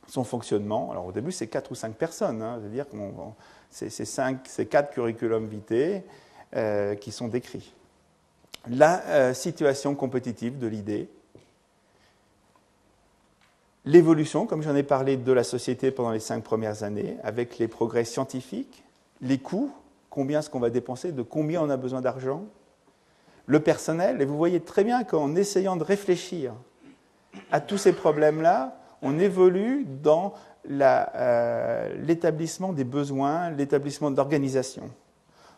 son 0.05 0.25
fonctionnement. 0.25 0.91
Alors 0.91 1.05
au 1.05 1.11
début, 1.13 1.31
c'est 1.31 1.47
quatre 1.47 1.71
ou 1.71 1.75
cinq 1.75 1.95
personnes, 1.95 2.41
hein, 2.41 2.59
c'est-à-dire 2.59 2.87
que 2.89 4.41
c'est 4.43 4.65
quatre 4.65 4.93
curriculums 4.93 5.47
vitae 5.47 6.03
euh, 6.53 6.95
qui 6.95 7.13
sont 7.13 7.29
décrits. 7.29 7.73
La 8.69 9.33
situation 9.33 9.95
compétitive 9.95 10.59
de 10.59 10.67
l'idée, 10.67 11.07
l'évolution, 13.85 14.45
comme 14.45 14.61
j'en 14.61 14.75
ai 14.75 14.83
parlé, 14.83 15.15
de 15.15 15.31
la 15.31 15.45
société 15.45 15.89
pendant 15.89 16.11
les 16.11 16.19
cinq 16.19 16.43
premières 16.43 16.83
années, 16.83 17.15
avec 17.23 17.59
les 17.59 17.69
progrès 17.69 18.03
scientifiques, 18.03 18.83
les 19.21 19.37
coûts, 19.37 19.71
combien 20.09 20.39
est-ce 20.39 20.49
qu'on 20.49 20.59
va 20.59 20.69
dépenser, 20.69 21.11
de 21.11 21.21
combien 21.21 21.61
on 21.61 21.69
a 21.69 21.77
besoin 21.77 22.01
d'argent, 22.01 22.45
le 23.45 23.59
personnel, 23.59 24.21
et 24.21 24.25
vous 24.25 24.37
voyez 24.37 24.59
très 24.59 24.83
bien 24.83 25.03
qu'en 25.03 25.35
essayant 25.35 25.77
de 25.77 25.83
réfléchir 25.83 26.53
à 27.51 27.61
tous 27.61 27.77
ces 27.77 27.93
problèmes-là, 27.93 28.77
on 29.01 29.19
évolue 29.19 29.85
dans 29.85 30.33
euh, 30.69 31.95
l'établissement 32.03 32.73
des 32.73 32.83
besoins, 32.83 33.51
l'établissement 33.51 34.11
d'organisation. 34.11 34.89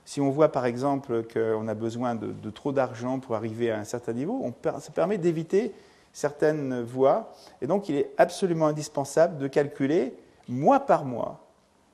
Si 0.06 0.22
on 0.22 0.30
voit 0.30 0.52
par 0.52 0.66
exemple 0.66 1.24
qu'on 1.32 1.68
a 1.68 1.74
besoin 1.74 2.16
de, 2.16 2.50
trop 2.50 2.72
d'argent 2.72 3.20
pour 3.20 3.36
arriver 3.36 3.72
à 3.72 3.80
un 3.80 3.84
certain 3.84 4.14
niveau, 4.14 4.44
ça 4.64 4.92
permet 4.94 5.18
d'éviter 5.18 5.74
certaines 6.14 6.82
voies. 6.82 7.32
Et 7.62 7.68
donc 7.68 7.90
il 7.90 7.96
est 7.96 8.12
absolument 8.18 8.68
indispensable 8.68 9.38
de 9.38 9.48
calculer 9.48 10.14
mois 10.48 10.80
par 10.80 11.06
mois 11.06 11.49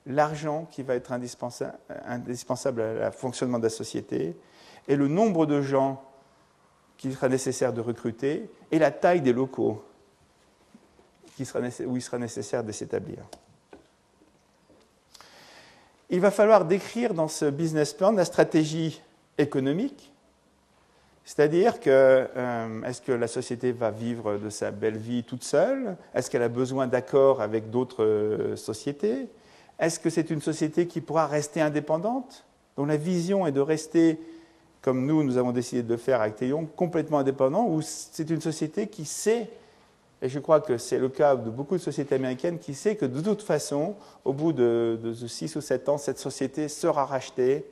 l'argent 0.06 0.66
qui 0.70 0.82
va 0.82 0.94
être 0.94 1.12
indispensable, 1.12 2.80
à 2.80 2.94
la 2.94 3.10
fonctionnement 3.10 3.58
de 3.58 3.64
la 3.64 3.70
société, 3.70 4.36
et 4.88 4.96
le 4.96 5.08
nombre 5.08 5.46
de 5.46 5.60
gens 5.60 6.02
qu'il 6.96 7.12
sera 7.12 7.28
nécessaire 7.28 7.72
de 7.72 7.80
recruter, 7.80 8.48
et 8.70 8.78
la 8.78 8.90
taille 8.90 9.20
des 9.20 9.32
locaux 9.32 9.84
où 11.38 11.96
il 11.96 12.02
sera 12.02 12.18
nécessaire 12.18 12.64
de 12.64 12.72
s'établir. 12.72 13.18
Il 16.08 16.20
va 16.20 16.30
falloir 16.30 16.64
décrire 16.64 17.12
dans 17.12 17.28
ce 17.28 17.46
business 17.46 17.92
plan 17.92 18.12
la 18.12 18.24
stratégie 18.24 19.02
économique, 19.36 20.12
c'est-à-dire 21.24 21.80
que 21.80 21.90
euh, 21.90 22.82
est-ce 22.84 23.02
que 23.02 23.10
la 23.10 23.26
société 23.26 23.72
va 23.72 23.90
vivre 23.90 24.38
de 24.38 24.48
sa 24.48 24.70
belle 24.70 24.96
vie 24.96 25.24
toute 25.24 25.42
seule? 25.42 25.96
Est-ce 26.14 26.30
qu'elle 26.30 26.44
a 26.44 26.48
besoin 26.48 26.86
d'accords 26.86 27.42
avec 27.42 27.68
d'autres 27.70 28.04
euh, 28.04 28.56
sociétés? 28.56 29.28
Est-ce 29.78 30.00
que 30.00 30.10
c'est 30.10 30.30
une 30.30 30.40
société 30.40 30.86
qui 30.86 31.00
pourra 31.00 31.26
rester 31.26 31.60
indépendante 31.60 32.44
dont 32.76 32.86
la 32.86 32.96
vision 32.96 33.46
est 33.46 33.52
de 33.52 33.60
rester, 33.60 34.18
comme 34.82 35.06
nous, 35.06 35.22
nous 35.24 35.38
avons 35.38 35.52
décidé 35.52 35.82
de 35.82 35.88
le 35.88 35.96
faire 35.96 36.20
avec 36.20 36.36
Théon, 36.36 36.66
complètement 36.66 37.18
indépendant, 37.18 37.66
ou 37.66 37.80
c'est 37.82 38.28
une 38.28 38.40
société 38.40 38.86
qui 38.86 39.04
sait, 39.04 39.48
et 40.22 40.28
je 40.28 40.38
crois 40.38 40.60
que 40.60 40.78
c'est 40.78 40.98
le 40.98 41.08
cas 41.08 41.36
de 41.36 41.50
beaucoup 41.50 41.76
de 41.76 41.82
sociétés 41.82 42.14
américaines, 42.14 42.58
qui 42.58 42.74
sait 42.74 42.96
que 42.96 43.06
de 43.06 43.20
toute 43.20 43.42
façon, 43.42 43.94
au 44.24 44.32
bout 44.32 44.52
de, 44.52 44.98
6 45.14 45.56
ou 45.56 45.60
7 45.60 45.88
ans, 45.88 45.98
cette 45.98 46.18
société 46.18 46.68
sera 46.68 47.04
rachetée 47.04 47.64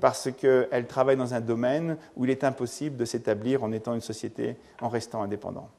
parce 0.00 0.30
qu'elle 0.30 0.86
travaille 0.86 1.16
dans 1.16 1.32
un 1.32 1.40
domaine 1.40 1.96
où 2.16 2.24
il 2.24 2.30
est 2.30 2.44
impossible 2.44 2.96
de 2.96 3.04
s'établir 3.04 3.64
en 3.64 3.72
étant 3.72 3.94
une 3.94 4.02
société 4.02 4.56
en 4.82 4.88
restant 4.88 5.22
indépendant. 5.22 5.70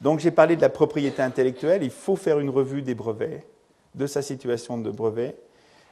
Donc 0.00 0.20
j'ai 0.20 0.30
parlé 0.30 0.56
de 0.56 0.62
la 0.62 0.70
propriété 0.70 1.20
intellectuelle, 1.20 1.82
il 1.82 1.90
faut 1.90 2.16
faire 2.16 2.40
une 2.40 2.48
revue 2.48 2.80
des 2.80 2.94
brevets 2.94 3.44
de 3.94 4.06
sa 4.06 4.22
situation 4.22 4.78
de 4.78 4.90
brevet, 4.90 5.36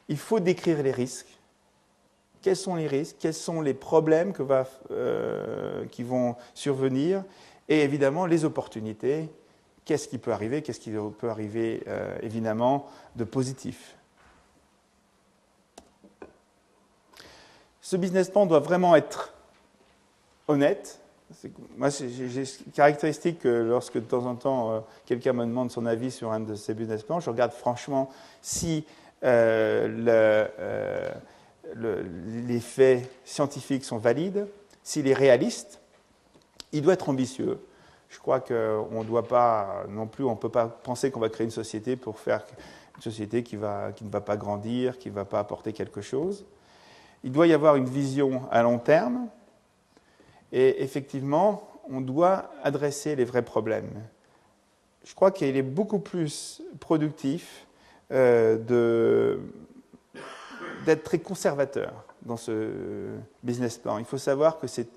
il 0.09 0.19
faut 0.19 0.41
décrire 0.41 0.83
les 0.83 0.93
risques. 0.93 1.39
Quels 2.43 2.57
sont 2.57 2.77
les 2.77 2.87
risques? 2.87 3.17
Quels 3.19 3.35
sont 3.35 3.61
les 3.61 3.75
problèmes 3.75 4.33
euh, 4.91 5.85
qui 5.87 6.03
vont 6.03 6.37
survenir? 6.55 7.25
Et 7.69 7.83
évidemment, 7.83 8.27
les 8.27 8.45
opportunités. 8.45 9.29
Qu'est-ce 9.85 10.09
qui 10.09 10.19
peut 10.19 10.33
arriver? 10.33 10.63
Qu'est-ce 10.63 10.81
qui 10.81 10.93
peut 11.19 11.31
arriver, 11.31 11.83
euh, 11.89 12.17
évidemment, 12.23 12.87
de 13.17 13.25
positif? 13.25 13.97
Ce 17.81 17.97
business 17.97 18.31
plan 18.31 18.47
doit 18.47 18.61
vraiment 18.61 18.95
être 18.97 19.33
honnête, 20.47 21.01
moi, 21.77 21.91
j'ai 21.91 22.45
caractéristique 22.75 23.41
que 23.41 23.49
lorsque 23.49 23.95
de 23.95 24.01
temps 24.01 24.25
en 24.25 24.35
temps 24.35 24.73
euh, 24.73 24.81
quelqu'un 25.05 25.35
me 25.35 25.45
demande 25.45 25.71
son 25.71 25.85
avis 25.85 26.11
sur 26.11 26.33
un 26.33 26.41
de 26.41 26.55
ces 26.55 26.73
business 26.73 27.03
plans, 27.03 27.21
je 27.21 27.29
regarde 27.29 27.53
franchement 27.53 28.11
si 28.41 28.87
euh, 29.25 30.49
euh, 30.59 32.03
les 32.47 32.61
faits 32.61 33.11
scientifiques 33.25 33.85
sont 33.85 33.99
valides, 33.99 34.47
s'il 34.83 35.07
est 35.07 35.15
réaliste. 35.15 35.81
Il 36.73 36.83
doit 36.83 36.95
être 36.95 37.11
ambitieux. 37.11 37.61
Je 38.09 38.19
crois 38.19 38.41
qu'on 38.41 39.01
ne 39.01 39.05
doit 39.05 39.29
pas 39.29 39.85
non 39.91 40.07
plus, 40.07 40.25
on 40.25 40.31
ne 40.31 40.37
peut 40.37 40.49
pas 40.49 40.67
penser 40.67 41.11
qu'on 41.11 41.21
va 41.21 41.29
créer 41.29 41.45
une 41.45 41.51
société 41.51 41.97
pour 41.97 42.19
faire 42.19 42.43
une 42.97 43.03
société 43.03 43.43
qui 43.43 43.57
ne 43.57 43.61
va 43.61 44.21
pas 44.23 44.39
grandir, 44.39 44.99
qui 44.99 45.11
ne 45.11 45.15
va 45.15 45.27
pas 45.27 45.41
apporter 45.41 45.75
quelque 45.75 46.01
chose. 46.01 46.47
Il 47.23 47.33
doit 47.33 47.47
y 47.47 47.53
avoir 47.53 47.77
une 47.77 47.89
vision 47.89 48.43
à 48.51 48.63
long 48.63 48.79
terme 48.79 49.29
et 50.53 50.83
effectivement, 50.83 51.69
on 51.91 52.01
doit 52.01 52.51
adresser 52.63 53.17
les 53.17 53.25
vrais 53.25 53.43
problèmes. 53.43 53.91
Je 55.05 55.15
crois 55.15 55.31
qu'il 55.31 55.57
est 55.57 55.63
beaucoup 55.63 55.99
plus 55.99 56.63
productif 56.81 57.67
euh, 58.13 59.39
d'être 60.85 61.05
très 61.05 61.19
conservateur 61.19 62.05
dans 62.23 62.37
ce 62.37 63.09
business 63.43 63.79
plan. 63.79 63.99
Il 63.99 64.05
faut 64.05 64.19
savoir 64.19 64.59
que 64.59 64.67
c'est 64.67 64.89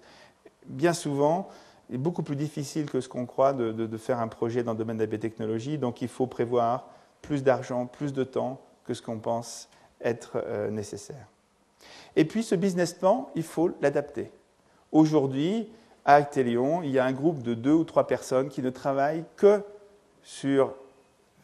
bien 0.66 0.94
souvent 0.94 1.50
beaucoup 1.98 2.24
plus 2.24 2.36
difficile 2.36 2.90
que 2.90 3.02
ce 3.02 3.10
qu'on 3.10 3.26
croit 3.26 3.54
de, 3.54 3.98
faire 3.98 4.20
un 4.20 4.28
projet 4.28 4.64
dans 4.64 4.72
le 4.72 4.78
domaine 4.78 4.98
de 4.98 5.04
la 5.04 5.08
biotechnologie. 5.08 5.78
Donc 5.78 6.02
il 6.02 6.08
faut 6.08 6.28
prévoir 6.28 6.88
plus 7.22 7.44
d'argent, 7.44 7.86
plus 7.86 8.14
de 8.14 8.24
temps 8.24 8.62
que 8.86 8.94
ce 8.94 9.02
qu'on 9.02 9.20
pense 9.20 9.70
être 10.02 10.42
euh, 10.46 10.70
nécessaire. 10.70 11.28
Et 12.16 12.26
puis 12.26 12.44
ce 12.44 12.56
business 12.56 12.94
plan, 12.94 13.30
il 13.36 13.44
faut 13.44 13.72
l'adapter. 13.82 14.32
Aujourd'hui, 14.92 15.70
à 16.06 16.16
Actelion, 16.16 16.82
il 16.84 16.92
y 16.92 17.00
a 17.00 17.06
un 17.06 17.12
groupe 17.12 17.42
de 17.44 17.54
deux 17.54 17.74
ou 17.74 17.84
trois 17.84 18.08
personnes 18.08 18.50
qui 18.50 18.62
ne 18.62 18.70
travaillent 18.70 19.24
que 19.38 19.62
sur 20.24 20.74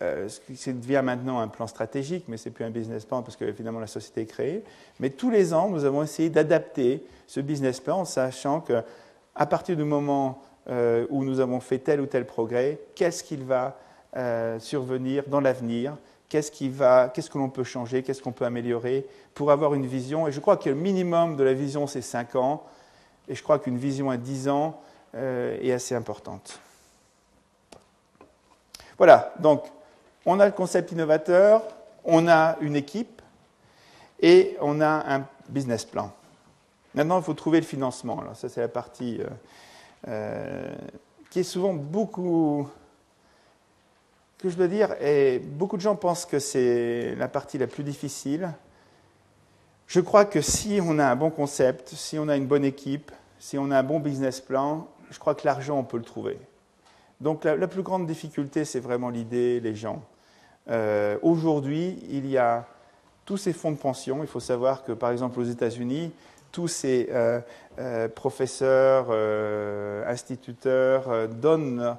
euh, 0.02 0.28
ce 0.30 0.40
qui 0.40 0.74
devient 0.74 1.02
maintenant 1.04 1.40
un 1.40 1.48
plan 1.48 1.66
stratégique, 1.66 2.26
mais 2.28 2.38
ce 2.38 2.50
n'est 2.50 2.54
plus 2.54 2.66
un 2.66 2.70
business 2.70 3.06
plan 3.06 3.24
parce 3.24 3.36
que 3.36 3.52
finalement 3.54 3.80
la 3.80 3.88
société 3.88 4.22
est 4.22 4.26
créée. 4.26 4.64
Mais 5.00 5.10
tous 5.10 5.32
les 5.32 5.54
ans, 5.54 5.70
nous 5.70 5.86
avons 5.86 6.04
essayé 6.04 6.30
d'adapter 6.30 7.04
ce 7.26 7.40
business 7.40 7.80
plan 7.80 8.02
en 8.02 8.06
sachant 8.06 8.62
qu'à 8.62 9.46
partir 9.48 9.76
du 9.76 9.84
moment 9.84 10.42
euh, 10.70 11.08
où 11.10 11.24
nous 11.24 11.40
avons 11.40 11.60
fait 11.60 11.80
tel 11.80 12.02
ou 12.02 12.06
tel 12.06 12.26
progrès, 12.26 12.80
qu'est-ce 12.94 13.24
qu'il 13.24 13.44
va 13.44 13.80
euh, 14.16 14.60
survenir 14.60 15.24
dans 15.28 15.40
l'avenir? 15.40 15.98
Qu'est-ce, 16.30 16.52
qu'est-ce 16.52 17.30
que 17.30 17.38
l'on 17.38 17.50
peut 17.50 17.64
changer? 17.64 18.04
Qu'est-ce 18.04 18.22
qu'on 18.22 18.34
peut 18.34 18.46
améliorer 18.46 19.08
pour 19.34 19.50
avoir 19.50 19.74
une 19.74 19.86
vision? 19.86 20.28
Et 20.28 20.32
je 20.32 20.40
crois 20.42 20.58
que 20.58 20.70
le 20.70 20.76
minimum 20.76 21.38
de 21.38 21.44
la 21.44 21.54
vision, 21.54 21.88
c'est 21.88 22.02
5 22.02 22.36
ans. 22.36 22.64
Et 23.28 23.36
je 23.36 23.44
crois 23.44 23.60
qu'une 23.60 23.78
vision 23.78 24.10
à 24.10 24.18
10 24.18 24.50
ans 24.50 24.82
euh, 25.16 25.58
est 25.62 25.72
assez 25.72 25.96
importante. 25.96 26.60
Voilà, 28.98 29.34
donc 29.40 29.64
on 30.26 30.40
a 30.40 30.46
le 30.46 30.52
concept 30.52 30.92
innovateur, 30.92 31.62
on 32.04 32.28
a 32.28 32.58
une 32.62 32.76
équipe, 32.76 33.22
et 34.20 34.58
on 34.62 34.82
a 34.82 35.16
un 35.16 35.28
business 35.50 35.86
plan. 35.86 36.12
Maintenant, 36.96 37.20
il 37.20 37.24
faut 37.24 37.34
trouver 37.34 37.60
le 37.60 37.66
financement. 37.66 38.20
Alors 38.20 38.36
ça, 38.36 38.50
c'est 38.50 38.62
la 38.62 38.68
partie 38.68 39.22
euh, 39.22 39.28
euh, 40.08 40.76
qui 41.30 41.40
est 41.40 41.44
souvent 41.44 41.74
beaucoup, 41.74 42.68
que 44.40 44.50
je 44.50 44.56
dois 44.56 44.68
dire, 44.68 44.96
et 45.02 45.40
beaucoup 45.40 45.78
de 45.78 45.82
gens 45.82 45.96
pensent 45.96 46.26
que 46.26 46.40
c'est 46.40 47.16
la 47.16 47.28
partie 47.28 47.58
la 47.58 47.68
plus 47.68 47.84
difficile. 47.84 48.52
Je 49.88 50.02
crois 50.02 50.26
que 50.26 50.42
si 50.42 50.80
on 50.84 51.00
a 51.00 51.06
un 51.06 51.16
bon 51.16 51.30
concept, 51.30 51.90
si 51.90 52.20
on 52.20 52.28
a 52.28 52.36
une 52.36 52.46
bonne 52.46 52.66
équipe, 52.66 53.10
si 53.40 53.58
on 53.58 53.72
a 53.72 53.80
un 53.80 53.84
bon 53.84 54.02
business 54.02 54.42
plan, 54.42 54.88
je 55.10 55.18
crois 55.18 55.34
que 55.34 55.46
l'argent, 55.46 55.80
on 55.80 55.86
peut 55.86 55.98
le 55.98 56.04
trouver. 56.04 56.38
Donc 57.22 57.46
la, 57.46 57.68
plus 57.68 57.84
grande 57.84 58.06
difficulté, 58.06 58.66
c'est 58.66 58.82
vraiment 58.82 59.10
l'idée, 59.10 59.62
les 59.62 59.76
gens. 59.76 60.04
Euh, 60.70 61.18
aujourd'hui, 61.22 61.98
il 62.10 62.28
y 62.28 62.38
a 62.38 62.68
tous 63.26 63.38
ces 63.38 63.54
fonds 63.54 63.72
de 63.72 63.78
pension. 63.78 64.24
Il 64.24 64.28
faut 64.28 64.42
savoir 64.42 64.84
que, 64.84 64.92
par 64.92 65.12
exemple, 65.12 65.40
aux 65.40 65.46
États-Unis, 65.46 66.12
tous 66.52 66.68
ces 66.68 67.08
euh, 67.12 67.40
euh, 67.80 68.10
professeurs, 68.10 69.10
instituteurs 70.06 71.30
donnent 71.30 71.96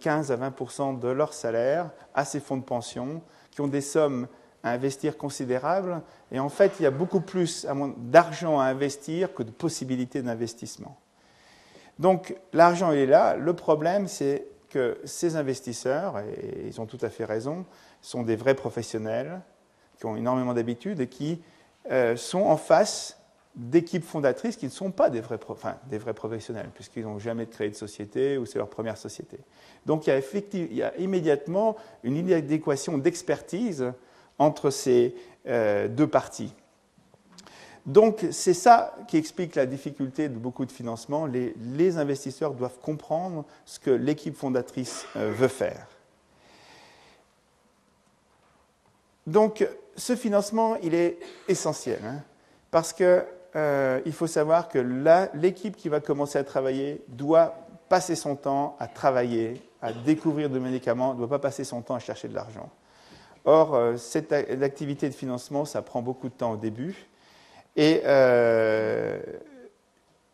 15 0.00 0.30
à 0.30 0.36
20 0.36 1.00
de 1.00 1.08
leur 1.08 1.34
salaire 1.34 1.90
à 2.14 2.24
ces 2.24 2.38
fonds 2.38 2.56
de 2.56 2.64
pension 2.64 3.22
qui 3.50 3.60
ont 3.60 3.68
des 3.68 3.80
sommes 3.80 4.28
à 4.62 4.70
investir 4.70 5.16
considérables. 5.16 6.02
Et 6.30 6.38
en 6.38 6.48
fait, 6.48 6.74
il 6.78 6.84
y 6.84 6.86
a 6.86 6.90
beaucoup 6.90 7.20
plus 7.20 7.66
d'argent 7.96 8.60
à 8.60 8.64
investir 8.64 9.34
que 9.34 9.42
de 9.42 9.50
possibilités 9.50 10.22
d'investissement. 10.22 10.96
Donc 11.98 12.36
l'argent 12.52 12.92
est 12.92 13.06
là. 13.06 13.36
Le 13.36 13.52
problème, 13.54 14.08
c'est 14.08 14.46
que 14.70 14.98
ces 15.04 15.36
investisseurs, 15.36 16.18
et 16.20 16.64
ils 16.66 16.80
ont 16.80 16.86
tout 16.86 16.98
à 17.02 17.10
fait 17.10 17.24
raison, 17.24 17.66
sont 18.00 18.22
des 18.22 18.36
vrais 18.36 18.54
professionnels 18.54 19.40
qui 19.98 20.06
ont 20.06 20.16
énormément 20.16 20.54
d'habitude 20.54 21.00
et 21.00 21.06
qui 21.06 21.42
euh, 21.90 22.16
sont 22.16 22.40
en 22.40 22.56
face 22.56 23.18
d'équipes 23.54 24.04
fondatrices 24.04 24.56
qui 24.56 24.64
ne 24.64 24.70
sont 24.70 24.90
pas 24.90 25.10
des 25.10 25.20
vrais, 25.20 25.38
des 25.90 25.98
vrais 25.98 26.14
professionnels, 26.14 26.70
puisqu'ils 26.74 27.02
n'ont 27.02 27.18
jamais 27.18 27.46
créé 27.46 27.68
de 27.68 27.74
société 27.74 28.38
ou 28.38 28.46
c'est 28.46 28.58
leur 28.58 28.68
première 28.68 28.96
société. 28.96 29.38
Donc 29.84 30.06
il 30.06 30.10
y 30.10 30.12
a, 30.12 30.20
il 30.54 30.74
y 30.74 30.82
a 30.82 30.96
immédiatement 30.96 31.76
une 32.02 32.16
inadéquation 32.16 32.96
d'expertise 32.96 33.92
entre 34.42 34.70
ces 34.70 35.14
euh, 35.46 35.88
deux 35.88 36.06
parties. 36.06 36.52
Donc 37.86 38.24
c'est 38.30 38.54
ça 38.54 38.94
qui 39.08 39.16
explique 39.16 39.56
la 39.56 39.66
difficulté 39.66 40.28
de 40.28 40.36
beaucoup 40.36 40.64
de 40.64 40.72
financements. 40.72 41.26
Les, 41.26 41.98
investisseurs 41.98 42.54
doivent 42.54 42.78
comprendre 42.80 43.44
ce 43.64 43.80
que 43.80 43.90
l'équipe 43.90 44.36
fondatrice 44.36 45.04
euh, 45.16 45.32
veut 45.32 45.48
faire. 45.48 45.86
Donc 49.26 49.66
ce 49.96 50.16
financement, 50.16 50.76
il 50.82 50.94
est 50.94 51.18
essentiel, 51.48 52.00
hein, 52.04 52.20
parce 52.70 52.92
qu'il 52.92 53.24
euh, 53.56 54.12
faut 54.12 54.26
savoir 54.26 54.68
que 54.68 54.78
l'équipe 55.34 55.76
qui 55.76 55.88
va 55.88 56.00
commencer 56.00 56.38
à 56.38 56.44
travailler 56.44 57.02
doit 57.08 57.54
passer 57.88 58.16
son 58.16 58.36
temps 58.36 58.76
à 58.80 58.86
travailler, 58.86 59.60
à 59.82 59.92
découvrir 59.92 60.48
de 60.48 60.58
médicaments, 60.58 61.12
ne 61.12 61.18
doit 61.18 61.28
pas 61.28 61.38
passer 61.38 61.62
son 61.62 61.82
temps 61.82 61.94
à 61.94 61.98
chercher 61.98 62.26
de 62.26 62.34
l'argent. 62.34 62.70
Or, 63.44 63.74
euh, 63.74 63.96
cette 63.96 64.32
activité 64.32 65.08
de 65.08 65.14
financement, 65.14 65.64
ça 65.64 65.82
prend 65.82 66.02
beaucoup 66.02 66.28
de 66.28 66.34
temps 66.34 66.52
au 66.52 66.56
début. 66.56 67.06
Et 67.76 68.02
euh, 68.04 69.20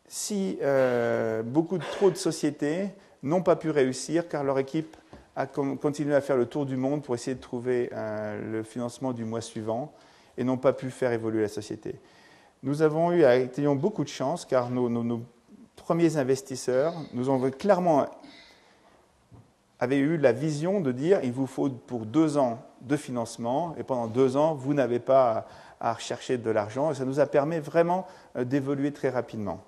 si 0.07 0.59
euh, 0.63 1.43
beaucoup 1.43 1.79
trop 1.79 2.11
de 2.11 2.17
sociétés 2.17 2.89
n'ont 3.23 3.43
pas 3.43 3.57
pu 3.57 3.71
réussir 3.71 4.29
car 4.29 4.45
leur 4.45 4.59
équipe 4.59 4.97
a 5.37 5.47
continué 5.47 6.15
à 6.15 6.21
faire 6.21 6.37
le 6.37 6.47
tour 6.47 6.67
du 6.67 6.77
monde 6.77 7.03
pour 7.03 7.15
essayer 7.15 7.37
de 7.37 7.41
trouver 7.41 7.91
le 7.93 8.65
financement 8.65 9.13
du 9.13 9.25
mois 9.25 9.41
suivant 9.41 9.93
et 10.37 10.43
n'ont 10.43 10.57
pas 10.57 10.73
pu 10.73 10.91
faire 10.91 11.13
évoluer 11.13 11.43
la 11.43 11.49
société. 11.49 11.95
Nous 12.65 12.83
avons 12.83 13.13
eu 13.13 13.23
ayons 13.23 13.77
beaucoup 13.77 14.03
de 14.03 14.09
chance 14.09 14.45
car 14.45 14.69
nos, 14.69 14.89
nos 14.89 15.23
premiers 15.77 16.17
investisseurs 16.17 16.93
nous 17.13 17.31
ont 17.31 17.51
clairement 17.53 18.07
avaient 19.81 19.99
eu 19.99 20.17
la 20.17 20.33
vision 20.33 20.81
de 20.81 20.93
dire 20.93 21.21
il 21.23 21.33
vous 21.33 21.47
faut 21.47 21.69
pour 21.69 22.07
deux 22.07 22.37
ans 22.37 22.59
de 22.81 22.97
financement 22.97 23.75
et 23.79 23.83
pendant 23.83 24.07
deux 24.07 24.37
ans, 24.37 24.55
vous 24.55 24.75
n'avez 24.75 24.99
pas 24.99 25.47
à 25.81 25.93
rechercher 25.93 26.39
de 26.39 26.51
l'argent 26.51 26.91
et 26.91 26.95
ça 26.95 27.05
nous 27.05 27.21
a 27.21 27.27
permis 27.27 27.59
vraiment 27.59 28.07
euh, 28.37 28.45
d'évoluer 28.45 28.93
très 28.93 29.11
rapidement. 29.11 29.65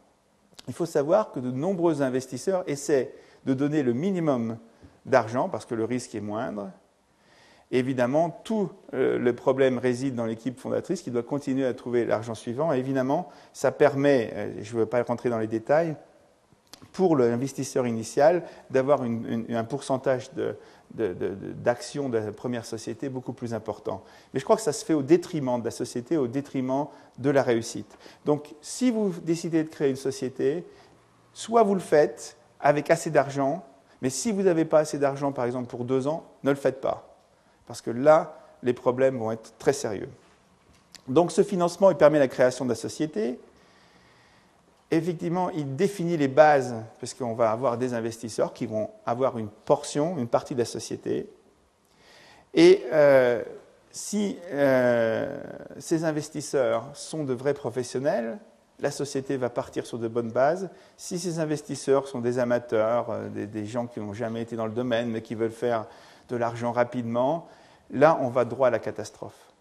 Il 0.68 0.74
faut 0.74 0.86
savoir 0.86 1.32
que 1.32 1.40
de 1.40 1.50
nombreux 1.50 2.02
investisseurs 2.02 2.64
essaient 2.66 3.12
de 3.46 3.54
donner 3.54 3.82
le 3.82 3.92
minimum 3.92 4.58
d'argent 5.06 5.48
parce 5.48 5.64
que 5.64 5.74
le 5.74 5.84
risque 5.84 6.14
est 6.14 6.20
moindre. 6.20 6.70
évidemment, 7.70 8.30
tout 8.44 8.70
euh, 8.94 9.18
le 9.18 9.34
problème 9.34 9.78
réside 9.78 10.14
dans 10.14 10.26
l'équipe 10.26 10.58
fondatrice 10.58 11.02
qui 11.02 11.11
doit 11.11 11.22
continuer 11.22 11.64
à 11.64 11.74
trouver 11.74 12.04
l'argent 12.04 12.34
suivant. 12.34 12.72
Et 12.72 12.78
évidemment, 12.78 13.28
ça 13.52 13.72
permet, 13.72 14.30
euh, 14.34 14.52
je 14.62 14.74
ne 14.74 14.80
veux 14.80 14.86
pas 14.86 15.02
rentrer 15.02 15.30
dans 15.30 15.38
les 15.38 15.46
détails, 15.46 15.96
pour 16.92 17.16
l'investisseur 17.16 17.86
initial 17.86 18.42
d'avoir 18.70 19.02
un 19.02 19.64
pourcentage 19.64 20.30
d'actions 20.94 22.08
de, 22.08 22.18
la 22.18 22.32
première 22.32 22.64
société 22.64 23.08
beaucoup 23.08 23.32
plus 23.32 23.54
important. 23.54 24.02
Mais 24.32 24.40
je 24.40 24.44
crois 24.44 24.56
que 24.56 24.62
ça 24.62 24.72
se 24.72 24.84
fait 24.84 24.94
au 24.94 25.02
détriment 25.02 25.60
de 25.60 25.64
la 25.64 25.70
société, 25.70 26.16
au 26.16 26.26
détriment 26.26 26.86
de 27.18 27.30
la 27.30 27.42
réussite. 27.42 27.96
Donc 28.24 28.54
si 28.60 28.90
vous 28.90 29.14
décidez 29.22 29.62
de 29.62 29.68
créer 29.68 29.90
une 29.90 29.96
société, 29.96 30.64
soit 31.32 31.62
vous 31.62 31.74
le 31.74 31.80
faites 31.80 32.36
avec 32.58 32.90
assez 32.90 33.10
d'argent, 33.10 33.64
mais 34.02 34.10
si 34.10 34.32
vous 34.32 34.42
n'avez 34.42 34.64
pas 34.64 34.80
assez 34.80 34.98
d'argent, 34.98 35.32
par 35.32 35.44
exemple, 35.44 35.68
pour 35.68 35.84
deux 35.84 36.06
ans, 36.06 36.24
ne 36.42 36.50
le 36.50 36.56
faites 36.56 36.80
pas. 36.80 37.16
Parce 37.66 37.82
que 37.82 37.90
là, 37.90 38.38
les 38.62 38.72
problèmes 38.72 39.18
vont 39.18 39.30
être 39.30 39.52
très 39.58 39.72
sérieux. 39.72 40.08
Donc 41.08 41.32
ce 41.32 41.42
financement 41.42 41.92
permet 41.94 42.18
la 42.18 42.28
création 42.28 42.64
de 42.64 42.70
la 42.70 42.76
société, 42.76 43.38
effectivement, 44.91 45.51
il 45.51 45.76
définit 45.76 46.16
les 46.16 46.28
bases, 46.28 46.74
parce 46.99 47.14
qu'on 47.14 47.34
va 47.34 47.51
avoir 47.51 47.78
des 47.78 47.95
investisseurs 47.95 48.53
qui 48.53 48.66
vont 48.66 48.91
avoir 49.07 49.38
une 49.38 49.49
portion, 49.49 50.18
une 50.18 50.28
partie 50.28 50.55
de 50.55 50.61
la 50.61 50.64
société. 50.64 51.28
Et 52.55 52.82
euh, 52.93 53.43
si 53.91 54.36
euh, 54.53 55.41
ces 55.78 56.05
investisseurs 56.05 56.84
sont 56.95 57.24
de 57.24 57.32
vrais 57.32 57.55
professionnels, 57.55 58.38
la 58.80 58.91
société 58.91 59.36
va 59.36 59.51
partir 59.51 59.86
sur 59.86 59.99
de 59.99 60.09
bonnes 60.09 60.30
bases. 60.30 60.70
Si 60.97 61.18
ces 61.18 61.38
investisseurs 61.38 62.09
sont 62.09 62.20
des 62.20 62.38
amateurs, 62.38 63.11
euh, 63.11 63.28
des, 63.28 63.66
gens 63.66 63.86
qui 63.86 64.01
n'ont 64.01 64.14
jamais 64.14 64.43
été 64.43 64.57
dans 64.57 64.66
le 64.66 64.72
domaine, 64.72 65.11
mais 65.11 65.22
qui 65.22 65.34
veulent 65.34 65.51
faire 65.51 65.86
de 66.28 66.36
l'argent 66.36 66.72
rapidement, 66.72 67.47
là, 67.91 68.18
on 68.20 68.28
va 68.28 68.45
droit 68.45 68.68
à 68.68 68.70
la 68.70 68.78
catastrophe. 68.78 69.53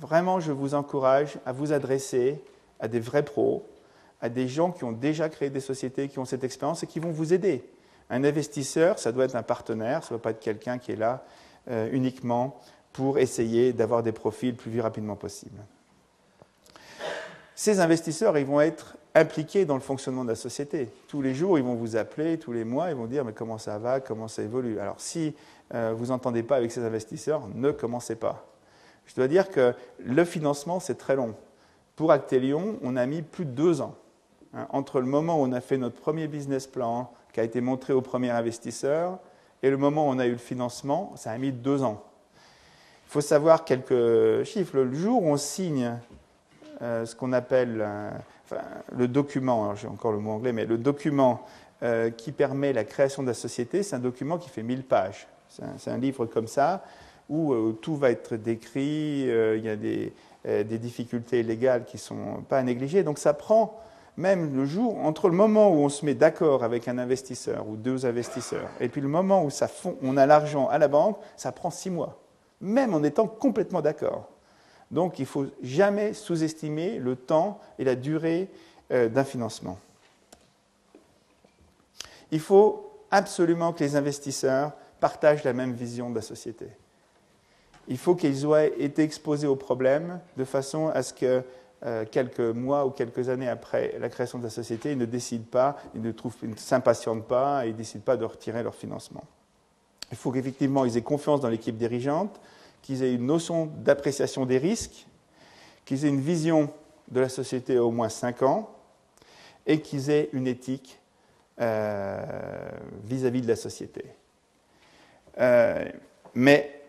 Vraiment, 0.00 0.40
je 0.40 0.50
vous 0.50 0.74
encourage 0.74 1.38
à 1.46 1.52
vous 1.52 1.72
adresser 1.72 2.42
à 2.80 2.88
des 2.88 3.00
vrais 3.00 3.22
pros, 3.22 3.66
à 4.24 4.30
des 4.30 4.48
gens 4.48 4.72
qui 4.72 4.84
ont 4.84 4.92
déjà 4.92 5.28
créé 5.28 5.50
des 5.50 5.60
sociétés, 5.60 6.08
qui 6.08 6.18
ont 6.18 6.24
cette 6.24 6.44
expérience 6.44 6.82
et 6.82 6.86
qui 6.86 6.98
vont 6.98 7.10
vous 7.10 7.34
aider. 7.34 7.62
Un 8.08 8.24
investisseur, 8.24 8.98
ça 8.98 9.12
doit 9.12 9.26
être 9.26 9.36
un 9.36 9.42
partenaire, 9.42 10.02
ça 10.02 10.14
ne 10.14 10.18
doit 10.18 10.22
pas 10.22 10.30
être 10.30 10.40
quelqu'un 10.40 10.78
qui 10.78 10.92
est 10.92 10.96
là 10.96 11.26
euh, 11.70 11.90
uniquement 11.92 12.58
pour 12.94 13.18
essayer 13.18 13.74
d'avoir 13.74 14.02
des 14.02 14.12
profits 14.12 14.52
le 14.52 14.56
plus 14.56 14.80
rapidement 14.80 15.14
possible. 15.14 15.60
Ces 17.54 17.80
investisseurs, 17.80 18.38
ils 18.38 18.46
vont 18.46 18.62
être 18.62 18.96
impliqués 19.14 19.66
dans 19.66 19.74
le 19.74 19.82
fonctionnement 19.82 20.24
de 20.24 20.30
la 20.30 20.36
société. 20.36 20.88
Tous 21.06 21.20
les 21.20 21.34
jours, 21.34 21.58
ils 21.58 21.64
vont 21.64 21.74
vous 21.74 21.94
appeler, 21.94 22.38
tous 22.38 22.52
les 22.52 22.64
mois, 22.64 22.88
ils 22.88 22.96
vont 22.96 23.04
dire 23.04 23.26
mais 23.26 23.34
comment 23.34 23.58
ça 23.58 23.76
va, 23.76 24.00
comment 24.00 24.26
ça 24.26 24.42
évolue? 24.42 24.80
Alors 24.80 25.02
si 25.02 25.34
euh, 25.74 25.92
vous 25.94 26.06
n'entendez 26.06 26.42
pas 26.42 26.56
avec 26.56 26.72
ces 26.72 26.80
investisseurs, 26.82 27.42
ne 27.54 27.72
commencez 27.72 28.16
pas. 28.16 28.46
Je 29.04 29.14
dois 29.16 29.28
dire 29.28 29.50
que 29.50 29.74
le 29.98 30.24
financement, 30.24 30.80
c'est 30.80 30.94
très 30.94 31.14
long. 31.14 31.34
Pour 31.94 32.10
Actelion, 32.10 32.78
on 32.82 32.96
a 32.96 33.04
mis 33.04 33.20
plus 33.20 33.44
de 33.44 33.50
deux 33.50 33.82
ans 33.82 33.94
Hein, 34.56 34.66
entre 34.70 35.00
le 35.00 35.06
moment 35.06 35.40
où 35.40 35.44
on 35.44 35.52
a 35.52 35.60
fait 35.60 35.78
notre 35.78 36.00
premier 36.00 36.28
business 36.28 36.66
plan, 36.66 37.10
qui 37.32 37.40
a 37.40 37.42
été 37.42 37.60
montré 37.60 37.92
au 37.92 38.00
premier 38.00 38.30
investisseur, 38.30 39.18
et 39.62 39.70
le 39.70 39.76
moment 39.76 40.08
où 40.08 40.10
on 40.12 40.18
a 40.18 40.26
eu 40.26 40.32
le 40.32 40.38
financement, 40.38 41.12
ça 41.16 41.30
a 41.30 41.38
mis 41.38 41.50
deux 41.50 41.82
ans. 41.82 42.02
Il 43.06 43.10
faut 43.10 43.20
savoir 43.20 43.64
quelques 43.64 44.44
chiffres. 44.44 44.76
Le 44.76 44.92
jour 44.92 45.22
où 45.22 45.28
on 45.28 45.36
signe 45.36 45.92
euh, 46.82 47.06
ce 47.06 47.16
qu'on 47.16 47.32
appelle 47.32 47.80
euh, 47.80 48.10
le 48.96 49.08
document, 49.08 49.74
j'ai 49.74 49.88
encore 49.88 50.12
le 50.12 50.18
mot 50.18 50.32
anglais, 50.32 50.52
mais 50.52 50.66
le 50.66 50.78
document 50.78 51.46
euh, 51.82 52.10
qui 52.10 52.30
permet 52.30 52.72
la 52.72 52.84
création 52.84 53.22
de 53.22 53.28
la 53.28 53.34
société, 53.34 53.82
c'est 53.82 53.96
un 53.96 54.00
document 54.00 54.38
qui 54.38 54.48
fait 54.48 54.62
1000 54.62 54.84
pages. 54.84 55.26
C'est 55.78 55.90
un, 55.90 55.98
livre 55.98 56.26
comme 56.26 56.48
ça, 56.48 56.84
où 57.28 57.54
tout 57.80 57.94
va 57.94 58.10
être 58.10 58.34
décrit, 58.34 59.20
il 59.22 59.64
y 59.64 59.68
a 59.68 59.76
des, 59.76 60.12
des, 60.44 60.78
difficultés 60.78 61.44
légales 61.44 61.84
qui 61.84 61.96
ne 61.96 62.00
sont 62.00 62.42
pas 62.48 62.58
à 62.58 62.62
négliger. 62.64 63.04
Donc 63.04 63.20
ça 63.20 63.34
prend 63.34 63.80
même 64.16 64.54
le 64.56 64.64
jour, 64.64 64.96
entre 64.98 65.28
le 65.28 65.34
moment 65.34 65.70
où 65.70 65.78
on 65.78 65.88
se 65.88 66.04
met 66.04 66.14
d'accord 66.14 66.62
avec 66.62 66.86
un 66.86 66.98
investisseur 66.98 67.68
ou 67.68 67.76
deux 67.76 68.06
investisseurs, 68.06 68.68
et 68.80 68.88
puis 68.88 69.00
le 69.00 69.08
moment 69.08 69.44
où 69.44 69.50
ça 69.50 69.68
on 70.02 70.16
a 70.16 70.26
l'argent 70.26 70.68
à 70.68 70.78
la 70.78 70.88
banque, 70.88 71.18
ça 71.36 71.50
prend 71.52 71.70
six 71.70 71.90
mois, 71.90 72.20
même 72.60 72.94
en 72.94 73.02
étant 73.02 73.26
complètement 73.26 73.82
d'accord. 73.82 74.28
Donc 74.90 75.18
il 75.18 75.22
ne 75.22 75.26
faut 75.26 75.46
jamais 75.62 76.12
sous-estimer 76.12 76.98
le 76.98 77.16
temps 77.16 77.58
et 77.78 77.84
la 77.84 77.96
durée 77.96 78.48
euh, 78.92 79.08
d'un 79.08 79.24
financement. 79.24 79.78
Il 82.30 82.40
faut 82.40 82.92
absolument 83.10 83.72
que 83.72 83.82
les 83.82 83.96
investisseurs 83.96 84.72
partagent 85.00 85.44
la 85.44 85.52
même 85.52 85.72
vision 85.72 86.10
de 86.10 86.14
la 86.14 86.22
société. 86.22 86.66
il 87.88 87.98
faut 87.98 88.14
qu'ils 88.14 88.44
aient 88.46 88.72
été 88.78 89.02
exposés 89.02 89.46
au 89.46 89.56
problème 89.56 90.20
de 90.36 90.44
façon 90.44 90.88
à 90.88 91.02
ce 91.02 91.12
que 91.12 91.42
euh, 91.84 92.04
quelques 92.10 92.40
mois 92.40 92.86
ou 92.86 92.90
quelques 92.90 93.28
années 93.28 93.48
après 93.48 93.96
la 93.98 94.08
création 94.08 94.38
de 94.38 94.44
la 94.44 94.50
société, 94.50 94.92
ils 94.92 94.98
ne 94.98 95.04
décident 95.04 95.44
pas, 95.50 95.76
ils 95.94 96.00
ne, 96.00 96.10
ne 96.10 96.56
s'impatientent 96.56 97.26
pas 97.26 97.64
et 97.64 97.68
ils 97.68 97.72
ne 97.72 97.78
décident 97.78 98.04
pas 98.04 98.16
de 98.16 98.24
retirer 98.24 98.62
leur 98.62 98.74
financement. 98.74 99.24
Il 100.10 100.16
faut 100.16 100.32
qu'effectivement 100.32 100.84
ils 100.84 100.96
aient 100.96 101.02
confiance 101.02 101.40
dans 101.40 101.48
l'équipe 101.48 101.76
dirigeante, 101.76 102.40
qu'ils 102.82 103.02
aient 103.02 103.14
une 103.14 103.26
notion 103.26 103.66
d'appréciation 103.66 104.46
des 104.46 104.58
risques, 104.58 105.06
qu'ils 105.84 106.04
aient 106.04 106.10
une 106.10 106.20
vision 106.20 106.70
de 107.10 107.20
la 107.20 107.28
société 107.28 107.78
au 107.78 107.90
moins 107.90 108.08
5 108.08 108.42
ans 108.42 108.70
et 109.66 109.80
qu'ils 109.80 110.10
aient 110.10 110.28
une 110.32 110.46
éthique 110.46 111.00
euh, 111.60 112.22
vis-à-vis 113.04 113.42
de 113.42 113.48
la 113.48 113.56
société. 113.56 114.04
Euh, 115.38 115.84
mais 116.34 116.83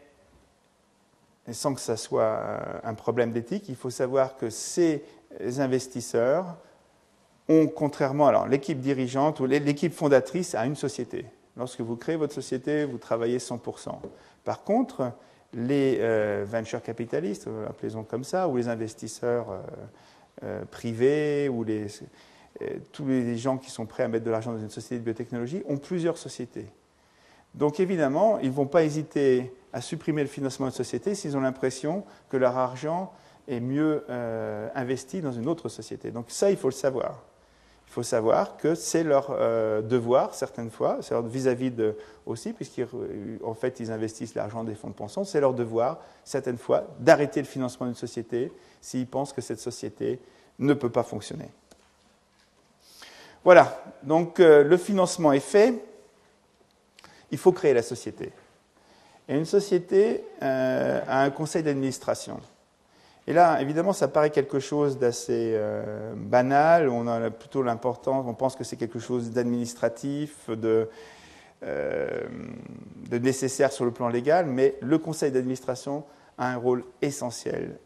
sans 1.52 1.74
que 1.74 1.82
ça 1.82 1.98
soit 1.98 2.40
un 2.84 2.94
problème 2.94 3.32
d'éthique, 3.32 3.70
il 3.70 3.76
faut 3.76 3.90
savoir 3.90 4.36
que 4.38 4.50
ces 4.50 5.04
investisseurs 5.58 6.58
ont, 7.48 7.68
contrairement 7.68 8.28
à 8.28 8.48
l'équipe 8.48 8.80
dirigeante 8.80 9.40
ou 9.40 9.46
l'équipe 9.46 9.94
fondatrice, 9.94 10.56
a 10.56 10.66
une 10.66 10.76
société. 10.76 11.26
Lorsque 11.58 11.82
vous 11.82 11.96
créez 11.96 12.16
votre 12.16 12.34
société, 12.34 12.86
vous 12.86 12.98
travaillez 12.98 13.38
100%. 13.38 13.92
Par 14.44 14.64
contre, 14.64 15.12
les 15.54 15.98
euh, 16.02 16.46
venture 16.48 16.82
capitalistes, 16.82 17.48
appelez-les 17.70 18.04
comme 18.04 18.24
ça, 18.24 18.48
ou 18.48 18.58
les 18.58 18.68
investisseurs 18.68 19.52
euh, 19.52 19.62
euh, 20.44 20.66
privés, 20.66 21.48
ou 21.48 21.64
les, 21.64 21.88
tous 22.92 23.08
les 23.08 23.38
gens 23.38 23.58
qui 23.58 23.72
sont 23.72 23.86
prêts 23.86 24.04
à 24.04 24.08
mettre 24.08 24.26
de 24.26 24.32
l'argent 24.32 24.52
dans 24.52 24.60
une 24.60 24.70
société 24.70 25.00
de 25.00 25.04
biotechnologie, 25.04 25.64
ont 25.68 25.78
plusieurs 25.78 26.18
sociétés. 26.18 26.68
Donc 27.56 27.80
évidemment, 27.80 28.40
ils 28.40 28.50
ne 28.50 28.54
vont 28.54 28.68
pas 28.68 28.84
hésiter 28.84 29.54
à 29.74 29.82
supprimer 29.82 30.22
le 30.22 30.30
financement 30.30 30.68
de 30.68 30.72
société 30.72 31.16
s'ils 31.16 31.36
ont 31.36 31.42
l'impression 31.42 32.04
que 32.30 32.38
leur 32.38 32.58
argent 32.58 33.14
est 33.48 33.60
mieux 33.60 34.04
investi 34.74 35.22
dans 35.22 35.32
une 35.32 35.48
autre 35.48 35.70
société. 35.70 36.12
Donc 36.12 36.26
ça, 36.30 36.50
il 36.50 36.58
faut 36.58 36.70
le 36.70 36.74
savoir. 36.74 37.24
Il 37.88 37.92
faut 37.92 38.04
savoir 38.04 38.58
que 38.58 38.76
c'est 38.76 39.04
leur 39.04 39.28
euh, 39.32 39.82
devoir, 39.82 40.34
certaines 40.34 40.70
fois, 40.72 41.00
vis-à-vis 41.24 41.72
de 41.72 41.96
aussi, 42.26 42.52
puisqu'en 42.52 43.54
fait, 43.54 43.80
ils 43.80 43.92
investissent 43.92 44.36
l'argent 44.36 44.64
des 44.64 44.76
fonds 44.76 44.90
de 44.90 44.94
pension, 44.94 45.24
c'est 45.24 45.40
leur 45.40 45.54
devoir, 45.54 46.00
certaines 46.26 46.58
fois, 46.58 46.84
d'arrêter 47.00 47.40
le 47.40 47.48
financement 47.48 47.86
d'une 47.86 47.96
société 47.96 48.52
s'ils 48.82 49.08
pensent 49.08 49.32
que 49.32 49.42
cette 49.42 49.60
société 49.60 50.20
ne 50.60 50.74
peut 50.74 50.90
pas 50.90 51.04
fonctionner. 51.04 51.50
Voilà, 53.44 53.82
donc 54.04 54.40
euh, 54.40 54.64
le 54.64 54.78
financement 54.78 55.32
est 55.32 55.40
fait, 55.40 55.76
il 57.32 57.38
faut 57.38 57.52
créer 57.52 57.74
la 57.74 57.82
société. 57.82 58.32
Et 59.28 59.36
une 59.36 59.46
société 59.46 60.24
euh, 60.44 61.02
a 61.08 61.24
un 61.24 61.30
conseil 61.32 61.64
d'administration. 61.64 62.40
Et 63.28 63.34
là, 63.34 63.60
évidemment, 63.60 63.94
ça 63.94 64.08
paraît 64.08 64.30
quelque 64.30 64.60
chose 64.60 65.00
d'assez 65.00 65.54
euh, 65.56 66.14
banal. 66.16 66.90
On 66.90 67.08
a 67.08 67.32
plutôt 67.32 67.64
l'importance, 67.64 68.26
on 68.28 68.36
pense 68.36 68.56
que 68.56 68.64
c'est 68.64 68.76
quelque 68.76 69.00
chose 69.00 69.32
d'administratif, 69.32 70.50
de, 70.52 70.88
euh, 71.64 72.22
de, 73.10 73.18
nécessaire 73.18 73.72
sur 73.72 73.86
le 73.86 73.92
plan 73.92 74.10
légal, 74.10 74.46
mais 74.46 74.76
le 74.80 75.00
conseil 75.00 75.32
d'administration 75.32 76.04
a 76.38 76.52
un 76.52 76.58
rôle 76.58 76.84
essentiel 77.02 77.78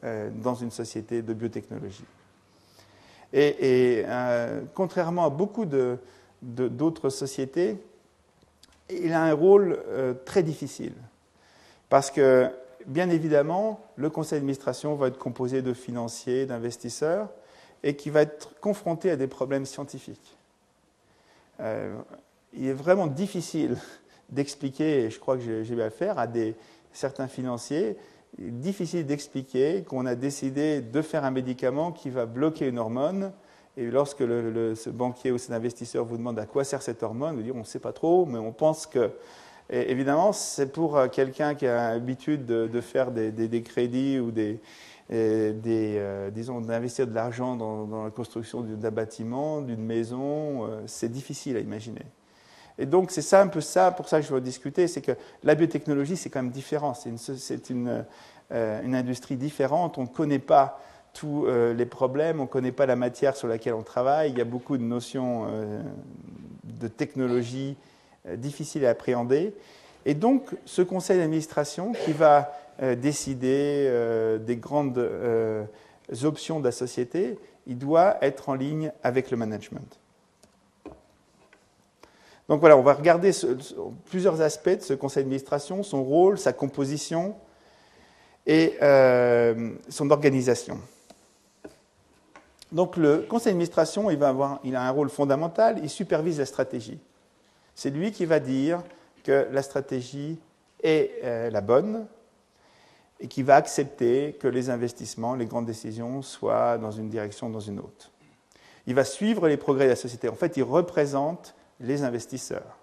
dans 0.41 0.55
une 0.55 0.71
société 0.71 1.21
de 1.21 1.33
biotechnologie. 1.33 2.03
Et, 3.31 4.03
contrairement 4.73 5.25
à 5.25 5.29
beaucoup 5.29 5.67
d'autres 6.41 7.09
sociétés, 7.11 7.77
il 8.89 9.13
a 9.13 9.23
un 9.23 9.33
rôle 9.33 9.79
très 10.25 10.43
difficile. 10.43 10.93
Parce 11.89 12.11
que 12.11 12.51
bien 12.85 13.09
évidemment, 13.09 13.81
le 13.95 14.09
conseil 14.09 14.39
d'administration 14.39 14.95
va 14.95 15.07
être 15.07 15.17
composé 15.17 15.61
de 15.61 15.73
financiers, 15.73 16.45
d'investisseurs, 16.45 17.29
et 17.83 17.95
qui 17.95 18.09
va 18.09 18.21
être 18.21 18.59
confronté 18.59 19.11
à 19.11 19.15
des 19.15 19.27
problèmes 19.27 19.65
scientifiques. 19.65 20.37
Euh, 21.61 21.95
il 22.53 22.67
est 22.67 22.73
vraiment 22.73 23.07
difficile 23.07 23.77
d'expliquer, 24.29 25.05
et 25.05 25.09
je 25.09 25.19
crois 25.19 25.37
que 25.37 25.43
j'ai 25.43 25.73
eu 25.73 25.81
à 25.81 25.89
faire, 25.89 26.19
à 26.19 26.27
des, 26.27 26.55
certains 26.91 27.27
financiers, 27.27 27.97
difficile 28.37 29.05
d'expliquer 29.05 29.83
qu'on 29.83 30.05
a 30.05 30.15
décidé 30.15 30.81
de 30.81 31.01
faire 31.01 31.25
un 31.25 31.31
médicament 31.31 31.91
qui 31.91 32.09
va 32.09 32.25
bloquer 32.25 32.67
une 32.67 32.79
hormone. 32.79 33.31
Et 33.78 33.86
lorsque 33.89 34.20
ce 34.20 34.89
banquier 34.89 35.32
ou 35.32 35.38
cet 35.38 35.51
investisseur 35.51 36.05
vous 36.05 36.17
demande 36.17 36.39
à 36.39 36.45
quoi 36.45 36.63
sert 36.63 36.82
cette 36.82 37.03
hormone, 37.03 37.36
vous 37.36 37.41
dire 37.41 37.55
on 37.55 37.59
ne 37.59 37.63
sait 37.63 37.80
pas 37.80 37.93
trop, 37.93 38.26
mais 38.26 38.39
on 38.39 38.51
pense 38.51 38.88
que 38.88 39.11
évidemment, 39.70 40.34
c'est 40.34 40.72
pour 40.72 40.97
euh, 40.97 41.07
quelqu'un 41.07 41.55
qui 41.55 41.67
a 41.67 41.93
l'habitude 41.93 42.45
de, 42.45 42.82
faire 42.82 43.11
des, 43.11 43.63
crédits 43.63 44.20
ou 44.20 44.32
des, 44.32 44.59
euh, 45.11 46.30
disons, 46.32 46.61
d'investir 46.61 47.07
de 47.07 47.13
l'argent 47.13 47.55
dans, 47.55 48.05
la 48.05 48.09
construction 48.11 48.61
d'un 48.61 48.91
bâtiment, 48.91 49.61
d'une 49.61 49.84
maison, 49.84 50.65
euh, 50.65 50.82
c'est 50.86 51.11
difficile 51.11 51.57
à 51.57 51.59
imaginer. 51.59 52.05
Et 52.78 52.86
donc, 52.86 53.11
c'est 53.11 53.22
ça 53.22 53.41
un 53.41 53.47
peu 53.47 53.61
ça, 53.61 53.91
pour 53.91 54.07
ça 54.07 54.22
que 54.22 54.26
je 54.26 54.34
veux 54.34 54.39
discuter, 54.39 54.88
c'est 54.88 55.01
que 55.01 55.11
la 55.43 55.53
biotechnologie, 55.53 56.15
c'est 56.15 56.30
quand 56.30 56.41
même 56.41 56.51
différent. 56.51 56.93
C'est 56.93 57.70
une, 57.70 58.05
industrie 58.51 59.36
différente. 59.36 59.97
On 59.97 60.03
ne 60.03 60.07
connaît 60.07 60.39
pas 60.39 60.80
tous 61.14 61.47
les 61.47 61.86
problèmes, 61.86 62.39
on 62.39 62.43
ne 62.43 62.47
connaît 62.47 62.72
pas 62.72 62.86
la 62.86 62.95
matière 62.95 63.36
sur 63.36 63.47
laquelle 63.47 63.74
on 63.74 63.84
travaille. 63.84 64.32
Il 64.32 64.38
y 64.38 64.41
a 64.41 64.45
beaucoup 64.45 64.78
de 64.78 64.84
notions 64.84 65.47
de 66.80 66.88
technologie 66.88 67.76
euh, 68.28 68.36
difficile 68.36 68.86
à 68.86 68.89
appréhender. 68.89 69.53
Et 70.05 70.14
donc, 70.14 70.55
ce 70.66 70.82
conseil 70.82 71.18
d'administration 71.18 71.91
qui 71.91 72.14
va 72.14 72.51
euh, 72.82 72.95
décider 72.95 73.86
euh, 73.88 74.38
des 74.38 74.55
grandes 74.55 74.97
options 76.24 76.60
de 76.60 76.66
la 76.66 76.72
société, 76.72 77.38
il 77.68 77.78
doit 77.78 78.18
être 78.22 78.49
en 78.49 78.55
ligne 78.55 78.91
avec 79.03 79.30
le 79.30 79.38
management. 79.38 79.99
Donc 82.47 82.62
voilà, 82.62 82.76
on 82.78 82.82
va 82.82 82.93
regarder 82.93 83.32
plusieurs 84.05 84.41
aspects 84.41 84.70
de 84.70 84.82
ce 84.82 84.95
conseil 84.95 85.24
d'administration, 85.24 85.84
son 85.84 86.03
rôle, 86.03 86.39
sa 86.39 86.51
composition 86.51 87.36
et 88.47 88.76
son 89.89 90.10
organisation. 90.10 90.80
Donc 92.72 92.97
le 92.97 93.20
conseil 93.20 93.53
d'administration, 93.53 94.11
il, 94.11 94.24
a 94.24 94.82
un 94.84 94.89
rôle 94.91 95.09
fondamental, 95.09 95.80
il 95.82 95.89
supervise 95.89 96.39
la 96.39 96.45
stratégie. 96.45 96.99
C'est 97.74 97.89
lui 97.89 98.11
qui 98.11 98.26
va 98.26 98.39
dire 98.39 98.84
que 99.24 99.47
la 99.51 99.61
stratégie 99.61 100.38
est 100.84 101.11
euh, 101.24 101.49
la 101.49 101.61
bonne 101.61 102.05
et 103.20 103.28
qui 103.28 103.43
va 103.43 103.55
accepter 103.55 104.38
que 104.39 104.47
les 104.47 104.70
investissements, 104.70 105.36
les 105.36 105.45
grandes 105.45 105.65
décisions 105.65 106.22
soient 106.22 106.78
dans 106.78 106.91
une 106.91 107.09
direction 107.09 107.47
ou 107.47 107.51
dans 107.51 107.59
une 107.59 107.80
autre. 107.80 108.11
Il 108.88 108.95
va 108.95 109.03
suivre 109.03 109.47
les 109.47 109.57
progrès 109.57 109.86
de 109.86 109.89
la 109.89 109.95
société. 109.95 110.30
En 110.30 110.36
fait, 110.36 110.55
il 110.57 110.63
représente 110.63 111.55
les 111.80 112.03
investisseurs. 112.03 112.78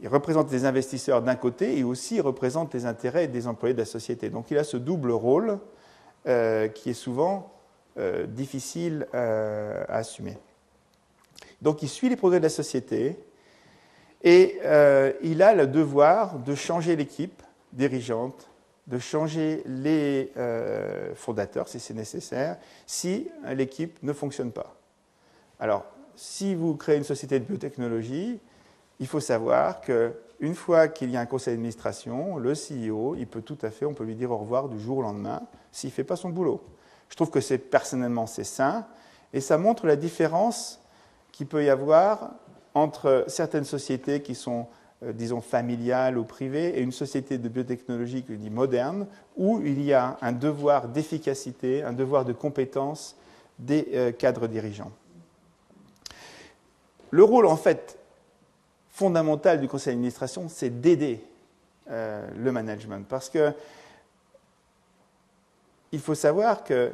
Il 0.00 0.08
représente 0.08 0.50
les 0.50 0.64
investisseurs 0.64 1.22
d'un 1.22 1.34
côté 1.34 1.78
et 1.78 1.84
aussi 1.84 2.16
il 2.16 2.22
représente 2.22 2.72
les 2.72 2.86
intérêts 2.86 3.28
des 3.28 3.46
employés 3.46 3.74
de 3.74 3.80
la 3.80 3.84
société. 3.84 4.30
Donc 4.30 4.50
il 4.50 4.56
a 4.56 4.64
ce 4.64 4.78
double 4.78 5.10
rôle 5.10 5.58
euh, 6.26 6.68
qui 6.68 6.90
est 6.90 6.94
souvent 6.94 7.52
euh, 7.98 8.26
difficile 8.26 9.06
à 9.12 9.96
assumer. 9.96 10.38
Donc 11.62 11.82
il 11.82 11.88
suit 11.88 12.08
les 12.08 12.16
progrès 12.16 12.38
de 12.38 12.44
la 12.44 12.50
société, 12.50 13.18
et 14.22 14.58
euh, 14.64 15.12
il 15.22 15.42
a 15.42 15.54
le 15.54 15.66
devoir 15.66 16.38
de 16.38 16.54
changer 16.54 16.96
l'équipe 16.96 17.42
dirigeante, 17.72 18.50
de 18.86 18.98
changer 18.98 19.62
les 19.66 20.32
euh, 20.36 21.14
fondateurs 21.14 21.68
si 21.68 21.80
c'est 21.80 21.94
nécessaire, 21.94 22.58
si 22.86 23.28
l'équipe 23.54 24.02
ne 24.02 24.12
fonctionne 24.12 24.52
pas. 24.52 24.76
Alors, 25.58 25.84
si 26.16 26.54
vous 26.54 26.74
créez 26.76 26.96
une 26.96 27.04
société 27.04 27.38
de 27.38 27.44
biotechnologie, 27.44 28.40
il 28.98 29.06
faut 29.06 29.20
savoir 29.20 29.80
qu'une 29.80 30.54
fois 30.54 30.88
qu'il 30.88 31.10
y 31.10 31.16
a 31.16 31.20
un 31.20 31.26
conseil 31.26 31.54
d'administration, 31.54 32.36
le 32.36 32.52
CEO, 32.52 33.14
il 33.16 33.26
peut 33.26 33.40
tout 33.40 33.58
à 33.62 33.70
fait, 33.70 33.86
on 33.86 33.94
peut 33.94 34.04
lui 34.04 34.14
dire 34.14 34.30
au 34.30 34.36
revoir 34.36 34.68
du 34.68 34.78
jour 34.78 34.98
au 34.98 35.02
lendemain 35.02 35.42
s'il 35.72 35.88
ne 35.88 35.94
fait 35.94 36.04
pas 36.04 36.16
son 36.16 36.28
boulot. 36.28 36.62
Je 37.10 37.16
trouve 37.16 37.30
que 37.30 37.40
c'est 37.40 37.58
personnellement 37.58 38.26
c'est 38.26 38.44
sain 38.44 38.86
et 39.32 39.40
ça 39.40 39.58
montre 39.58 39.86
la 39.86 39.96
différence 39.96 40.80
qu'il 41.32 41.46
peut 41.46 41.64
y 41.64 41.68
avoir 41.68 42.30
entre 42.74 43.24
certaines 43.26 43.64
sociétés 43.64 44.22
qui 44.22 44.34
sont, 44.34 44.66
euh, 45.02 45.12
disons, 45.12 45.40
familiales 45.40 46.16
ou 46.16 46.24
privées 46.24 46.78
et 46.78 46.80
une 46.80 46.92
société 46.92 47.38
de 47.38 47.48
biotechnologie 47.48 48.22
que 48.22 48.32
dis 48.32 48.50
moderne, 48.50 49.06
où 49.36 49.60
il 49.60 49.82
y 49.82 49.92
a 49.92 50.16
un 50.22 50.32
devoir 50.32 50.88
d'efficacité, 50.88 51.82
un 51.82 51.92
devoir 51.92 52.24
de 52.24 52.32
compétence 52.32 53.16
des 53.58 53.88
euh, 53.92 54.12
cadres 54.12 54.46
dirigeants. 54.46 54.92
Le 57.10 57.24
rôle, 57.24 57.46
en 57.46 57.56
fait, 57.56 57.98
fondamental 58.90 59.60
du 59.60 59.68
conseil 59.68 59.94
d'administration, 59.94 60.48
c'est 60.48 60.80
d'aider 60.80 61.24
euh, 61.90 62.28
le 62.36 62.52
management. 62.52 63.04
Parce 63.08 63.28
que 63.28 63.52
il 65.92 65.98
faut 65.98 66.14
savoir 66.14 66.64
que 66.64 66.92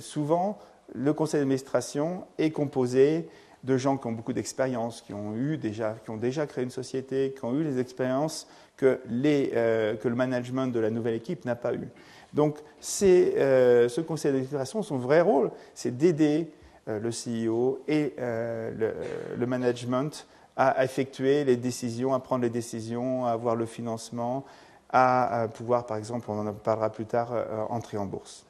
souvent, 0.00 0.58
le 0.94 1.12
conseil 1.12 1.40
d'administration 1.40 2.24
est 2.38 2.50
composé 2.50 3.28
de 3.64 3.76
gens 3.76 3.96
qui 3.96 4.06
ont 4.06 4.12
beaucoup 4.12 4.32
d'expérience, 4.32 5.02
qui 5.02 5.12
ont 5.12 5.32
déjà, 5.60 5.96
qui 6.04 6.10
ont 6.10 6.16
déjà 6.16 6.46
créé 6.46 6.64
une 6.64 6.70
société, 6.70 7.34
qui 7.36 7.44
ont 7.44 7.54
eu 7.54 7.64
les 7.64 7.78
expériences 7.78 8.46
que, 8.76 9.00
euh, 9.24 9.96
le 10.02 10.14
management 10.14 10.68
de 10.68 10.80
la 10.80 10.90
nouvelle 10.90 11.14
équipe 11.14 11.44
n'a 11.44 11.56
pas 11.56 11.74
eu. 11.74 11.88
Donc, 12.32 12.58
euh, 13.02 13.88
ce 13.88 14.00
conseil 14.00 14.32
d'administration, 14.32 14.82
son 14.82 14.98
vrai 14.98 15.20
rôle, 15.20 15.50
c'est 15.74 15.96
d'aider 15.96 16.50
euh, 16.88 17.00
le 17.00 17.10
CEO 17.10 17.82
et 17.88 18.14
le, 18.18 19.46
management 19.46 20.26
à 20.56 20.84
effectuer 20.84 21.44
les 21.44 21.56
décisions, 21.56 22.14
à 22.14 22.20
prendre 22.20 22.42
les 22.42 22.50
décisions, 22.50 23.26
à 23.26 23.30
avoir 23.30 23.56
le 23.56 23.66
financement, 23.66 24.44
à, 24.90 25.48
pouvoir, 25.52 25.86
par 25.86 25.96
exemple, 25.96 26.30
on 26.30 26.46
en 26.46 26.52
parlera 26.52 26.90
plus 26.90 27.04
tard, 27.04 27.32
entrer 27.68 27.98
en 27.98 28.06
bourse. 28.06 28.44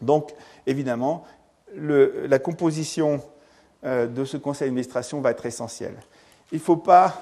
Donc, 0.00 0.32
évidemment, 0.66 1.24
la 1.76 2.38
composition 2.38 3.20
de 3.82 4.24
ce 4.24 4.36
conseil 4.36 4.68
d'administration 4.68 5.20
va 5.20 5.32
être 5.32 5.44
essentielle. 5.44 5.96
Il 6.52 6.58
ne 6.58 6.62
faut 6.62 6.76
pas 6.76 7.20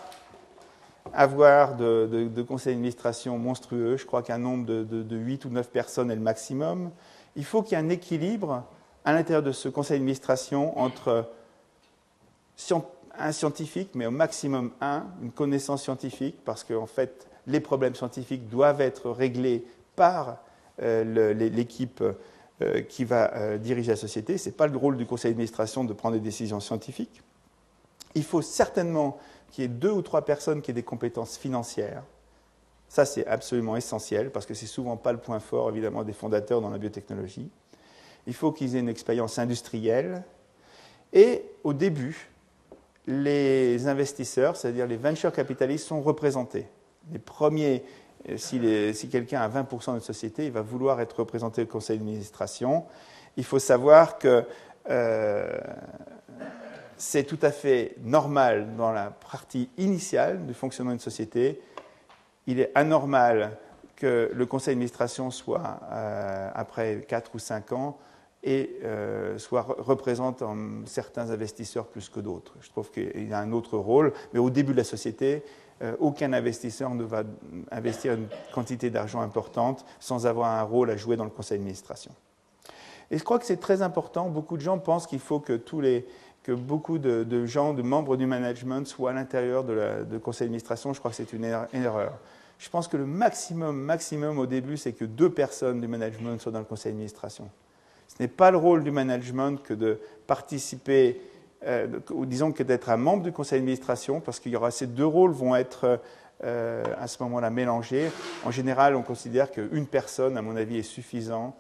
avoir 1.12 1.76
de, 1.76 2.42
conseils 2.46 2.74
d'administration 2.74 3.38
monstrueux. 3.38 3.96
Je 3.96 4.06
crois 4.06 4.22
qu'un 4.22 4.38
nombre 4.38 4.66
de, 4.66 4.84
de, 4.84 5.16
8 5.16 5.44
ou 5.44 5.50
9 5.50 5.70
personnes 5.70 6.10
est 6.10 6.16
le 6.16 6.20
maximum. 6.20 6.90
Il 7.36 7.44
faut 7.44 7.62
qu'il 7.62 7.78
y 7.78 7.80
ait 7.80 7.84
un 7.84 7.88
équilibre 7.88 8.64
à 9.04 9.12
l'intérieur 9.12 9.42
de 9.42 9.52
ce 9.52 9.68
conseil 9.68 9.98
d'administration 9.98 10.78
entre 10.78 11.28
un 13.18 13.32
scientifique, 13.32 13.90
mais 13.94 14.06
au 14.06 14.10
maximum 14.10 14.70
un, 14.80 15.04
une 15.22 15.32
connaissance 15.32 15.82
scientifique, 15.82 16.36
parce 16.44 16.64
qu'en 16.64 16.86
fait, 16.86 17.26
les 17.47 17.61
problèmes 17.61 17.95
scientifiques 17.95 18.49
doivent 18.49 18.80
être 18.80 19.11
réglés 19.11 19.64
par 19.97 20.38
euh, 20.80 21.34
l'équipe 21.34 22.03
euh, 22.62 22.82
qui 22.82 23.05
va 23.05 23.34
euh, 23.34 23.59
diriger 23.59 23.93
la 23.93 23.97
société. 23.97 24.38
Ce 24.38 24.49
n'est 24.49 24.55
pas 24.55 24.66
le 24.66 24.76
rôle 24.76 24.97
du 24.97 25.07
conseil 25.07 25.32
d'administration 25.32 25.84
de 25.84 25.93
prendre 25.93 26.14
des 26.14 26.20
décisions 26.20 26.61
scientifiques. 26.61 27.22
Il 28.14 28.24
faut 28.24 28.43
certainement 28.43 29.18
qu'il 29.51 29.62
y 29.62 29.64
ait 29.64 29.68
deux 29.68 29.90
ou 29.90 30.03
trois 30.03 30.24
personnes 30.24 30.62
qui 30.62 30.70
aient 30.70 30.74
des 30.74 30.82
compétences 30.82 31.36
financières. 31.36 32.03
Ça, 32.88 33.05
c'est 33.05 33.26
absolument 33.26 33.76
essentiel 33.76 34.30
parce 34.30 34.45
que 34.47 34.55
c'est 34.55 34.66
souvent 34.66 34.97
pas 34.97 35.12
le 35.12 35.18
point 35.18 35.40
fort, 35.40 35.70
évidemment, 35.70 36.05
des 36.05 36.12
fondateurs 36.12 36.61
dans 36.61 36.70
la 36.70 36.78
biotechnologie. 36.78 37.51
Il 38.26 38.34
faut 38.34 38.53
qu'ils 38.53 38.76
aient 38.76 38.80
une 38.80 38.88
expérience 38.88 39.38
industrielle. 39.38 40.22
Et 41.12 41.45
au 41.64 41.72
début, 41.72 42.30
les 43.07 43.86
investisseurs, 43.88 44.57
c'est-à-dire 44.57 44.86
les 44.86 44.97
venture 44.97 45.32
capitalistes, 45.32 45.86
sont 45.86 46.03
représentés. 46.03 46.66
Les 47.11 47.18
premiers, 47.18 47.84
euh, 48.28 48.36
si, 48.36 49.09
quelqu'un 49.09 49.40
a 49.40 49.48
20% 49.48 49.94
de 49.94 50.00
société, 50.00 50.46
il 50.46 50.53
va 50.53 50.62
vouloir 50.62 51.00
être 51.00 51.20
représenté 51.20 51.62
au 51.62 51.66
conseil 51.66 51.98
d'administration. 51.98 52.84
Il 53.36 53.44
faut 53.44 53.59
savoir 53.59 54.18
que 54.18 54.44
euh, 54.90 55.59
c'est 56.96 57.24
tout 57.24 57.38
à 57.42 57.50
fait 57.50 57.96
normal 58.05 58.76
dans 58.76 58.92
la 58.92 59.11
partie 59.11 59.68
initiale 59.78 60.46
du 60.46 60.55
fonctionnement 60.55 60.92
d'une 60.92 61.00
société. 61.00 61.61
Il 62.46 62.61
est 62.61 62.70
anormal 62.74 63.57
que 63.96 64.30
le 64.32 64.46
conseil 64.46 64.74
d'administration 64.74 65.30
soit, 65.30 65.80
euh, 65.90 66.50
après 66.55 67.05
4 67.09 67.34
ou 67.34 67.38
5 67.38 67.72
ans, 67.72 67.98
et 68.44 68.76
euh, 68.82 69.38
soit, 69.38 69.62
représente 69.78 70.42
certains 70.84 71.30
investisseurs 71.30 71.86
plus 71.86 72.09
que 72.09 72.20
d'autres. 72.20 72.55
Je 72.61 72.68
trouve 72.70 72.90
qu'il 72.90 73.32
a 73.32 73.38
un 73.38 73.53
autre 73.53 73.78
rôle, 73.78 74.12
mais 74.32 74.40
au 74.40 74.50
début 74.50 74.72
de 74.72 74.78
la 74.78 74.84
société, 74.84 75.44
aucun 75.99 76.33
investisseur 76.33 76.95
ne 76.95 77.05
va 77.05 77.24
investir 77.70 78.14
une 78.14 78.28
quantité 78.55 78.91
d'argent 78.91 79.20
importante 79.20 79.85
sans 80.01 80.26
avoir 80.26 80.51
un 80.51 80.62
rôle 80.62 80.91
à 80.91 80.97
jouer 80.97 81.16
dans 81.16 81.24
le 81.24 81.30
conseil 81.30 81.59
d'administration. 81.59 82.12
Et 83.11 83.18
je 83.18 83.24
crois 83.24 83.39
que 83.39 83.45
c'est 83.45 83.59
très 83.61 83.83
important. 83.83 84.28
Beaucoup 84.28 84.57
de 84.57 84.62
gens 84.62 84.78
pensent 84.78 85.07
qu'il 85.07 85.20
faut 85.20 85.39
que 85.39 85.53
tous 85.53 85.80
les, 85.80 86.07
que 86.43 86.53
beaucoup 86.53 86.99
de, 86.99 87.47
gens, 87.47 87.74
de 87.74 87.83
membres 87.83 88.16
du 88.16 88.26
management 88.26 88.87
soient 88.87 89.11
à 89.11 89.14
l'intérieur 89.14 89.64
du 89.64 90.18
conseil 90.18 90.47
d'administration. 90.47 90.93
Je 90.93 90.99
crois 90.99 91.11
que 91.11 91.16
c'est 91.16 91.33
une, 91.33 91.45
erreur. 91.45 92.18
Je 92.59 92.68
pense 92.68 92.89
que 92.89 92.97
le 92.97 93.07
maximum, 93.07 93.76
maximum 93.76 94.39
au 94.39 94.47
début, 94.47 94.76
c'est 94.76 94.93
que 94.93 95.05
deux 95.05 95.30
personnes 95.30 95.80
du 95.80 95.89
management 95.89 96.41
soient 96.41 96.53
dans 96.53 96.59
le 96.59 96.64
conseil 96.64 96.93
d'administration. 96.93 97.49
Ce 98.09 98.22
n'est 98.22 98.28
pas 98.28 98.51
le 98.51 98.57
rôle 98.57 98.83
du 98.83 98.91
management 98.91 99.62
que 99.62 99.74
de 99.74 100.01
participer, 100.26 101.20
euh, 101.66 101.86
ou 102.10 102.26
disons 102.26 102.52
que 102.52 102.62
d'être 102.62 102.90
un 102.90 102.96
membre 102.96 103.22
du 103.22 103.32
conseil 103.32 103.60
d'administration, 103.60 104.20
parce 104.20 104.40
qu'il 104.40 104.52
y 104.52 104.56
aura 104.56 104.70
ces 104.70 104.86
deux 104.86 105.06
rôles 105.06 105.30
vont 105.30 105.54
être 105.54 106.00
euh, 106.44 106.84
à 106.98 107.06
ce 107.06 107.22
moment-là 107.22 107.50
mélangés. 107.50 108.10
En 108.44 108.50
général, 108.50 108.96
on 108.96 109.02
considère 109.02 109.50
qu'une 109.50 109.86
personne, 109.86 110.36
à 110.36 110.42
mon 110.42 110.56
avis, 110.56 110.78
est 110.78 110.82
suffisant 110.82 111.54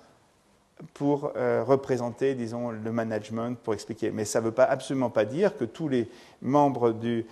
pour 0.94 1.32
euh, 1.36 1.62
représenter, 1.62 2.34
disons, 2.34 2.70
le 2.70 2.90
management, 2.90 3.56
pour 3.56 3.74
expliquer. 3.74 4.10
Mais 4.10 4.24
ça 4.24 4.40
ne 4.40 4.46
veut 4.46 4.54
absolument 4.56 5.10
pas 5.10 5.24
dire 5.24 5.56
que 5.56 5.64
tous 5.64 5.88
les 5.88 6.08
membres 6.40 6.92
de 6.92 7.24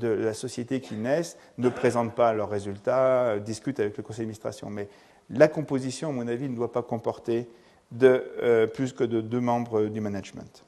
la 0.00 0.32
société 0.32 0.80
qui 0.80 0.94
naissent 0.94 1.36
ne 1.58 1.68
présentent 1.68 2.14
pas 2.14 2.32
leurs 2.32 2.48
résultats, 2.48 3.38
discutent 3.38 3.80
avec 3.80 3.98
le 3.98 4.02
conseil 4.02 4.20
d'administration. 4.20 4.70
Mais 4.70 4.88
la 5.28 5.48
composition, 5.48 6.08
à 6.08 6.12
mon 6.12 6.26
avis, 6.26 6.48
ne 6.48 6.56
doit 6.56 6.72
pas 6.72 6.82
comporter 6.82 7.46
plus 7.92 8.92
que 8.94 9.04
de 9.04 9.20
deux 9.20 9.40
membres 9.40 9.84
du 9.84 10.00
management. 10.00 10.65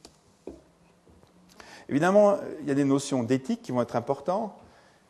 Évidemment, 1.89 2.37
il 2.61 2.69
y 2.69 2.71
a 2.71 2.75
des 2.75 2.85
notions 2.85 3.23
d'éthique 3.23 3.63
qui 3.63 3.73
vont 3.73 3.83
être 3.83 3.97
importantes. 3.97 4.53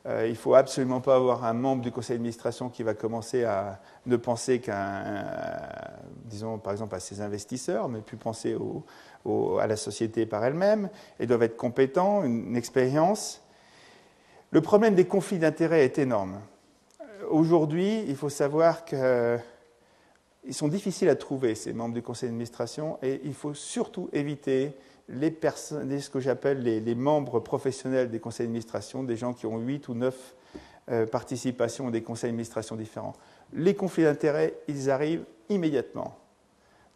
Euh, 0.07 0.26
il 0.26 0.31
ne 0.31 0.37
faut 0.37 0.55
absolument 0.55 1.01
pas 1.01 1.16
avoir 1.16 1.45
un 1.45 1.53
membre 1.53 1.83
du 1.83 1.91
conseil 1.91 2.16
d'administration 2.16 2.68
qui 2.68 2.83
va 2.83 2.95
commencer 2.95 3.45
à 3.45 3.81
ne 4.07 4.16
penser 4.16 4.61
qu'à, 4.61 5.99
disons 6.24 6.59
par 6.59 6.72
exemple, 6.72 6.95
à 6.95 7.01
ses 7.01 7.20
investisseurs, 7.20 7.89
mais 7.89 8.01
puis 8.01 8.16
penser 8.16 8.57
à 9.61 9.66
la 9.66 9.76
société 9.76 10.24
par 10.24 10.45
elle-même. 10.45 10.89
Ils 11.18 11.26
doivent 11.26 11.43
être 11.43 11.57
compétents, 11.57 12.22
une, 12.22 12.57
expérience. 12.57 13.43
Le 14.51 14.61
problème 14.61 14.95
des 14.95 15.05
conflits 15.05 15.39
d'intérêts 15.39 15.85
est 15.85 15.99
énorme. 15.99 16.41
Aujourd'hui, 17.29 18.05
il 18.07 18.16
faut 18.16 18.31
savoir 18.31 18.85
qu'ils 18.85 19.41
sont 20.53 20.68
difficiles 20.68 21.09
à 21.09 21.16
trouver, 21.16 21.55
ces 21.55 21.72
membres 21.72 21.95
du 21.95 22.03
conseil 22.03 22.29
d'administration, 22.29 22.99
et 23.03 23.20
il 23.24 23.35
faut 23.35 23.53
surtout 23.53 24.09
éviter 24.12 24.74
les 25.09 25.35
ce 25.61 26.11
que 26.11 26.21
j'appelle 26.21 26.63
les, 26.63 26.95
membres 26.95 27.41
professionnels 27.41 28.11
des 28.11 28.21
conseils 28.21 28.47
d'administration, 28.47 29.03
des 29.03 29.17
gens 29.17 29.33
qui 29.33 29.47
ont 29.47 29.59
8 29.59 29.89
ou 29.89 29.95
9 29.95 30.35
euh, 30.91 31.07
participations 31.07 31.89
à 31.89 31.91
des 31.91 32.03
conseils 32.03 32.31
d'administration 32.31 32.77
différents. 32.77 33.15
Les 33.53 33.75
conflits 33.75 34.05
d'intérêts, 34.05 34.55
ils 34.69 34.91
arrivent 34.91 35.25
immédiatement. 35.49 36.19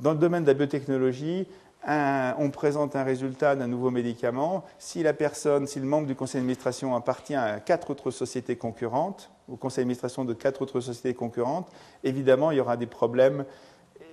Dans 0.00 0.12
le 0.12 0.18
domaine 0.18 0.42
de 0.42 0.48
la 0.48 0.54
biotechnologie, 0.54 1.46
on 1.86 2.50
présente 2.50 2.94
un 2.96 3.02
résultat 3.02 3.56
d'un 3.56 3.66
nouveau 3.66 3.90
médicament. 3.90 4.64
Si 4.78 5.02
la 5.02 5.12
personne, 5.12 5.66
si 5.66 5.80
le 5.80 5.86
membre 5.86 6.06
du 6.06 6.14
conseil 6.14 6.40
d'administration 6.40 6.94
appartient 6.94 7.34
à 7.34 7.60
quatre 7.60 7.90
autres 7.90 8.10
sociétés 8.10 8.56
concurrentes, 8.56 9.30
au 9.48 9.56
conseil 9.56 9.82
d'administration 9.82 10.24
de 10.24 10.34
quatre 10.34 10.62
autres 10.62 10.80
sociétés 10.80 11.14
concurrentes, 11.14 11.68
évidemment, 12.04 12.50
il 12.50 12.58
y 12.58 12.60
aura 12.60 12.76
des 12.76 12.86
problèmes 12.86 13.44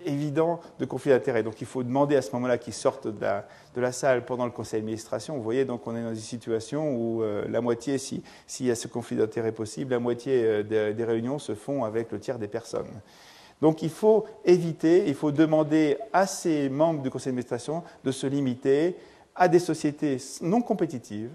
évident 0.06 0.60
de 0.80 0.86
conflit 0.86 1.12
d'intérêt. 1.12 1.44
Donc 1.44 1.62
il 1.62 1.68
faut 1.68 1.84
demander 1.84 2.16
à 2.16 2.22
ce 2.22 2.32
moment-là 2.34 2.58
qu'ils 2.58 2.74
sortent 2.74 3.08
de 3.08 3.82
la, 3.82 3.92
salle 3.92 4.26
pendant 4.26 4.46
le 4.46 4.52
conseil 4.52 4.82
d'administration. 4.82 5.36
Vous 5.36 5.44
voyez, 5.44 5.66
donc 5.66 5.86
on 5.88 5.96
est 5.96 6.04
dans 6.04 6.10
une 6.10 6.16
situation 6.16 6.96
où 6.96 7.24
euh, 7.24 7.46
la 7.50 7.62
moitié, 7.62 7.98
s'il 7.98 8.22
y 8.62 8.72
a 8.72 8.76
ce 8.76 8.88
conflit 8.88 9.18
d'intérêt 9.18 9.52
possible, 9.52 9.92
la 9.92 10.00
moitié 10.00 10.44
euh, 10.44 10.64
des, 10.64 10.94
des, 10.94 11.04
réunions 11.04 11.40
se 11.40 11.56
font 11.56 11.84
avec 11.84 12.12
le 12.12 12.20
tiers 12.20 12.40
des 12.40 12.48
personnes. 12.48 12.90
Donc 13.62 13.82
il 13.82 13.90
faut 13.90 14.26
éviter, 14.46 15.04
il 15.08 15.16
faut 15.16 15.32
demander 15.32 15.98
à 16.14 16.28
ces 16.28 16.70
membres 16.70 17.02
du 17.02 17.10
conseil 17.10 17.32
d'administration 17.32 17.84
de 18.04 18.12
se 18.12 18.28
limiter 18.28 18.96
à 19.36 19.48
des 19.48 19.60
sociétés 19.60 20.18
non 20.42 20.62
compétitives, 20.62 21.32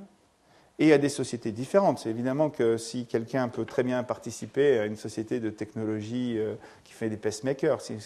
et 0.79 0.93
à 0.93 0.99
des 0.99 1.09
sociétés 1.09 1.53
différentes. 1.53 2.01
C'est 2.01 2.11
évidemment 2.11 2.51
que 2.51 2.77
si 2.77 3.07
quelqu'un 3.07 3.49
peut 3.49 3.65
très 3.65 3.83
bien 3.85 4.03
participer 4.03 4.79
à 4.79 4.87
une 4.87 4.97
société 4.97 5.39
de 5.39 5.51
technologie 5.51 6.37
euh, 6.37 6.55
qui 6.83 6.93
fait 6.93 7.09
des 7.09 7.17
pacemakers, 7.17 7.81
si, 7.81 7.97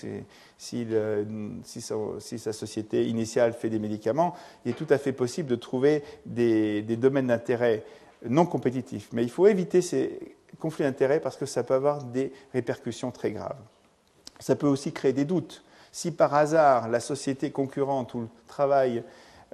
si, 0.58 1.80
sa, 1.80 2.52
société 2.52 3.06
initiale 3.06 3.54
fait 3.54 3.70
des 3.70 3.78
médicaments, 3.78 4.34
il 4.64 4.72
est 4.72 4.74
tout 4.74 4.86
à 4.90 4.98
fait 4.98 5.12
possible 5.12 5.48
de 5.48 5.56
trouver 5.56 6.02
des, 6.26 6.82
domaines 6.82 7.28
d'intérêt 7.28 7.84
non 8.28 8.44
compétitifs. 8.44 9.08
Mais 9.12 9.22
il 9.22 9.30
faut 9.30 9.46
éviter 9.46 9.80
ces 9.80 10.36
conflits 10.58 10.84
d'intérêts 10.84 11.20
parce 11.20 11.36
que 11.36 11.46
ça 11.46 11.62
peut 11.62 11.74
avoir 11.74 12.04
des 12.04 12.32
répercussions 12.52 13.10
très 13.10 13.32
graves. 13.32 13.60
Ça 14.40 14.56
peut 14.56 14.66
aussi 14.66 14.92
créer 14.92 15.14
des 15.14 15.24
doutes. 15.24 15.64
Si 15.90 16.10
par 16.10 16.34
hasard 16.34 16.88
la 16.88 17.00
société 17.00 17.50
concurrente 17.50 18.12
ou 18.12 18.20
le 18.20 18.28
travail 18.46 19.02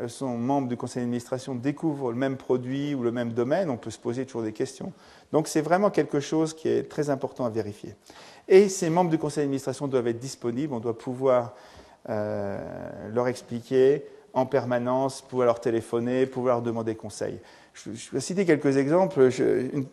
son 0.09 0.37
membre 0.37 0.69
du 0.69 0.77
conseil 0.77 1.03
d'administration 1.03 1.55
découvre 1.55 2.11
le 2.11 2.19
même 2.19 2.37
produit 2.37 2.95
ou 2.95 3.03
le 3.03 3.13
même 3.13 3.33
domaine, 3.33 3.71
on 3.71 3.77
peut 3.77 3.91
se 3.91 3.99
poser 3.99 4.27
toujours 4.27 4.43
des 4.43 4.53
questions. 4.53 4.93
Donc 5.33 5.49
c'est 5.49 5.61
vraiment 5.61 5.91
quelque 5.91 6.21
chose 6.21 6.55
qui 6.55 6.69
est 6.69 6.89
très 6.89 7.11
important 7.11 7.45
à 7.45 7.51
vérifier. 7.51 7.95
Et 8.49 8.69
ces 8.69 8.91
membres 8.91 9.11
du 9.11 9.19
conseil 9.19 9.45
d'administration 9.45 9.89
doivent 9.89 10.09
être 10.09 10.19
disponibles, 10.19 10.75
on 10.75 10.81
doit 10.81 10.99
pouvoir 10.99 11.55
euh, 12.09 12.59
leur 13.13 13.29
expliquer 13.29 14.05
en 14.35 14.47
permanence, 14.47 15.23
pouvoir 15.23 15.47
leur 15.47 15.61
téléphoner, 15.61 16.27
pouvoir 16.27 16.57
leur 16.57 16.63
demander 16.63 16.95
conseil. 16.97 17.39
Je, 17.73 17.91
vais 18.13 18.21
citer 18.21 18.45
quelques 18.45 18.77
exemples. 18.77 19.31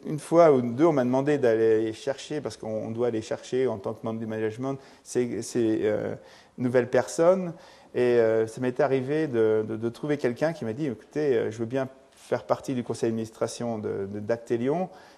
une, 0.06 0.20
fois 0.20 0.52
ou 0.52 0.62
deux, 0.62 0.86
on 0.86 0.94
m'a 0.94 1.04
demandé 1.04 1.38
d'aller 1.38 1.94
chercher, 1.94 2.42
parce 2.42 2.58
qu'on 2.58 2.92
doit 2.92 3.08
aller 3.08 3.22
chercher 3.22 3.68
en 3.68 3.78
tant 3.78 3.94
que 3.94 4.00
membre 4.04 4.20
du 4.20 4.28
management, 4.28 4.78
ces, 5.04 5.42
euh, 5.56 6.16
nouvelles 6.58 6.90
personnes. 6.90 7.54
Et 7.94 8.02
euh, 8.02 8.48
ça 8.48 8.62
m'est 8.62 8.80
arrivé 8.80 9.28
de, 9.28 9.90
trouver 9.90 10.18
quelqu'un 10.18 10.54
qui 10.54 10.66
m'a 10.66 10.74
dit, 10.74 10.88
écoutez, 10.88 11.36
euh, 11.36 11.52
je 11.52 11.58
veux 11.58 11.66
bien 11.66 11.90
faire 12.14 12.46
partie 12.46 12.74
du 12.74 12.84
conseil 12.84 13.10
d'administration 13.10 13.78
de, 13.78 14.08
de 14.08 14.72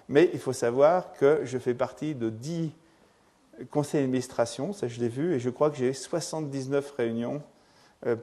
mais 0.08 0.30
il 0.32 0.40
faut 0.40 0.52
savoir 0.52 1.12
que 1.12 1.40
je 1.44 1.58
fais 1.58 1.74
partie 1.74 2.14
de 2.14 2.30
10 2.30 2.72
conseils 3.70 4.02
d'administration, 4.02 4.72
ça 4.72 4.88
je 4.88 4.98
l'ai 5.00 5.08
vu, 5.08 5.34
et 5.34 5.38
je 5.38 5.50
crois 5.50 5.70
que 5.70 5.76
j'ai 5.76 5.92
79 5.92 6.92
réunions 6.96 7.42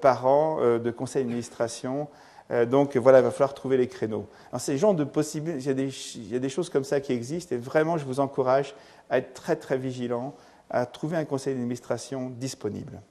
par 0.02 0.28
an 0.28 0.60
de 0.78 0.92
conseil 0.92 1.24
d'administration 1.24 2.08
euh, 2.52 2.66
donc 2.66 2.98
voilà, 2.98 3.20
il 3.20 3.24
va 3.24 3.32
falloir 3.32 3.54
trouver 3.54 3.78
les 3.78 3.88
créneaux. 3.88 4.28
Alors, 4.52 4.62
ces 4.62 4.78
genres 4.78 4.94
de 4.94 5.04
possibilités, 5.04 5.64
il, 5.70 6.28
y 6.28 6.36
a 6.36 6.40
des 6.40 6.50
choses 6.50 6.70
comme 6.70 6.84
ça 6.84 7.00
qui 7.00 7.14
existent 7.14 7.56
et 7.56 7.58
vraiment 7.58 7.98
je 7.98 8.06
vous 8.06 8.20
encourage 8.20 8.76
à 9.10 9.18
être 9.18 9.34
très 9.34 9.56
très 9.56 9.78
vigilant, 9.78 10.34
à 10.70 10.86
trouver 10.86 11.18
un 11.18 11.26
conseil 11.26 11.54
d'administration 11.54 12.30
disponible. 12.30 13.02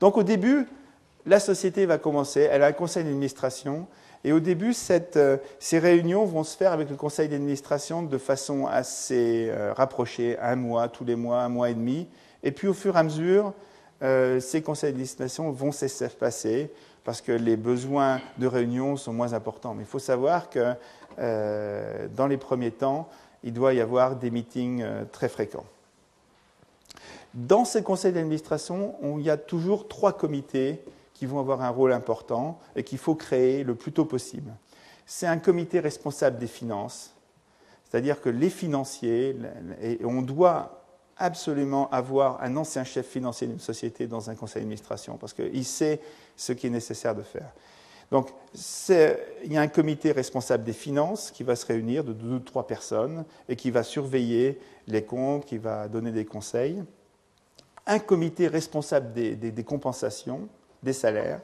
Donc 0.00 0.16
au 0.16 0.22
début, 0.22 0.66
la 1.26 1.38
société 1.38 1.86
va 1.86 1.98
commencer, 1.98 2.48
elle 2.50 2.62
a 2.62 2.66
un 2.66 2.72
conseil 2.72 3.04
d'administration 3.04 3.86
et 4.24 4.32
au 4.32 4.40
début, 4.40 4.74
euh, 4.90 5.36
ces 5.58 5.78
réunions 5.78 6.24
vont 6.24 6.44
se 6.44 6.56
faire 6.56 6.72
avec 6.72 6.90
le 6.90 6.96
conseil 6.96 7.28
d'administration 7.28 8.02
de 8.02 8.18
façon 8.18 8.66
assez 8.66 9.48
euh, 9.50 9.72
rapprochée, 9.72 10.38
un 10.40 10.56
mois, 10.56 10.88
tous 10.88 11.04
les 11.04 11.16
mois, 11.16 11.42
un 11.42 11.48
mois 11.48 11.70
et 11.70 11.74
demi. 11.74 12.08
Et 12.42 12.52
puis 12.52 12.68
au 12.68 12.74
fur 12.74 12.96
et 12.96 12.98
à 12.98 13.02
mesure, 13.02 13.52
ces 14.00 14.62
conseils 14.62 14.92
d'administration 14.92 15.50
vont 15.52 15.72
s'espacer 15.72 16.70
parce 17.04 17.20
que 17.20 17.32
les 17.32 17.56
besoins 17.56 18.20
de 18.38 18.46
réunion 18.46 18.96
sont 18.96 19.12
moins 19.12 19.32
importants. 19.32 19.74
Mais 19.74 19.82
il 19.82 19.86
faut 19.88 19.98
savoir 19.98 20.48
que 20.48 20.74
euh, 21.18 22.08
dans 22.14 22.26
les 22.26 22.36
premiers 22.36 22.70
temps, 22.70 23.08
il 23.42 23.52
doit 23.52 23.74
y 23.74 23.80
avoir 23.80 24.16
des 24.16 24.30
meetings 24.30 24.82
euh, 24.82 25.04
très 25.10 25.28
fréquents. 25.28 25.64
Dans 27.34 27.64
ces 27.64 27.82
conseils 27.82 28.12
d'administration, 28.12 28.96
il 29.18 29.24
y 29.24 29.30
a 29.30 29.36
toujours 29.36 29.88
trois 29.88 30.12
comités 30.12 30.82
qui 31.14 31.26
vont 31.26 31.38
avoir 31.38 31.62
un 31.62 31.68
rôle 31.68 31.92
important 31.92 32.58
et 32.74 32.82
qu'il 32.82 32.98
faut 32.98 33.14
créer 33.14 33.62
le 33.62 33.74
plus 33.74 33.92
tôt 33.92 34.04
possible. 34.04 34.52
C'est 35.06 35.26
un 35.26 35.38
comité 35.38 35.80
responsable 35.80 36.38
des 36.38 36.46
finances, 36.46 37.14
c'est-à-dire 37.84 38.20
que 38.20 38.28
les 38.28 38.50
financiers, 38.50 39.36
et 39.82 39.98
on 40.04 40.22
doit 40.22 40.84
absolument 41.16 41.90
avoir 41.90 42.42
un 42.42 42.56
ancien 42.56 42.84
chef 42.84 43.06
financier 43.06 43.46
d'une 43.46 43.60
société 43.60 44.06
dans 44.06 44.30
un 44.30 44.34
conseil 44.34 44.62
d'administration, 44.62 45.18
parce 45.18 45.34
qu'il 45.34 45.64
sait 45.64 46.00
ce 46.36 46.52
qui 46.52 46.68
est 46.68 46.70
nécessaire 46.70 47.14
de 47.14 47.22
faire. 47.22 47.52
Donc, 48.10 48.30
il 48.88 49.52
y 49.52 49.56
a 49.56 49.60
un 49.60 49.68
comité 49.68 50.10
responsable 50.10 50.64
des 50.64 50.72
finances 50.72 51.30
qui 51.30 51.44
va 51.44 51.54
se 51.54 51.66
réunir 51.66 52.02
de 52.02 52.12
deux 52.12 52.36
ou 52.36 52.38
trois 52.40 52.66
personnes 52.66 53.24
et 53.48 53.54
qui 53.54 53.70
va 53.70 53.84
surveiller 53.84 54.58
les 54.88 55.04
comptes, 55.04 55.44
qui 55.44 55.58
va 55.58 55.86
donner 55.86 56.10
des 56.10 56.24
conseils. 56.24 56.82
Un 57.86 57.98
comité 57.98 58.46
responsable 58.46 59.12
des, 59.12 59.64
compensations, 59.64 60.48
des 60.82 60.92
salaires. 60.92 61.40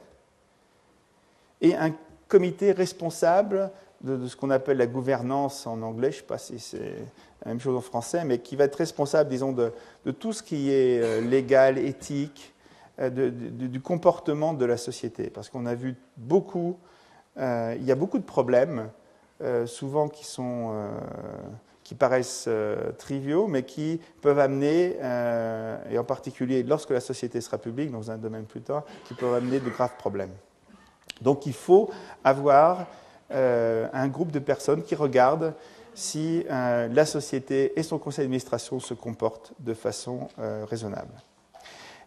Et 1.61 1.75
un 1.75 1.93
comité 2.27 2.71
responsable 2.71 3.71
de, 4.01 4.27
ce 4.27 4.35
qu'on 4.35 4.49
appelle 4.49 4.77
la 4.77 4.87
gouvernance 4.87 5.65
en 5.65 5.81
anglais, 5.81 6.11
je 6.11 6.17
ne 6.17 6.21
sais 6.21 6.27
pas 6.27 6.37
si 6.37 6.59
c'est 6.59 6.95
la 7.43 7.51
même 7.51 7.59
chose 7.59 7.75
en 7.75 7.81
français, 7.81 8.23
mais 8.23 8.39
qui 8.39 8.55
va 8.55 8.65
être 8.65 8.75
responsable, 8.75 9.29
disons, 9.29 9.51
de, 9.51 9.71
tout 10.19 10.33
ce 10.33 10.43
qui 10.43 10.69
est 10.71 11.01
euh, 11.01 11.21
légal, 11.21 11.77
éthique, 11.77 12.53
euh, 12.99 13.09
du 13.09 13.81
comportement 13.81 14.53
de 14.53 14.65
la 14.65 14.77
société. 14.77 15.29
Parce 15.29 15.49
qu'on 15.49 15.65
a 15.65 15.75
vu 15.75 15.95
beaucoup, 16.17 16.77
euh, 17.37 17.75
il 17.77 17.85
y 17.85 17.91
a 17.91 17.95
beaucoup 17.95 18.19
de 18.19 18.23
problèmes, 18.23 18.89
souvent 19.67 20.09
qui 20.09 20.25
sont 20.25 20.73
qui 21.87 21.95
paraissent 21.95 22.49
triviaux, 22.97 23.47
mais 23.47 23.63
qui 23.63 24.01
peuvent 24.21 24.39
amener, 24.39 24.97
et 25.89 25.97
en 25.97 26.03
particulier 26.03 26.63
lorsque 26.63 26.89
la 26.89 26.99
société 26.99 27.39
sera 27.39 27.57
publique, 27.57 27.91
dans 27.91 28.11
un 28.11 28.17
domaine 28.17 28.43
plus 28.43 28.59
tard, 28.59 28.83
qui 29.05 29.13
peuvent 29.13 29.33
amener 29.33 29.61
de 29.61 29.69
graves 29.69 29.95
problèmes. 29.97 30.33
Donc 31.21 31.45
il 31.45 31.53
faut 31.53 31.89
avoir 32.25 32.87
un 33.31 34.07
groupe 34.09 34.31
de 34.31 34.39
personnes 34.39 34.83
qui 34.83 34.95
regardent 34.95 35.53
si 35.97 36.45
euh, 36.51 36.87
la 36.89 37.07
société 37.07 37.77
et 37.77 37.81
son 37.81 37.97
conseil 37.97 38.25
d'administration 38.25 38.79
se 38.79 38.93
comportent 38.93 39.53
de 39.59 39.73
façon 39.73 40.27
euh, 40.37 40.63
raisonnable. 40.69 41.11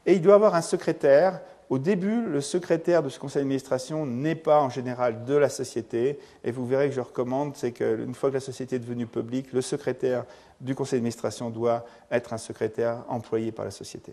Et 0.06 0.12
il 0.14 0.22
doit 0.22 0.36
avoir 0.36 0.54
un 0.54 0.62
secrétaire. 0.62 1.40
Au 1.70 1.78
début, 1.78 2.26
le 2.26 2.40
secrétaire 2.40 3.00
de 3.00 3.08
ce 3.08 3.20
conseil 3.20 3.42
d'administration 3.42 4.04
n'est 4.04 4.34
pas 4.34 4.60
en 4.60 4.70
général 4.70 5.24
de 5.24 5.34
la 5.34 5.48
société. 5.48 6.18
Et 6.42 6.50
vous 6.50 6.66
verrez 6.66 6.88
que 6.88 6.94
je 6.96 7.00
recommande, 7.00 7.54
c'est 7.54 7.70
qu'une 7.70 8.12
fois 8.12 8.30
que 8.30 8.34
la 8.34 8.40
société 8.40 8.74
est 8.76 8.80
devenue 8.80 9.06
publique, 9.06 9.52
le 9.52 9.62
secrétaire 9.62 10.24
du 10.60 10.74
conseil 10.74 10.98
d'administration 10.98 11.48
doit 11.48 11.86
être 12.10 12.32
un 12.32 12.38
secrétaire 12.38 13.04
employé 13.08 13.52
par 13.52 13.64
la 13.64 13.70
société. 13.70 14.12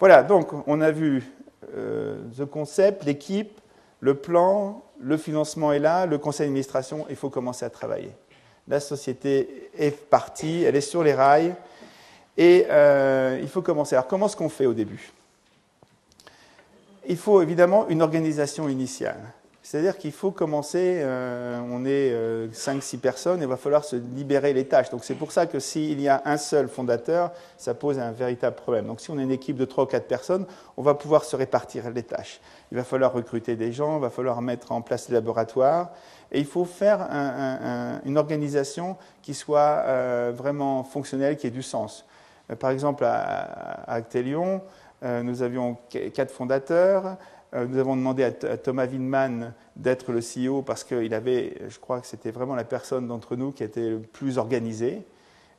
Voilà, 0.00 0.24
donc 0.24 0.48
on 0.66 0.80
a 0.80 0.90
vu 0.90 1.22
euh, 1.76 2.20
le 2.36 2.46
concept, 2.46 3.04
l'équipe, 3.04 3.60
le 4.00 4.14
plan, 4.14 4.82
le 4.98 5.16
financement 5.16 5.72
est 5.72 5.78
là, 5.78 6.06
le 6.06 6.18
conseil 6.18 6.46
d'administration, 6.46 7.06
il 7.08 7.16
faut 7.16 7.30
commencer 7.30 7.64
à 7.64 7.70
travailler. 7.70 8.10
La 8.66 8.80
société 8.80 9.70
est 9.78 9.96
partie, 9.96 10.64
elle 10.64 10.74
est 10.74 10.80
sur 10.80 11.04
les 11.04 11.14
rails, 11.14 11.54
et 12.36 12.66
euh, 12.68 13.38
il 13.40 13.48
faut 13.48 13.62
commencer. 13.62 13.94
Alors 13.94 14.08
comment 14.08 14.26
est-ce 14.26 14.36
qu'on 14.36 14.48
fait 14.48 14.66
au 14.66 14.74
début? 14.74 15.12
Il 17.10 17.16
faut 17.16 17.42
évidemment 17.42 17.88
une 17.88 18.02
organisation 18.02 18.68
initiale. 18.68 19.18
C'est-à-dire 19.62 19.98
qu'il 19.98 20.12
faut 20.12 20.30
commencer, 20.30 21.00
euh, 21.02 21.60
on 21.68 21.84
est 21.84 22.14
5-6 22.54 22.94
euh, 22.94 22.98
personnes, 23.00 23.40
et 23.40 23.46
il 23.46 23.48
va 23.48 23.56
falloir 23.56 23.82
se 23.82 23.96
libérer 23.96 24.52
les 24.52 24.66
tâches. 24.66 24.90
Donc 24.90 25.02
c'est 25.02 25.16
pour 25.16 25.32
ça 25.32 25.46
que 25.46 25.58
s'il 25.58 26.00
y 26.00 26.06
a 26.06 26.22
un 26.24 26.36
seul 26.36 26.68
fondateur, 26.68 27.32
ça 27.58 27.74
pose 27.74 27.98
un 27.98 28.12
véritable 28.12 28.54
problème. 28.54 28.86
Donc 28.86 29.00
si 29.00 29.10
on 29.10 29.18
est 29.18 29.24
une 29.24 29.32
équipe 29.32 29.56
de 29.56 29.64
3 29.64 29.84
ou 29.84 29.86
4 29.88 30.06
personnes, 30.06 30.46
on 30.76 30.82
va 30.82 30.94
pouvoir 30.94 31.24
se 31.24 31.34
répartir 31.34 31.90
les 31.90 32.04
tâches. 32.04 32.40
Il 32.70 32.78
va 32.78 32.84
falloir 32.84 33.12
recruter 33.12 33.56
des 33.56 33.72
gens, 33.72 33.96
il 33.96 34.02
va 34.02 34.10
falloir 34.10 34.40
mettre 34.40 34.70
en 34.70 34.80
place 34.80 35.08
les 35.08 35.14
laboratoires, 35.14 35.90
et 36.30 36.38
il 36.38 36.46
faut 36.46 36.64
faire 36.64 37.08
une 38.04 38.18
organisation 38.18 38.96
qui 39.20 39.34
soit 39.34 39.82
euh, 39.84 40.32
vraiment 40.32 40.84
fonctionnelle, 40.84 41.36
qui 41.36 41.48
ait 41.48 41.50
du 41.50 41.64
sens. 41.64 42.06
par 42.60 42.70
exemple, 42.70 43.04
à, 43.04 43.16
à 43.82 43.94
Actelion, 43.94 44.62
nous 45.02 45.42
avions 45.42 45.78
quatre 46.12 46.30
fondateurs, 46.30 47.16
euh, 47.54 47.66
nous 47.66 47.78
avons 47.78 47.96
demandé 47.96 48.24
à, 48.24 48.32
Thomas 48.32 48.86
Windman 48.86 49.52
d'être 49.76 50.12
le 50.12 50.20
CEO 50.20 50.62
parce 50.62 50.84
qu'il 50.84 51.12
avait, 51.14 51.54
je 51.68 51.78
crois 51.78 52.00
que 52.00 52.06
c'était 52.06 52.30
vraiment 52.30 52.54
la 52.54 52.64
personne 52.64 53.08
d'entre 53.08 53.36
nous 53.36 53.50
qui 53.50 53.64
était 53.64 53.90
le 53.90 54.00
plus 54.00 54.38
organisée 54.38 55.02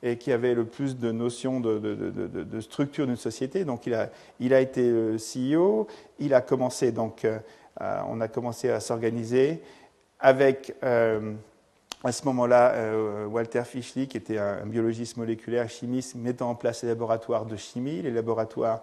et 0.03 0.17
qui 0.17 0.31
avait 0.31 0.55
le 0.55 0.65
plus 0.65 0.97
de 0.97 1.11
notions 1.11 1.59
de, 1.59 2.59
structure 2.59 3.05
d'une 3.05 3.17
société. 3.17 3.65
Donc 3.65 3.85
il 3.85 3.93
a, 3.93 4.09
il 4.39 4.53
a 4.53 4.61
été 4.61 4.89
CEO, 5.17 5.87
il 6.19 6.33
a 6.33 6.41
commencé 6.41 6.91
donc, 6.91 7.25
euh, 7.25 7.39
on 8.07 8.21
a 8.21 8.27
commencé 8.27 8.69
à 8.69 8.79
s'organiser 8.79 9.61
avec 10.19 10.75
euh, 10.83 11.33
à 12.03 12.11
ce 12.11 12.25
moment-là 12.25 12.73
Walter 13.27 13.63
Fischli, 13.63 14.07
qui 14.07 14.17
était 14.17 14.39
un, 14.39 14.65
biologiste 14.65 15.17
moléculaire, 15.17 15.69
chimiste, 15.69 16.15
mettant 16.15 16.49
en 16.49 16.55
place 16.55 16.81
les 16.81 16.89
laboratoires 16.89 17.45
de 17.45 17.55
chimie, 17.55 18.01
les 18.01 18.09
laboratoires 18.09 18.81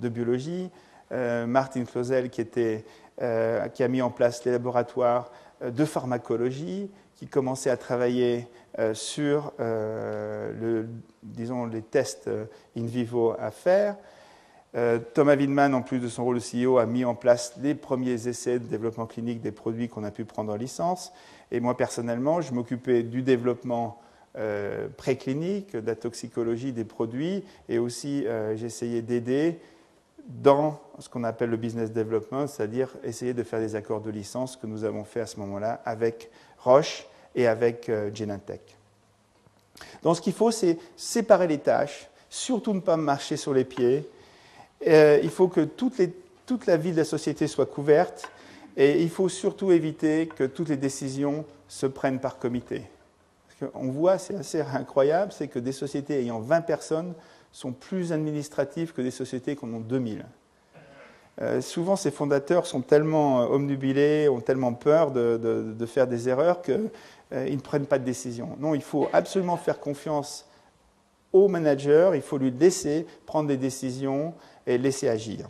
de 0.00 0.08
biologie. 0.08 0.70
Euh, 1.12 1.46
Martin 1.46 1.84
Clausel 1.84 2.30
qui, 2.30 2.46
euh, 3.20 3.68
qui, 3.68 3.82
a 3.82 3.88
mis 3.88 4.00
en 4.00 4.10
place 4.10 4.44
les 4.44 4.52
laboratoires 4.52 5.32
euh, 5.62 5.70
de 5.70 5.84
pharmacologie, 5.84 6.90
qui 7.16 7.26
commençait 7.26 7.70
à 7.70 7.76
travailler 7.76 8.46
sur 8.94 9.52
les 9.58 10.86
tests 11.82 12.30
in 12.74 12.86
vivo 12.86 13.34
à 13.38 13.50
faire. 13.50 13.96
Thomas 15.12 15.36
Windman, 15.36 15.74
en 15.74 15.82
plus 15.82 15.98
de 15.98 16.08
son 16.08 16.24
rôle 16.24 16.38
de 16.38 16.64
CEO, 16.64 16.78
a 16.78 16.86
mis 16.86 17.04
en 17.04 17.14
place 17.14 17.52
les 17.60 17.74
premiers 17.74 18.26
essais 18.26 18.58
de 18.58 18.64
développement 18.64 19.04
clinique 19.04 19.42
des 19.42 19.52
produits 19.52 19.90
qu'on 19.90 20.04
a 20.04 20.10
pu 20.10 20.24
prendre 20.24 20.50
en 20.50 20.56
licence. 20.56 21.12
Et 21.50 21.60
moi, 21.60 21.76
personnellement, 21.76 22.40
je 22.40 22.54
m'occupais 22.54 23.02
du 23.02 23.20
développement 23.20 24.00
préclinique, 24.96 25.76
de 25.76 25.86
la 25.86 25.96
toxicologie 25.96 26.72
des 26.72 26.84
produits, 26.84 27.44
et 27.68 27.78
aussi 27.78 28.24
j'essayais 28.54 29.02
d'aider 29.02 29.60
dans 30.26 30.80
ce 30.98 31.08
qu'on 31.08 31.24
appelle 31.24 31.50
le 31.50 31.56
business 31.56 31.92
development, 31.92 32.46
c'est-à-dire 32.46 32.88
essayer 33.02 33.34
de 33.34 33.42
faire 33.42 33.60
des 33.60 33.74
accords 33.74 34.00
de 34.00 34.10
licence 34.10 34.56
que 34.56 34.66
nous 34.66 34.84
avons 34.84 35.04
fait 35.04 35.20
à 35.20 35.26
ce 35.26 35.38
moment-là 35.40 35.80
avec 35.84 36.30
Roche 36.58 37.06
et 37.34 37.46
avec 37.46 37.88
euh, 37.88 38.10
Genentech. 38.14 38.76
Donc 40.02 40.16
ce 40.16 40.20
qu'il 40.20 40.32
faut, 40.32 40.50
c'est 40.50 40.78
séparer 40.96 41.46
les 41.46 41.58
tâches, 41.58 42.08
surtout 42.28 42.74
ne 42.74 42.80
pas 42.80 42.96
marcher 42.96 43.36
sur 43.36 43.54
les 43.54 43.64
pieds. 43.64 44.08
Euh, 44.86 45.20
il 45.22 45.30
faut 45.30 45.48
que 45.48 45.62
toute, 45.62 45.98
la 46.66 46.76
vie 46.76 46.92
de 46.92 46.96
la 46.96 47.04
société 47.04 47.46
soit 47.46 47.66
couverte 47.66 48.30
et 48.76 49.02
il 49.02 49.10
faut 49.10 49.28
surtout 49.28 49.72
éviter 49.72 50.26
que 50.26 50.44
toutes 50.44 50.68
les 50.68 50.76
décisions 50.76 51.44
se 51.68 51.86
prennent 51.86 52.20
par 52.20 52.38
comité. 52.38 52.82
On 53.74 53.88
voit, 53.88 54.16
c'est 54.18 54.36
assez 54.36 54.60
incroyable, 54.60 55.32
c'est 55.32 55.48
que 55.48 55.58
des 55.58 55.72
sociétés 55.72 56.20
ayant 56.20 56.40
20 56.40 56.62
personnes 56.62 57.14
sont 57.52 57.72
plus 57.72 58.12
administratives 58.12 58.92
que 58.92 59.02
des 59.02 59.10
sociétés 59.10 59.56
qui 59.56 59.64
en 59.64 59.74
ont 59.74 59.80
2000. 59.80 60.24
euh, 61.42 61.60
souvent 61.60 61.96
ces 61.96 62.10
fondateurs 62.10 62.66
sont 62.66 62.80
tellement 62.80 63.40
omnubilés, 63.50 64.28
ont 64.28 64.40
tellement 64.40 64.74
peur 64.74 65.10
de, 65.10 65.86
faire 65.86 66.06
des 66.06 66.28
erreurs 66.28 66.62
qu'ils 66.62 66.90
ne 67.32 67.60
prennent 67.60 67.86
pas 67.86 67.98
de 67.98 68.04
décision. 68.04 68.56
Non, 68.58 68.74
il 68.74 68.82
faut 68.82 69.08
absolument 69.12 69.56
faire 69.56 69.80
confiance 69.80 70.46
au 71.32 71.48
manager, 71.48 72.14
il 72.14 72.22
faut 72.22 72.38
lui 72.38 72.50
laisser 72.50 73.06
prendre 73.26 73.48
des 73.48 73.56
décisions 73.56 74.34
et 74.66 74.78
laisser 74.78 75.08
agir. 75.08 75.48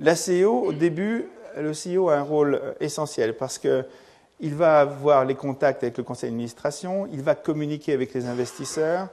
La 0.00 0.14
CEO, 0.14 0.66
au 0.66 0.72
début, 0.72 1.28
le 1.56 1.72
CEO 1.72 2.08
a 2.08 2.16
un 2.16 2.22
rôle 2.22 2.60
essentiel 2.80 3.36
parce 3.36 3.58
qu'il 4.40 4.54
va 4.54 4.80
avoir 4.80 5.24
les 5.24 5.34
contacts 5.34 5.82
avec 5.82 5.96
le 5.96 6.04
conseil 6.04 6.30
d'administration, 6.30 7.08
il 7.12 7.22
va 7.22 7.34
communiquer 7.34 7.92
avec 7.92 8.14
les 8.14 8.26
investisseurs, 8.26 9.08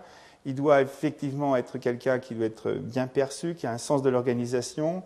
il 0.45 0.55
doit 0.55 0.81
effectivement 0.81 1.55
être 1.55 1.77
quelqu'un 1.77 2.19
qui 2.19 2.35
doit 2.35 2.47
être 2.47 2.71
bien 2.71 3.07
perçu, 3.07 3.55
qui 3.55 3.67
a 3.67 3.71
un 3.71 3.77
sens 3.77 4.01
de 4.01 4.09
l'organisation, 4.09 5.03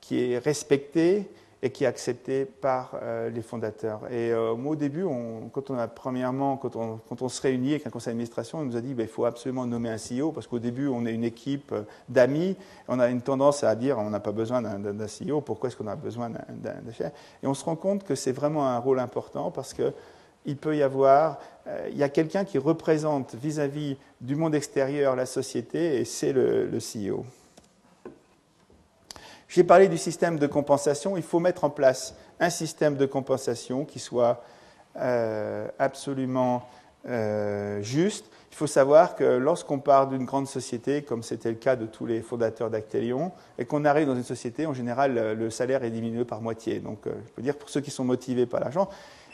qui 0.00 0.32
est 0.32 0.38
respecté 0.38 1.28
et 1.62 1.70
qui 1.70 1.84
est 1.84 1.86
accepté 1.86 2.46
par 2.46 2.98
euh, 3.02 3.28
les 3.28 3.42
fondateurs. 3.42 4.06
Et 4.10 4.32
euh, 4.32 4.54
moi, 4.54 4.72
au 4.72 4.76
début, 4.76 5.04
quand 5.52 5.70
on 5.70 5.78
a 5.78 5.88
premièrement, 5.88 6.56
quand 6.56 6.76
on, 6.76 7.28
se 7.28 7.42
réunit 7.42 7.72
avec 7.72 7.86
un 7.86 7.90
conseil 7.90 8.12
d'administration, 8.12 8.58
on 8.58 8.64
nous 8.64 8.76
a 8.76 8.80
dit 8.80 8.94
ben, 8.94 9.06
faut 9.06 9.26
absolument 9.26 9.66
nommer 9.66 9.90
un 9.90 9.96
CEO 9.96 10.32
parce 10.32 10.46
qu'au 10.46 10.58
début, 10.58 10.88
on 10.88 11.04
est 11.04 11.12
une 11.12 11.24
équipe 11.24 11.72
euh, 11.72 11.82
d'amis. 12.08 12.56
On 12.88 12.98
a 12.98 13.08
une 13.08 13.20
tendance 13.20 13.62
à 13.62 13.74
dire 13.74 13.98
on 13.98 14.10
n'a 14.10 14.20
pas 14.20 14.32
besoin 14.32 14.62
d'un 14.62 15.06
CEO. 15.06 15.42
Pourquoi 15.42 15.68
est-ce 15.68 15.76
qu'on 15.76 15.86
a 15.86 15.96
besoin 15.96 16.30
d'un 16.30 16.92
chef? 16.92 17.12
Et 17.42 17.46
on 17.46 17.54
se 17.54 17.64
rend 17.64 17.76
compte 17.76 18.04
que 18.04 18.14
c'est 18.14 18.32
vraiment 18.32 18.66
un 18.66 18.78
rôle 18.78 18.98
important 18.98 19.50
parce 19.50 19.74
que 19.74 19.92
il 20.46 20.56
peut 20.56 20.74
y 20.74 20.82
avoir, 20.82 21.38
il 21.90 21.98
y 21.98 22.02
a 22.02 22.08
quelqu'un 22.08 22.46
qui 22.46 22.56
représente 22.56 23.34
vis-à-vis 23.34 23.98
du 24.22 24.36
monde 24.36 24.54
extérieur 24.54 25.14
la 25.14 25.26
société 25.26 26.00
et 26.00 26.06
c'est 26.06 26.32
le, 26.32 26.66
le 26.66 26.78
CEO. 26.78 27.26
J'ai 29.50 29.64
parlé 29.64 29.88
du 29.88 29.98
système 29.98 30.38
de 30.38 30.46
compensation. 30.46 31.16
Il 31.16 31.24
faut 31.24 31.40
mettre 31.40 31.64
en 31.64 31.70
place 31.70 32.14
un 32.38 32.50
système 32.50 32.96
de 32.96 33.04
compensation 33.04 33.84
qui 33.84 33.98
soit 33.98 34.44
euh, 34.96 35.66
absolument 35.80 36.68
euh, 37.08 37.82
juste. 37.82 38.26
Il 38.52 38.56
faut 38.56 38.68
savoir 38.68 39.16
que 39.16 39.24
lorsqu'on 39.24 39.80
part 39.80 40.06
d'une 40.06 40.24
grande 40.24 40.46
société, 40.46 41.02
comme 41.02 41.24
c'était 41.24 41.48
le 41.48 41.56
cas 41.56 41.74
de 41.74 41.86
tous 41.86 42.06
les 42.06 42.22
fondateurs 42.22 42.70
d'Actelion, 42.70 43.32
et 43.58 43.64
qu'on 43.64 43.84
arrive 43.84 44.06
dans 44.06 44.14
une 44.14 44.22
société, 44.22 44.66
en 44.66 44.72
général, 44.72 45.34
le 45.36 45.50
salaire 45.50 45.82
est 45.82 45.90
diminué 45.90 46.24
par 46.24 46.40
moitié. 46.40 46.78
Donc, 46.78 47.08
euh, 47.08 47.12
je 47.26 47.32
peux 47.32 47.42
dire 47.42 47.56
pour 47.56 47.70
ceux 47.70 47.80
qui 47.80 47.90
sont 47.90 48.04
motivés 48.04 48.46
par 48.46 48.60
l'argent. 48.60 48.88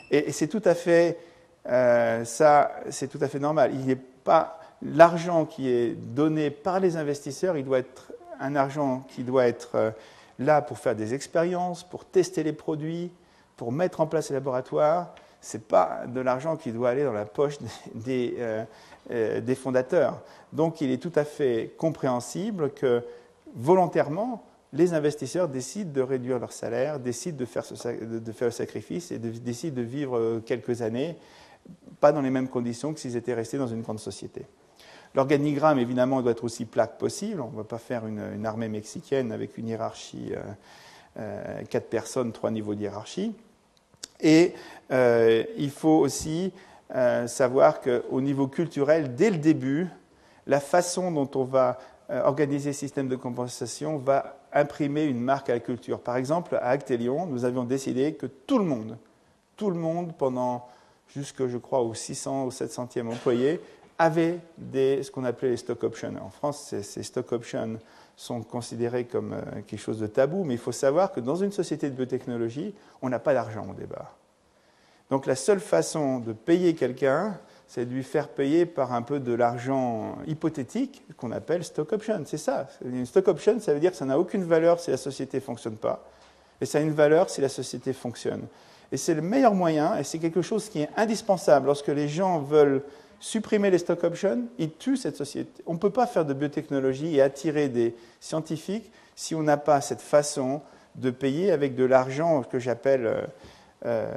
Et, 0.09 0.31
c'est 0.31 0.47
tout 0.47 0.63
à 0.63 0.73
fait 0.73 1.19
ça, 1.63 2.71
c'est 2.89 3.07
tout 3.07 3.19
à 3.21 3.27
fait 3.27 3.39
normal. 3.39 3.69
Il 3.75 3.85
n'est 3.85 3.95
pas 3.95 4.59
l'argent 4.81 5.45
qui 5.45 5.69
est 5.69 5.93
donné 5.95 6.49
par 6.49 6.79
les 6.79 6.97
investisseurs, 6.97 7.55
il 7.55 7.65
doit 7.65 7.79
être 7.79 8.13
un 8.39 8.55
argent 8.55 9.05
qui 9.09 9.23
doit 9.23 9.47
être 9.47 9.71
euh, 9.75 9.91
là 10.39 10.61
pour 10.61 10.77
faire 10.77 10.95
des 10.95 11.13
expériences, 11.13 11.83
pour 11.83 12.05
tester 12.05 12.43
les 12.43 12.53
produits, 12.53 13.11
pour 13.55 13.71
mettre 13.71 14.01
en 14.01 14.07
place 14.07 14.29
les 14.29 14.35
laboratoires. 14.35 15.13
Ce 15.41 15.57
n'est 15.57 15.63
pas 15.63 16.03
de 16.07 16.19
l'argent 16.19 16.57
qui 16.57 16.71
doit 16.71 16.89
aller 16.89 17.03
dans 17.03 17.13
la 17.13 17.25
poche 17.25 17.57
des, 17.93 18.35
euh, 18.39 18.63
euh, 19.11 19.41
des, 19.41 19.55
fondateurs. 19.55 20.21
Donc 20.53 20.81
il 20.81 20.91
est 20.91 21.01
tout 21.01 21.11
à 21.15 21.23
fait 21.23 21.73
compréhensible 21.77 22.71
que 22.71 23.03
volontairement, 23.55 24.43
les 24.73 24.93
investisseurs 24.93 25.47
décident 25.47 25.91
de 25.91 26.01
réduire 26.01 26.39
leur 26.39 26.51
salaire, 26.51 26.99
décident 26.99 27.37
de 27.37 27.45
faire, 27.45 27.63
de 28.01 28.31
faire 28.31 28.47
le 28.47 28.51
sacrifice 28.51 29.11
et 29.11 29.17
décident 29.17 29.77
de 29.77 29.81
vivre 29.81 30.41
quelques 30.45 30.81
années, 30.81 31.15
pas 32.01 32.11
dans 32.11 32.21
les 32.21 32.29
mêmes 32.29 32.49
conditions 32.49 32.93
que 32.93 32.99
s'ils 32.99 33.15
étaient 33.15 33.33
restés 33.33 33.57
dans 33.57 33.67
une 33.67 33.81
grande 33.81 33.99
société. 33.99 34.45
L'organigramme, 35.15 35.79
évidemment, 35.79 36.21
doit 36.21 36.31
être 36.31 36.43
aussi 36.43 36.65
plat 36.65 36.87
que 36.87 36.97
possible. 36.97 37.41
On 37.41 37.49
ne 37.49 37.57
va 37.57 37.63
pas 37.63 37.77
faire 37.77 38.05
une, 38.05 38.45
armée 38.45 38.67
mexicaine 38.67 39.31
avec 39.31 39.57
une 39.57 39.67
hiérarchie, 39.67 40.31
euh, 40.33 40.41
euh, 41.19 41.63
quatre 41.69 41.89
personnes, 41.89 42.31
trois 42.31 42.51
niveaux 42.51 42.75
de 42.75 42.81
hiérarchie. 42.81 43.33
Et 44.19 44.53
euh, 44.91 45.43
il 45.57 45.71
faut 45.71 45.97
aussi 45.97 46.51
savoir 47.25 47.81
qu'au 47.81 48.21
niveau 48.21 48.47
culturel, 48.47 49.13
dès 49.13 49.29
le 49.29 49.35
début, 49.37 49.87
la 50.45 50.61
façon 50.61 51.11
dont 51.11 51.29
on 51.35 51.43
va 51.43 51.79
organiser 52.09 52.69
le 52.69 52.73
système 52.73 53.09
de 53.09 53.17
compensation 53.17 53.97
va 53.97 54.37
imprimer 54.53 55.03
une 55.03 55.19
marque 55.19 55.49
à 55.49 55.53
la 55.55 55.59
culture. 55.59 55.99
Par 55.99 56.15
exemple, 56.15 56.55
à 56.55 56.69
Actelion, 56.69 57.25
nous 57.25 57.43
avions 57.43 57.65
décidé 57.65 58.13
que 58.13 58.25
tout 58.25 58.57
le 58.57 58.63
monde, 58.63 58.97
tout 59.57 59.69
le 59.69 59.75
monde, 59.75 60.13
pendant 60.17 60.65
jusque, 61.13 61.47
je 61.47 61.57
crois, 61.57 61.81
au 61.81 61.93
600 61.93 62.45
ou 62.45 62.49
700e 62.49 63.07
employé, 63.07 63.59
avaient 63.99 64.39
des, 64.57 65.01
ce 65.03 65.11
qu'on 65.11 65.23
appelait 65.23 65.49
les 65.49 65.57
stock 65.57 65.83
options. 65.83 66.13
En 66.23 66.29
France, 66.29 66.73
ces, 66.81 67.03
stock 67.03 67.31
options 67.31 67.79
sont 68.15 68.41
considérés 68.41 69.05
comme 69.05 69.33
euh, 69.33 69.61
quelque 69.65 69.79
chose 69.79 69.99
de 69.99 70.07
tabou, 70.07 70.43
mais 70.43 70.53
il 70.53 70.59
faut 70.59 70.71
savoir 70.71 71.11
que 71.11 71.19
dans 71.19 71.35
une 71.35 71.51
société 71.51 71.89
de 71.89 71.95
biotechnologie, 71.95 72.73
on 73.01 73.09
n'a 73.09 73.19
pas 73.19 73.33
d'argent 73.33 73.65
au 73.69 73.73
départ. 73.73 74.15
Donc 75.09 75.25
la 75.25 75.35
seule 75.35 75.59
façon 75.59 76.19
de 76.19 76.33
payer 76.33 76.75
quelqu'un, 76.75 77.39
c'est 77.67 77.85
de 77.85 77.93
lui 77.93 78.03
faire 78.03 78.29
payer 78.29 78.65
par 78.65 78.93
un 78.93 79.01
peu 79.01 79.19
de 79.19 79.33
l'argent 79.33 80.17
hypothétique 80.25 81.03
qu'on 81.17 81.31
appelle 81.31 81.63
stock 81.63 81.91
option. 81.93 82.21
C'est 82.25 82.37
ça. 82.37 82.67
Une 82.83 83.05
stock 83.05 83.27
option, 83.27 83.59
ça 83.59 83.73
veut 83.73 83.79
dire 83.79 83.91
que 83.91 83.97
ça 83.97 84.05
n'a 84.05 84.19
aucune 84.19 84.43
valeur 84.43 84.79
si 84.79 84.91
la 84.91 84.97
société 84.97 85.37
ne 85.37 85.41
fonctionne 85.43 85.77
pas, 85.77 86.03
et 86.61 86.65
ça 86.65 86.79
a 86.79 86.81
une 86.81 86.91
valeur 86.91 87.29
si 87.29 87.41
la 87.41 87.49
société 87.49 87.93
fonctionne. 87.93 88.47
Et 88.91 88.97
c'est 88.97 89.13
le 89.13 89.21
meilleur 89.21 89.53
moyen, 89.53 89.97
et 89.97 90.03
c'est 90.03 90.19
quelque 90.19 90.41
chose 90.41 90.69
qui 90.69 90.81
est 90.81 90.89
indispensable 90.95 91.67
lorsque 91.67 91.87
les 91.87 92.07
gens 92.07 92.39
veulent 92.39 92.83
supprimer 93.19 93.69
les 93.69 93.77
stock 93.77 94.03
options, 94.03 94.43
ils 94.57 94.71
tuent 94.71 94.97
cette 94.97 95.17
société. 95.17 95.63
On 95.65 95.73
ne 95.73 95.79
peut 95.79 95.89
pas 95.89 96.07
faire 96.07 96.25
de 96.25 96.33
biotechnologie 96.33 97.15
et 97.15 97.21
attirer 97.21 97.69
des 97.69 97.95
scientifiques 98.19 98.91
si 99.15 99.33
on 99.35 99.43
n'a 99.43 99.57
pas 99.57 99.81
cette 99.81 100.01
façon 100.01 100.61
de 100.95 101.11
payer 101.11 101.51
avec 101.51 101.75
de 101.75 101.83
l'argent 101.83 102.43
que 102.43 102.59
j'appelle 102.59 103.05
euh, 103.05 103.21
euh, 103.85 104.11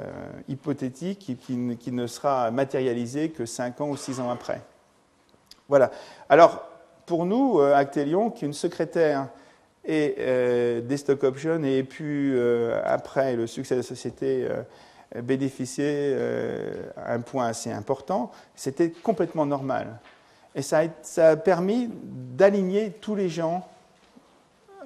hypothétique, 0.47 1.37
qui, 1.39 1.91
ne 1.91 2.07
sera 2.07 2.51
matérialisé 2.51 3.29
que 3.29 3.45
5 3.45 3.81
ans 3.81 3.89
ou 3.89 3.97
6 3.97 4.19
ans 4.19 4.29
après. 4.29 4.61
Voilà. 5.69 5.91
Alors, 6.29 6.63
pour 7.05 7.25
nous, 7.25 7.59
euh, 7.59 7.75
Actelion, 7.75 8.29
qui 8.29 8.45
une 8.45 8.53
secrétaire 8.53 9.27
et 9.83 10.83
des 10.83 10.97
stock 10.97 11.23
options 11.23 11.63
et 11.63 11.81
puis 11.81 12.39
après 12.85 13.35
le 13.35 13.47
succès 13.47 13.73
de 13.73 13.79
la 13.79 13.83
société 13.83 14.47
bénéficier 15.19 15.85
euh, 15.87 16.89
à 16.95 17.13
un 17.13 17.19
point 17.19 17.47
assez 17.47 17.71
important, 17.71 18.31
c'était 18.55 18.91
complètement 18.91 19.45
normal. 19.45 19.99
Et 20.55 20.61
ça 20.61 20.83
a, 21.17 21.35
permis 21.35 21.89
d'aligner 21.91 22.91
tous 22.91 23.15
les 23.15 23.29
gens 23.29 23.67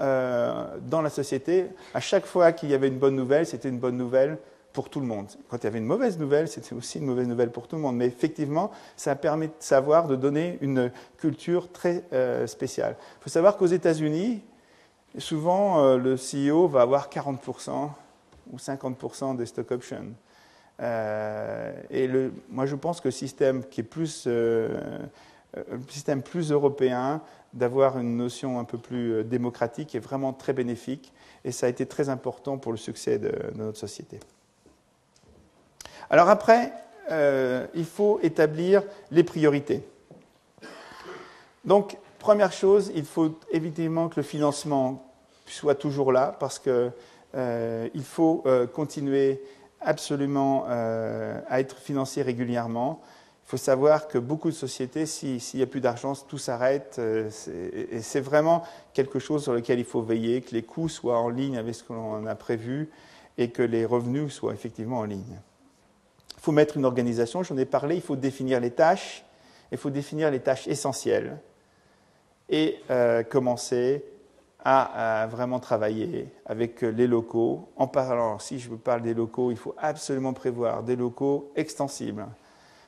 euh, 0.01 0.65
dans 0.81 1.01
la 1.01 1.09
société. 1.09 1.67
À 1.93 1.99
chaque 1.99 2.25
fois 2.25 2.51
qu'il 2.51 2.69
y 2.69 2.73
avait 2.73 2.87
une 2.87 2.99
bonne 2.99 3.15
nouvelle, 3.15 3.45
c'était 3.45 3.69
une 3.69 3.79
bonne 3.79 3.97
nouvelle 3.97 4.37
pour 4.73 4.89
tout 4.89 4.99
le 4.99 5.05
monde. 5.05 5.27
Quand 5.49 5.57
il 5.57 5.63
y 5.63 5.67
avait 5.67 5.79
une 5.79 5.85
mauvaise 5.85 6.19
nouvelle, 6.19 6.47
c'était 6.47 6.73
aussi 6.73 6.99
une 6.99 7.05
mauvaise 7.05 7.27
nouvelle 7.27 7.49
pour 7.49 7.67
tout 7.67 7.77
le 7.77 7.81
monde. 7.81 7.95
Mais 7.95 8.07
effectivement, 8.07 8.71
ça 8.97 9.11
a 9.11 9.15
permis 9.15 9.47
de 9.47 9.53
savoir, 9.59 10.07
de 10.07 10.15
donner 10.15 10.57
une 10.61 10.91
culture 11.17 11.71
très 11.71 12.03
euh, 12.13 12.45
spéciale. 12.45 12.95
Il 13.19 13.23
faut 13.23 13.29
savoir 13.29 13.57
qu'aux 13.57 13.65
États-Unis, 13.67 14.43
souvent, 15.17 15.95
le 15.95 16.15
CEO 16.15 16.67
va 16.67 16.81
avoir 16.81 17.09
40% 17.09 17.89
ou 18.51 18.57
50% 18.57 19.35
des 19.37 19.45
stock 19.45 19.71
options. 19.71 20.13
Euh, 20.81 21.73
et 21.89 22.07
le, 22.07 22.33
moi, 22.49 22.65
je 22.65 22.75
pense 22.75 22.99
que 22.99 23.07
le 23.07 23.13
système 23.13 23.63
qui 23.65 23.81
est 23.81 23.85
plus, 23.85 24.25
euh, 24.27 24.77
euh, 25.57 25.63
système 25.89 26.21
plus 26.21 26.51
européen, 26.51 27.21
d'avoir 27.53 27.97
une 27.97 28.17
notion 28.17 28.59
un 28.59 28.65
peu 28.65 28.77
plus 28.77 29.23
démocratique, 29.23 29.95
est 29.95 29.99
vraiment 29.99 30.33
très 30.33 30.53
bénéfique. 30.53 31.13
Et 31.45 31.51
ça 31.51 31.67
a 31.67 31.69
été 31.69 31.85
très 31.85 32.09
important 32.09 32.57
pour 32.57 32.71
le 32.71 32.77
succès 32.77 33.17
de, 33.17 33.31
notre 33.55 33.77
société. 33.77 34.19
Alors 36.09 36.29
après, 36.29 36.73
il 37.73 37.85
faut 37.85 38.19
établir 38.23 38.83
les 39.11 39.23
priorités. 39.23 39.87
Donc, 41.63 41.97
première 42.19 42.51
chose, 42.51 42.91
il 42.95 43.05
faut 43.05 43.39
évidemment 43.51 44.09
que 44.09 44.15
le 44.17 44.23
financement 44.23 45.05
soit 45.45 45.75
toujours 45.75 46.11
là 46.11 46.35
parce 46.39 46.59
qu'il 46.59 46.91
il 47.35 48.03
faut 48.03 48.43
continuer 48.73 49.41
absolument 49.85 50.65
euh, 50.67 51.39
à 51.47 51.59
être 51.59 51.77
financé 51.77 52.21
régulièrement. 52.21 53.01
Il 53.45 53.49
faut 53.49 53.57
savoir 53.57 54.07
que 54.07 54.17
beaucoup 54.17 54.49
de 54.49 54.55
sociétés, 54.55 55.05
s'il 55.05 55.39
n'y 55.53 55.61
a 55.61 55.67
plus 55.67 55.79
d'argent, 55.79 56.13
tout 56.15 56.39
s'arrête. 56.39 56.95
Euh, 56.97 57.29
et 57.91 58.01
c'est 58.01 58.19
vraiment 58.19 58.63
quelque 58.93 59.19
chose 59.19 59.43
sur 59.43 59.53
lequel 59.53 59.79
il 59.79 59.85
faut 59.85 60.01
veiller, 60.01 60.41
que 60.41 60.53
les 60.53 60.63
coûts 60.63 60.89
soient 60.89 61.19
en 61.19 61.29
ligne 61.29 61.57
avec 61.57 61.75
ce 61.75 61.83
qu'on 61.83 62.25
a 62.25 62.35
prévu 62.35 62.89
et 63.37 63.49
que 63.49 63.61
les 63.61 63.85
revenus 63.85 64.33
soient 64.33 64.53
effectivement 64.53 64.99
en 64.99 65.03
ligne. 65.03 65.39
Il 66.37 66.41
faut 66.41 66.51
mettre 66.51 66.77
une 66.77 66.85
organisation, 66.85 67.43
j'en 67.43 67.57
ai 67.57 67.65
parlé, 67.65 67.95
il 67.95 68.01
faut 68.01 68.15
définir 68.15 68.59
les 68.59 68.71
tâches, 68.71 69.23
il 69.71 69.77
faut 69.77 69.89
définir 69.89 70.31
les 70.31 70.39
tâches 70.39 70.67
essentielles 70.67 71.37
et 72.49 72.79
euh, 72.89 73.23
commencer 73.23 74.03
à, 74.65 75.27
vraiment 75.29 75.59
travailler 75.59 76.27
avec 76.45 76.81
les 76.81 77.05
locaux. 77.05 77.69
En 77.77 77.87
parlant, 77.87 78.39
si 78.39 78.57
je 78.59 78.67
vous 78.67 78.77
parle 78.77 79.03
des 79.03 79.13
locaux, 79.13 79.51
il 79.51 79.57
faut 79.57 79.75
absolument 79.77 80.33
prévoir 80.33 80.81
des 80.81 80.95
locaux 80.95 81.51
extensibles. 81.55 82.25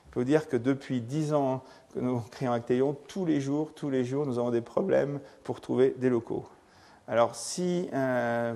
Il 0.09 0.13
faut 0.13 0.23
dire 0.23 0.49
que 0.49 0.57
depuis 0.57 1.01
dix 1.01 1.34
ans 1.34 1.63
que 1.93 1.99
nous 1.99 2.19
créons 2.32 2.51
Actéon, 2.51 2.97
tous 3.07 3.25
les 3.25 3.39
jours, 3.39 3.73
tous 3.75 3.91
les 3.91 4.03
jours, 4.03 4.25
nous 4.25 4.39
avons 4.39 4.49
des 4.49 4.61
problèmes 4.61 5.19
pour 5.43 5.61
trouver 5.61 5.93
des 5.97 6.09
locaux. 6.09 6.45
Alors 7.07 7.36
si 7.36 7.89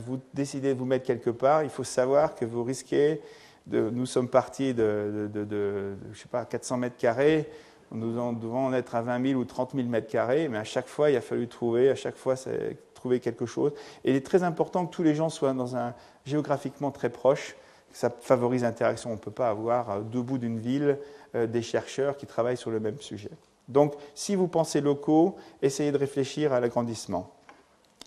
vous 0.06 0.20
décidez 0.34 0.74
de 0.74 0.80
vous 0.80 0.86
mettre 0.86 1.06
quelque 1.06 1.30
part, 1.30 1.64
il 1.64 1.70
faut 1.70 1.86
savoir 1.86 2.36
que 2.36 2.44
vous 2.44 2.64
risquez 2.64 3.22
de... 3.68 3.90
Nous 3.90 4.06
sommes 4.06 4.28
partis 4.28 4.74
de, 4.74 5.30
je 6.12 6.20
sais 6.20 6.28
pas, 6.28 6.44
400 6.44 6.78
mètres 6.78 6.98
carrés, 6.98 7.48
nous 7.92 8.12
devons 8.34 8.66
en 8.66 8.74
être 8.74 8.96
à 8.96 9.02
20 9.02 9.28
000 9.28 9.40
ou 9.40 9.46
30 9.46 9.74
000 9.76 9.88
mètres 9.88 10.08
carrés, 10.08 10.48
mais 10.48 10.58
à 10.58 10.64
chaque 10.64 10.88
fois, 10.88 11.12
il 11.12 11.16
a 11.16 11.22
fallu 11.22 11.48
trouver, 11.48 11.90
à 11.90 11.96
chaque 11.96 12.16
fois, 12.16 12.36
trouver 13.02 13.20
quelque 13.20 13.48
chose. 13.48 13.72
Et 14.06 14.12
il 14.12 14.16
est 14.16 14.26
très 14.26 14.44
important 14.44 14.86
que 14.86 14.94
tous 14.94 15.02
les 15.02 15.16
gens 15.16 15.30
soient 15.30 15.54
dans 15.54 15.76
un 15.76 15.96
géographiquement 16.24 16.92
très 16.92 17.10
proche. 17.10 17.56
Ça 17.92 18.12
favorise 18.12 18.62
l'interaction. 18.62 19.10
On 19.10 19.16
ne 19.16 19.20
peut 19.20 19.32
pas 19.32 19.50
avoir 19.50 19.90
euh, 19.90 20.02
deux 20.02 20.22
bouts 20.22 20.38
d'une 20.38 20.60
ville 20.60 21.00
euh, 21.34 21.48
des 21.48 21.64
chercheurs 21.64 22.16
qui 22.16 22.28
travaillent 22.28 22.58
sur 22.58 22.70
le 22.70 22.80
même 22.80 23.02
sujet. 23.02 23.32
Donc, 23.68 23.96
si 24.14 24.36
vous 24.36 24.48
pensez 24.48 24.82
locaux, 24.82 25.36
essayez 25.64 25.92
de 25.92 25.98
réfléchir 25.98 26.54
à 26.54 26.60
l'agrandissement. 26.60 27.32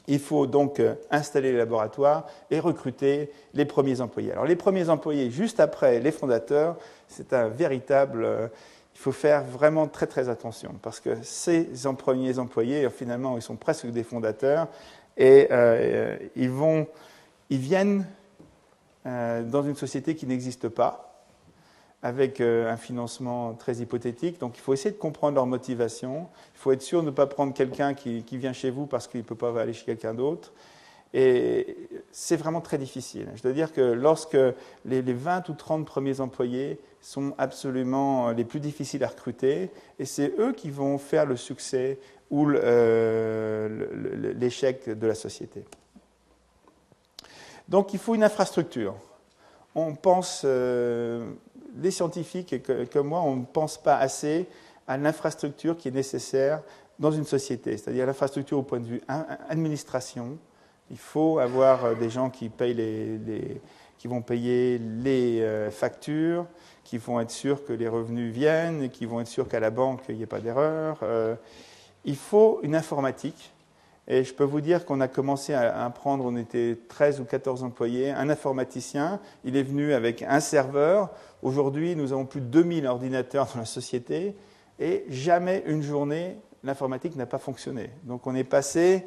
Il 0.06 0.20
faut 0.20 0.46
donc 0.46 0.78
euh, 0.78 0.94
installer 1.10 1.50
les 1.50 1.58
laboratoires 1.58 2.26
et 2.52 2.60
recruter 2.60 3.32
les 3.52 3.64
premiers 3.64 4.00
employés. 4.00 4.30
Alors, 4.30 4.44
les 4.44 4.56
premiers 4.56 4.90
employés, 4.90 5.28
juste 5.30 5.58
après 5.58 5.98
les 5.98 6.12
fondateurs, 6.12 6.76
c'est 7.08 7.32
un 7.32 7.48
véritable 7.48 8.50
il 8.94 9.00
faut 9.00 9.12
faire 9.12 9.44
vraiment 9.44 9.88
très 9.88 10.06
très 10.06 10.28
attention 10.28 10.74
parce 10.80 11.00
que 11.00 11.16
ces 11.22 11.68
premiers 11.98 12.38
employés, 12.38 12.88
finalement, 12.90 13.36
ils 13.36 13.42
sont 13.42 13.56
presque 13.56 13.86
des 13.86 14.04
fondateurs 14.04 14.68
et 15.16 15.48
euh, 15.50 16.16
ils, 16.36 16.50
vont, 16.50 16.86
ils 17.50 17.58
viennent 17.58 18.06
euh, 19.06 19.42
dans 19.42 19.62
une 19.62 19.76
société 19.76 20.14
qui 20.14 20.26
n'existe 20.26 20.68
pas 20.68 21.10
avec 22.02 22.40
euh, 22.40 22.70
un 22.70 22.76
financement 22.76 23.54
très 23.54 23.76
hypothétique. 23.76 24.38
Donc 24.38 24.56
il 24.58 24.60
faut 24.60 24.74
essayer 24.74 24.90
de 24.90 24.98
comprendre 24.98 25.36
leur 25.36 25.46
motivation. 25.46 26.28
Il 26.54 26.58
faut 26.58 26.72
être 26.72 26.82
sûr 26.82 27.00
de 27.00 27.06
ne 27.06 27.10
pas 27.10 27.26
prendre 27.26 27.54
quelqu'un 27.54 27.94
qui, 27.94 28.22
qui, 28.24 28.36
vient 28.36 28.52
chez 28.52 28.70
vous 28.70 28.86
parce 28.86 29.08
qu'il 29.08 29.20
ne 29.20 29.24
peut 29.24 29.34
pas 29.34 29.58
aller 29.60 29.72
chez 29.72 29.86
quelqu'un 29.86 30.14
d'autre. 30.14 30.52
Et 31.16 31.76
c'est 32.10 32.36
vraiment 32.36 32.60
très 32.60 32.76
difficile. 32.76 33.28
Je 33.36 33.42
dois 33.42 33.52
dire 33.52 33.72
que 33.72 33.80
lorsque 33.80 34.36
les, 34.84 35.00
20 35.00 35.48
ou 35.48 35.54
30 35.54 35.86
premiers 35.86 36.20
employés 36.20 36.80
sont 37.00 37.34
absolument 37.38 38.32
les 38.32 38.44
plus 38.44 38.58
difficiles 38.58 39.04
à 39.04 39.06
recruter, 39.06 39.70
et 40.00 40.04
c'est 40.06 40.34
eux 40.40 40.52
qui 40.52 40.70
vont 40.70 40.98
faire 40.98 41.24
le 41.24 41.36
succès 41.36 42.00
ou 42.32 42.50
euh, 42.50 44.34
l'échec 44.36 44.88
de 44.88 45.06
la 45.06 45.14
société. 45.14 45.64
Donc 47.68 47.94
il 47.94 48.00
faut 48.00 48.16
une 48.16 48.24
infrastructure. 48.24 48.96
On 49.76 49.94
pense, 49.94 50.42
euh, 50.44 51.30
les 51.80 51.92
scientifiques 51.92 52.56
comme 52.92 53.08
moi, 53.08 53.22
on 53.22 53.36
ne 53.36 53.44
pense 53.44 53.80
pas 53.80 53.98
assez 53.98 54.46
à 54.88 54.96
l'infrastructure 54.96 55.76
qui 55.76 55.88
est 55.88 55.92
nécessaire 55.92 56.60
dans 56.98 57.12
une 57.12 57.24
société, 57.24 57.76
c'est-à-dire 57.76 58.04
l'infrastructure 58.04 58.58
au 58.58 58.62
point 58.62 58.80
de 58.80 58.86
vue 58.86 59.02
administration, 59.48 60.38
il 60.90 60.98
faut 60.98 61.38
avoir 61.38 61.84
euh, 61.84 61.94
des 61.94 62.10
gens 62.10 62.30
qui, 62.30 62.48
payent 62.48 62.74
les, 62.74 63.60
qui 63.98 64.08
vont 64.08 64.22
payer 64.22 64.78
les 64.78 65.40
euh, 65.40 65.70
factures, 65.70 66.46
qui 66.84 66.98
vont 66.98 67.20
être 67.20 67.30
sûrs 67.30 67.64
que 67.64 67.72
les 67.72 67.88
revenus 67.88 68.32
viennent, 68.32 68.90
qui 68.90 69.06
vont 69.06 69.20
être 69.20 69.28
sûrs 69.28 69.48
qu'à 69.48 69.60
la 69.60 69.70
banque, 69.70 70.02
il 70.08 70.16
n'y 70.16 70.22
ait 70.22 70.26
pas 70.26 70.40
d'erreur. 70.40 70.98
Euh, 71.02 71.34
il 72.04 72.16
faut 72.16 72.60
une 72.62 72.74
informatique. 72.74 73.52
Et 74.06 74.22
je 74.22 74.34
peux 74.34 74.44
vous 74.44 74.60
dire 74.60 74.84
qu'on 74.84 75.00
a 75.00 75.08
commencé 75.08 75.54
à 75.54 75.88
prendre, 75.88 76.26
on 76.26 76.36
était 76.36 76.76
13 76.88 77.20
ou 77.20 77.24
14 77.24 77.64
employés, 77.64 78.10
un 78.10 78.28
informaticien, 78.28 79.18
il 79.44 79.56
est 79.56 79.62
venu 79.62 79.94
avec 79.94 80.22
un 80.22 80.40
serveur. 80.40 81.08
Aujourd'hui, 81.42 81.96
nous 81.96 82.12
avons 82.12 82.26
plus 82.26 82.42
de 82.42 82.46
2000 82.46 82.86
ordinateurs 82.86 83.48
dans 83.54 83.60
la 83.60 83.64
société 83.64 84.34
et 84.78 85.06
jamais 85.08 85.62
une 85.66 85.82
journée, 85.82 86.36
l'informatique 86.64 87.16
n'a 87.16 87.24
pas 87.24 87.38
fonctionné. 87.38 87.88
Donc 88.02 88.26
on 88.26 88.34
est 88.34 88.44
passé 88.44 89.06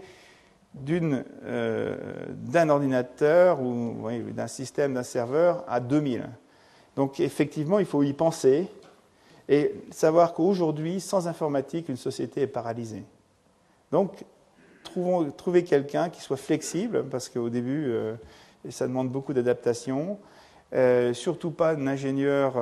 euh, 1.46 1.96
d'un 2.30 2.70
ordinateur 2.70 3.62
ou 3.62 3.96
d'un 4.32 4.48
système, 4.48 4.94
d'un 4.94 5.04
serveur 5.04 5.64
à 5.68 5.80
2000. 5.80 6.30
Donc 6.96 7.20
effectivement, 7.20 7.80
il 7.80 7.86
faut 7.86 8.04
y 8.04 8.14
penser 8.14 8.68
et 9.50 9.74
savoir 9.92 10.34
qu'aujourd'hui, 10.34 11.00
sans 11.00 11.28
informatique, 11.28 11.90
une 11.90 11.98
société 11.98 12.42
est 12.42 12.48
paralysée. 12.48 13.04
Donc, 13.92 14.26
trouvons, 14.84 15.32
trouver 15.32 15.64
quelqu'un 15.64 16.10
qui 16.10 16.22
soit 16.22 16.38
flexible, 16.38 17.06
parce 17.10 17.30
qu'au 17.30 17.50
début, 17.50 17.86
euh, 17.88 18.16
ça 18.70 18.88
demande 18.88 19.10
beaucoup 19.10 19.34
d'adaptation. 19.34 20.20
Euh, 20.74 21.14
surtout 21.14 21.52
pas 21.52 21.72
un 21.72 21.88
ingénieur 21.88 22.56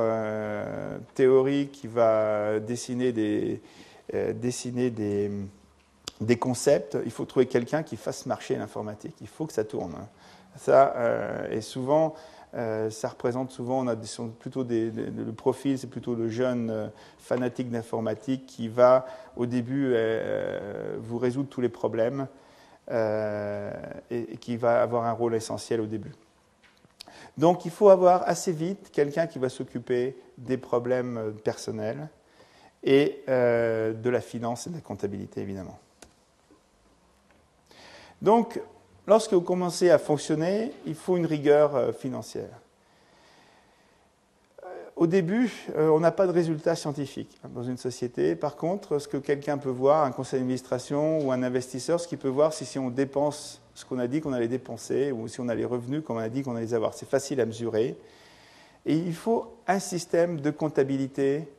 théorique 1.16 1.72
qui 1.72 1.88
va 1.88 2.60
dessiner 2.60 3.12
des, 3.12 3.62
dessiner 4.36 4.92
des, 4.92 5.32
des 6.22 6.38
concepts, 6.38 6.98
il 7.04 7.12
faut 7.12 7.26
trouver 7.26 7.46
quelqu'un 7.46 7.84
qui 7.84 7.98
fasse 7.98 8.26
marcher 8.26 8.56
l'informatique. 8.56 9.16
Il 9.22 9.28
faut 9.28 9.46
que 9.46 9.54
ça 9.54 9.66
tourne. 9.66 9.96
Ça, 10.58 10.94
euh, 10.96 11.50
et 11.52 11.62
souvent, 11.62 12.16
euh, 12.54 12.90
ça 12.90 13.10
représente 13.10 13.52
souvent, 13.52 13.82
on 13.82 13.88
a 13.88 13.98
plutôt 14.40 14.64
le 14.64 15.32
profil, 15.32 15.78
c'est 15.78 15.90
plutôt 15.90 16.16
le 16.16 16.30
jeune 16.30 16.70
euh, 16.70 16.88
fanatique 17.18 17.70
d'informatique 17.70 18.46
qui 18.46 18.70
va, 18.70 19.06
au 19.36 19.46
début, 19.46 19.94
vous 21.00 21.18
résoudre 21.18 21.50
tous 21.50 21.62
les 21.62 21.70
problèmes 21.70 22.28
et, 22.90 24.38
qui 24.40 24.56
va 24.56 24.82
avoir 24.82 25.06
un 25.06 25.12
rôle 25.12 25.36
essentiel 25.36 25.82
au 25.82 25.86
début. 25.86 26.14
Donc, 27.38 27.66
il 27.66 27.72
faut 27.72 27.90
avoir 27.90 28.24
assez 28.30 28.54
vite 28.54 28.92
quelqu'un 28.94 29.28
qui 29.28 29.40
va 29.40 29.50
s'occuper 29.50 30.16
des 30.38 30.58
problèmes 30.58 31.34
personnels 31.44 32.08
et 32.84 33.24
de 33.28 34.10
la 34.10 34.22
finance 34.22 34.68
et 34.68 34.70
de 34.70 34.76
la 34.76 34.82
comptabilité, 34.82 35.42
évidemment. 35.42 35.78
Donc, 38.22 38.60
lorsque 39.08 39.34
vous 39.34 39.42
commencez 39.42 39.90
à 39.90 39.98
fonctionner, 39.98 40.72
il 40.86 40.96
faut 40.96 41.18
une 41.18 41.26
rigueur 41.26 41.76
euh, 41.76 41.92
financière. 41.92 42.60
Euh, 44.64 44.68
au 44.96 45.08
début, 45.08 45.52
euh, 45.76 45.90
on 45.90 46.00
n'a 46.00 46.12
pas 46.12 46.28
de 46.28 46.32
résultats 46.32 46.76
scientifiques 46.76 47.38
dans 47.54 47.64
une 47.64 47.78
société. 47.78 48.36
Par 48.36 48.56
contre, 48.56 49.00
ce 49.00 49.08
que 49.08 49.18
quelqu'un 49.18 49.58
peut 49.58 49.70
voir, 49.70 50.06
un 50.06 50.12
conseil 50.12 50.40
d'administration 50.40 51.20
ou 51.20 51.32
un 51.32 51.44
investisseur, 51.44 52.00
ce 52.00 52.08
qu'il 52.08 52.18
peut 52.18 52.30
voir, 52.30 52.54
c'est 52.54 52.66
si 52.66 52.80
on 52.80 52.90
dépense 52.90 53.62
ce 53.74 53.84
qu'on 53.84 54.00
a 54.00 54.08
dit 54.08 54.22
qu'on 54.22 54.32
allait 54.32 54.48
dépenser 54.48 55.12
ou 55.12 55.28
si 55.28 55.42
on 55.42 55.50
a 55.50 55.56
les 55.56 55.66
revenus 55.66 56.02
qu'on 56.02 56.18
a 56.18 56.30
dit 56.30 56.44
qu'on 56.44 56.56
allait 56.56 56.74
avoir. 56.74 56.94
C'est 56.94 57.10
facile 57.10 57.42
à 57.42 57.46
mesurer. 57.46 57.98
Et 58.86 58.96
il 58.96 59.14
faut 59.14 59.54
un 59.68 59.80
système 59.80 60.40
de 60.40 60.50
comptabilité 60.50 61.50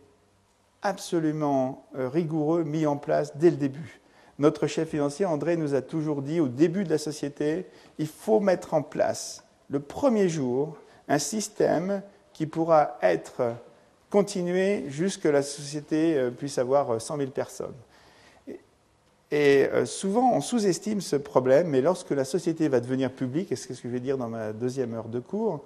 absolument 0.81 1.85
rigoureux 1.93 2.65
mis 2.65 2.87
en 2.87 2.97
place 2.97 3.37
dès 3.37 3.51
le 3.51 3.57
début. 3.57 4.01
Notre 4.39 4.67
chef 4.67 4.91
financier, 4.91 5.25
André, 5.25 5.57
nous 5.57 5.75
a 5.75 5.81
toujours 5.81 6.21
dit 6.21 6.41
au 6.41 6.49
début 6.49 6.85
de 6.85 6.91
la 6.91 6.99
société, 6.99 7.65
il 7.99 8.07
faut 8.07 8.41
mettre 8.41 8.75
en 8.75 8.83
place 8.83 9.45
le 9.71 9.81
premier 9.81 10.29
jour 10.29 10.77
un 11.09 11.19
système 11.19 12.03
qui 12.33 12.47
pourra 12.47 12.99
être 13.01 13.55
continué 14.11 14.85
jusque 14.89 15.25
la 15.25 15.43
société 15.43 16.17
euh, 16.17 16.31
puisse 16.31 16.59
avoir 16.59 17.01
100 17.01 17.15
euh, 17.15 17.19
000 17.19 17.31
personnes. 17.31 17.75
Et 19.31 19.69
euh, 19.73 19.87
souvent, 19.87 20.33
on 20.33 20.41
sous-estime 20.41 21.01
ce 21.01 21.15
problème, 21.17 21.69
mais 21.69 21.81
lorsque 21.81 22.11
la 22.11 22.25
société 22.25 22.69
va 22.69 22.81
devenir 22.81 23.11
publique, 23.11 23.51
et 23.51 23.57
c'est 23.57 23.75
ce 23.75 23.83
que 23.83 23.89
je 23.89 23.93
vais 23.93 24.01
dire 24.01 24.19
dans 24.19 24.29
ma 24.29 24.53
deuxième 24.53 24.95
heure 24.95 25.09
de 25.09 25.19
cours, 25.19 25.65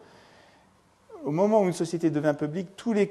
au 1.24 1.30
moment 1.30 1.60
où 1.60 1.66
une 1.66 1.74
société 1.74 2.08
devient 2.08 2.34
publique, 2.38 2.74
toute 2.76 2.96
la 2.96 3.04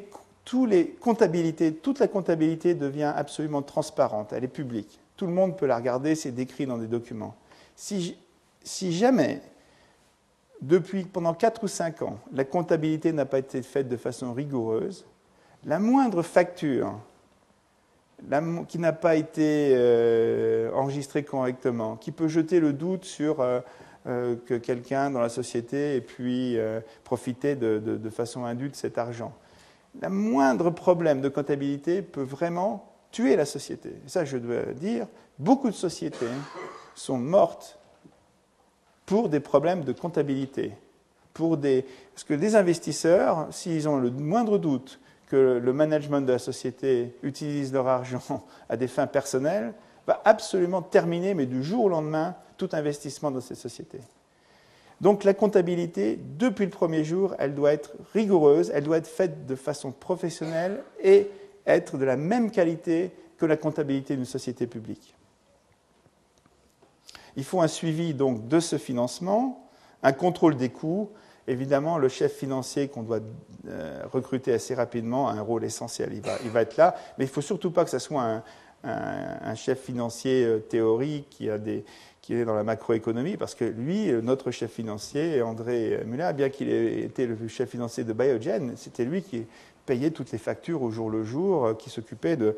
comptabilité 2.07 2.73
devient 2.73 3.13
absolument 3.15 3.61
transparente, 3.61 4.33
elle 4.33 4.43
est 4.43 4.47
publique. 4.47 4.99
Tout 5.19 5.27
le 5.27 5.33
monde 5.33 5.57
peut 5.57 5.65
la 5.65 5.75
regarder, 5.75 6.15
c'est 6.15 6.31
décrit 6.31 6.65
dans 6.65 6.77
des 6.77 6.87
documents. 6.87 7.35
Si, 7.75 8.15
jamais, 8.63 9.41
depuis 10.61 11.03
pendant 11.03 11.33
4 11.33 11.65
ou 11.65 11.67
5 11.67 12.03
ans, 12.03 12.19
la 12.31 12.45
comptabilité 12.45 13.11
n'a 13.11 13.25
pas 13.25 13.39
été 13.39 13.61
faite 13.61 13.89
de 13.89 13.97
façon 13.97 14.31
rigoureuse, 14.31 15.05
la 15.65 15.77
moindre 15.77 16.21
facture 16.21 16.97
qui 18.69 18.79
n'a 18.79 18.93
pas 18.93 19.17
été 19.17 19.73
euh, 19.73 20.71
enregistrée 20.71 21.23
correctement, 21.23 21.97
qui 21.97 22.13
peut 22.13 22.29
jeter 22.29 22.61
le 22.61 22.71
doute 22.71 23.03
sur 23.03 23.41
euh, 23.41 23.59
euh, 24.07 24.37
que 24.45 24.53
quelqu'un 24.53 25.11
dans 25.11 25.19
la 25.19 25.27
société 25.27 25.97
ait 25.97 26.01
pu 26.01 26.57
profiter 27.03 27.57
de, 27.57 27.77
de, 27.77 28.09
façon 28.09 28.45
indue 28.45 28.69
de 28.69 28.75
cet 28.77 28.97
argent. 28.97 29.33
Le 30.01 30.07
moindre 30.07 30.69
problème 30.69 31.19
de 31.19 31.27
comptabilité 31.27 32.01
peut 32.01 32.23
vraiment 32.23 32.88
tuer 33.11 33.35
la 33.35 33.45
société. 33.45 33.93
ça, 34.07 34.25
je 34.25 34.37
dois 34.37 34.73
dire, 34.73 35.07
beaucoup 35.37 35.69
de 35.69 35.75
sociétés 35.75 36.27
sont 36.95 37.17
mortes 37.17 37.79
pour 39.05 39.29
des 39.29 39.39
problèmes 39.39 39.83
de 39.83 39.93
comptabilité. 39.93 40.73
Pour 41.33 41.57
des... 41.57 41.85
Parce 42.13 42.23
que 42.23 42.33
des 42.33 42.55
investisseurs, 42.55 43.47
s'ils 43.51 43.89
ont 43.89 43.97
le 43.97 44.11
moindre 44.11 44.57
doute 44.57 44.99
que 45.27 45.59
le 45.63 45.73
management 45.73 46.21
de 46.21 46.31
la 46.31 46.39
société 46.39 47.15
utilise 47.23 47.71
leur 47.71 47.87
argent 47.87 48.45
à 48.67 48.77
des 48.77 48.87
fins 48.87 49.07
personnelles, 49.07 49.73
va 50.05 50.21
absolument 50.25 50.81
terminer, 50.81 51.33
mais 51.33 51.45
du 51.45 51.63
jour 51.63 51.85
au 51.85 51.89
lendemain, 51.89 52.35
tout 52.57 52.69
investissement 52.73 53.31
dans 53.31 53.41
cette 53.41 53.57
société. 53.57 53.99
Donc 55.01 55.23
la 55.23 55.33
comptabilité, 55.33 56.19
depuis 56.37 56.65
le 56.65 56.71
premier 56.71 57.03
jour, 57.03 57.35
elle 57.39 57.55
doit 57.55 57.71
être 57.71 57.93
rigoureuse, 58.13 58.71
elle 58.73 58.83
doit 58.83 58.97
être 58.97 59.07
faite 59.07 59.45
de 59.45 59.55
façon 59.55 59.91
professionnelle 59.91 60.83
et 61.01 61.29
être 61.75 61.97
de 61.97 62.05
la 62.05 62.17
même 62.17 62.51
qualité 62.51 63.11
que 63.37 63.45
la 63.45 63.57
comptabilité 63.57 64.15
d'une 64.15 64.25
société 64.25 64.67
publique. 64.67 65.15
Il 67.35 67.43
faut 67.43 67.61
un 67.61 67.67
suivi 67.67 68.13
donc 68.13 68.47
de 68.47 68.59
ce 68.59 68.77
financement, 68.77 69.69
un 70.03 70.11
contrôle 70.11 70.57
des 70.57 70.69
coûts. 70.69 71.09
Évidemment, 71.47 71.97
le 71.97 72.09
chef 72.09 72.33
financier 72.33 72.89
qu'on 72.89 73.03
doit 73.03 73.21
euh, 73.67 74.03
recruter 74.11 74.53
assez 74.53 74.75
rapidement 74.75 75.29
a 75.29 75.33
un 75.33 75.41
rôle 75.41 75.63
essentiel. 75.63 76.11
Il 76.13 76.49
va, 76.51 76.61
être 76.61 76.77
là, 76.77 76.95
mais 77.17 77.25
il 77.25 77.27
ne 77.27 77.33
faut 77.33 77.41
surtout 77.41 77.71
pas 77.71 77.85
que 77.85 77.89
ce 77.89 77.99
soit 77.99 78.43
un, 78.83 79.55
chef 79.55 79.79
financier 79.81 80.43
euh, 80.45 80.59
théorique 80.59 81.27
qui, 81.29 81.49
qui 82.21 82.33
est 82.35 82.45
dans 82.45 82.55
la 82.55 82.63
macroéconomie, 82.63 83.37
parce 83.37 83.55
que 83.55 83.65
lui, 83.65 84.11
euh, 84.11 84.21
notre 84.21 84.51
chef 84.51 84.71
financier, 84.71 85.41
André 85.41 86.03
Muller, 86.05 86.31
bien 86.35 86.49
qu'il 86.49 86.69
ait 86.69 86.99
été 87.01 87.25
le 87.25 87.47
chef 87.47 87.69
financier 87.69 88.03
de 88.03 88.13
Biogen, 88.13 88.73
c'était 88.75 89.05
lui 89.05 89.21
qui 89.21 89.45
payait 89.89 90.11
toutes 90.11 90.31
les 90.31 90.37
factures 90.37 90.83
au 90.83 90.91
jour 90.91 91.09
le 91.09 91.23
jour, 91.23 91.75
qui 91.77 91.89
s'occupait 91.89 92.37
de 92.37 92.55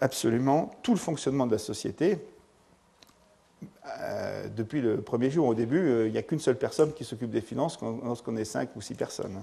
absolument 0.00 0.70
tout 0.82 0.92
le 0.92 0.98
fonctionnement 0.98 1.46
de 1.46 1.52
la 1.52 1.58
société. 1.58 2.18
Euh, 4.00 4.48
depuis 4.48 4.80
le 4.80 5.02
premier 5.02 5.30
jour. 5.30 5.46
Au 5.46 5.54
début, 5.54 5.78
euh, 5.78 6.06
il 6.06 6.12
n'y 6.12 6.18
a 6.18 6.22
qu'une 6.22 6.38
seule 6.38 6.56
personne 6.56 6.94
qui 6.94 7.04
s'occupe 7.04 7.30
des 7.30 7.42
finances 7.42 7.78
lorsqu'on 8.02 8.36
est 8.36 8.44
cinq 8.44 8.74
ou 8.76 8.80
six 8.80 8.94
personnes. 8.94 9.42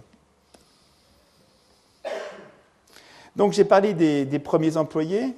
Donc 3.36 3.54
j'ai 3.54 3.66
parlé 3.66 3.94
des, 3.94 4.40
premiers 4.40 4.78
employés. 4.78 5.36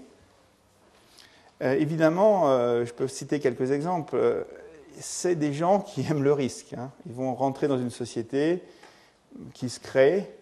Euh, 1.61 1.73
évidemment, 1.73 2.45
je 2.84 2.91
peux 2.93 3.07
citer 3.07 3.39
quelques 3.39 3.72
exemples. 3.72 4.45
C'est 4.99 5.35
des 5.35 5.53
gens 5.53 5.81
qui 5.81 6.05
aiment 6.10 6.23
le 6.23 6.34
risque. 6.34 6.73
Hein. 6.73 6.89
Ils 7.05 7.14
vont 7.14 7.35
rentrer 7.35 7.68
dans 7.68 7.77
une 7.77 7.91
société 7.91 8.64
qui 9.53 9.69
se 9.69 9.81
crée, 9.81 10.34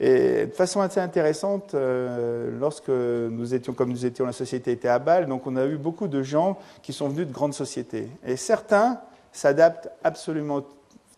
et 0.00 0.46
de 0.46 0.52
façon 0.52 0.80
assez 0.80 1.00
intéressante, 1.00 1.74
euh, 1.74 2.50
lorsque 2.58 2.88
nous 2.88 3.54
étions, 3.54 3.72
comme 3.74 3.90
nous 3.90 4.04
étions, 4.04 4.26
la 4.26 4.32
société 4.32 4.72
était 4.72 4.88
à 4.88 4.98
Bâle, 4.98 5.26
donc 5.26 5.46
on 5.46 5.56
a 5.56 5.66
eu 5.66 5.76
beaucoup 5.76 6.08
de 6.08 6.22
gens 6.22 6.58
qui 6.82 6.92
sont 6.92 7.08
venus 7.08 7.28
de 7.28 7.32
grandes 7.32 7.54
sociétés. 7.54 8.08
Et 8.26 8.36
certains 8.36 9.00
s'adaptent 9.32 9.90
absolument 10.02 10.64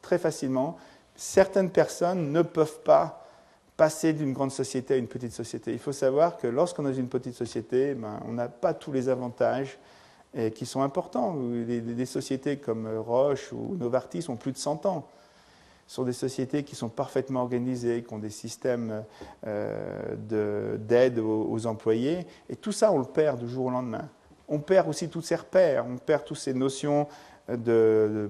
très 0.03 0.19
facilement. 0.19 0.77
Certaines 1.15 1.71
personnes 1.71 2.33
ne 2.33 2.43
peuvent 2.43 2.81
pas 2.81 3.27
passer 3.79 4.13
d'une 4.13 4.33
grande 4.33 4.53
société 4.53 4.95
à 4.95 4.97
une 4.99 5.09
petite 5.09 5.33
société. 5.33 5.73
Il 5.73 5.79
faut 5.79 5.93
savoir 5.93 6.37
que 6.37 6.47
lorsqu'on 6.47 6.85
est 6.87 6.91
dans 6.91 6.97
une 6.97 7.09
petite 7.09 7.35
société, 7.35 7.95
ben, 7.95 8.21
on 8.27 8.33
n'a 8.33 8.49
pas 8.49 8.75
tous 8.75 8.93
les 8.93 9.09
avantages 9.09 9.79
et 10.35 10.51
qui 10.51 10.67
sont 10.67 10.83
importants. 10.83 11.35
Des 11.35 12.07
sociétés 12.07 12.59
comme 12.59 12.89
Roche 12.99 13.53
ou 13.53 13.75
Novartis 13.79 14.27
ont 14.29 14.37
plus 14.37 14.53
de 14.53 14.59
100 14.59 14.85
ans 14.87 15.07
sont 15.87 16.03
des 16.03 16.13
sociétés 16.13 16.65
qui 16.65 16.75
sont 16.75 16.89
parfaitement 16.89 17.43
organisées, 17.43 18.03
qui 18.03 18.13
ont 18.13 18.19
des 18.19 18.31
systèmes 18.31 19.05
euh, 19.47 20.77
d'aide 20.79 21.19
aux, 21.19 21.67
employés. 21.67 22.27
Et 22.49 22.57
tout 22.57 22.73
ça, 22.73 22.93
on 22.93 22.99
le 22.99 23.05
perd 23.05 23.39
du 23.39 23.49
jour 23.49 23.67
au 23.67 23.71
lendemain. 23.71 24.09
On 24.49 24.59
perd 24.59 24.89
aussi 24.89 25.09
tous 25.09 25.23
ces 25.23 25.37
repères, 25.37 25.87
on 25.87 25.97
perd 25.97 26.25
toutes 26.25 26.39
ces 26.39 26.55
notions 26.55 27.07
de, 27.49 28.29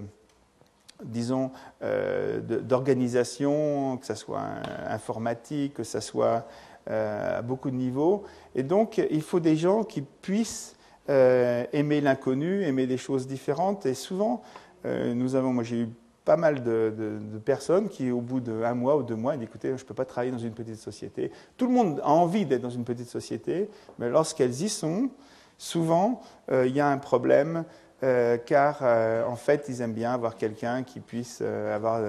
disons, 1.03 1.51
euh, 1.83 2.41
d'organisation, 2.41 3.97
que 3.99 4.07
ce 4.07 4.15
soit 4.15 4.45
informatique, 4.89 5.75
que 5.75 5.85
ce 5.85 6.01
soit 6.01 6.47
euh, 6.91 7.39
à 7.39 7.43
beaucoup 7.43 7.71
de 7.71 7.77
niveaux. 7.77 8.25
Et 8.55 8.63
donc, 8.63 8.99
il 8.99 9.23
faut 9.23 9.41
des 9.41 9.57
gens 9.57 9.83
qui 9.83 10.03
puissent 10.03 10.75
aimer 11.09 12.01
l'inconnu, 12.01 12.65
aimer 12.65 12.89
des 12.89 12.97
choses 12.97 13.29
différentes. 13.29 13.87
Et 13.87 13.95
souvent, 13.95 14.43
nous 14.85 15.37
avons, 15.37 15.53
moi 15.53 15.63
j'ai 15.63 15.83
eu 15.83 15.89
pas 16.27 16.37
mal 16.37 16.63
de, 16.65 17.19
personnes 17.45 17.89
qui, 17.89 18.11
au 18.11 18.21
bout 18.21 18.41
d'un 18.41 18.75
mois 18.75 18.97
ou 18.97 19.05
deux 19.05 19.15
mois, 19.15 19.37
disent 19.37 19.45
écoutez, 19.45 19.69
je 19.69 19.83
ne 19.83 19.89
peux 19.89 19.95
pas 19.95 20.05
travailler 20.05 20.33
dans 20.33 20.39
une 20.39 20.53
petite 20.53 20.77
société. 20.77 21.31
Tout 21.57 21.69
le 21.69 21.73
monde 21.73 22.01
a 22.03 22.11
envie 22.11 22.45
d'être 22.45 22.63
dans 22.63 22.69
une 22.69 22.85
petite 22.85 23.09
société, 23.09 23.71
mais 23.99 24.11
lorsqu'elles 24.11 24.61
y 24.61 24.69
sont, 24.69 25.09
souvent, 25.57 26.21
euh, 26.51 26.67
il 26.67 26.75
y 26.75 26.81
a 26.81 26.89
un 26.89 26.99
problème. 26.99 27.65
Euh, 28.03 28.37
car 28.37 28.81
euh, 28.83 29.25
en 29.25 29.37
fait, 29.37 29.67
ils 29.71 29.81
aiment 29.81 29.95
bien 29.95 30.13
avoir 30.13 30.37
quelqu'un 30.37 30.83
qui 30.83 31.01
puisse 31.01 31.41
avoir 31.41 32.03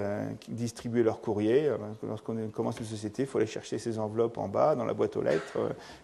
distribuer 0.50 1.04
leur 1.04 1.22
courrier. 1.22 1.72
Lorsqu'on 2.04 2.50
commence 2.50 2.80
une 2.80 2.86
société, 2.86 3.24
il 3.24 3.28
faut 3.28 3.38
aller 3.38 3.48
chercher 3.48 3.78
ses 3.78 4.00
enveloppes 4.00 4.38
en 4.38 4.50
bas 4.50 4.76
dans 4.76 4.84
la 4.84 4.94
boîte 4.94 5.16
aux 5.16 5.22
lettres. 5.22 5.58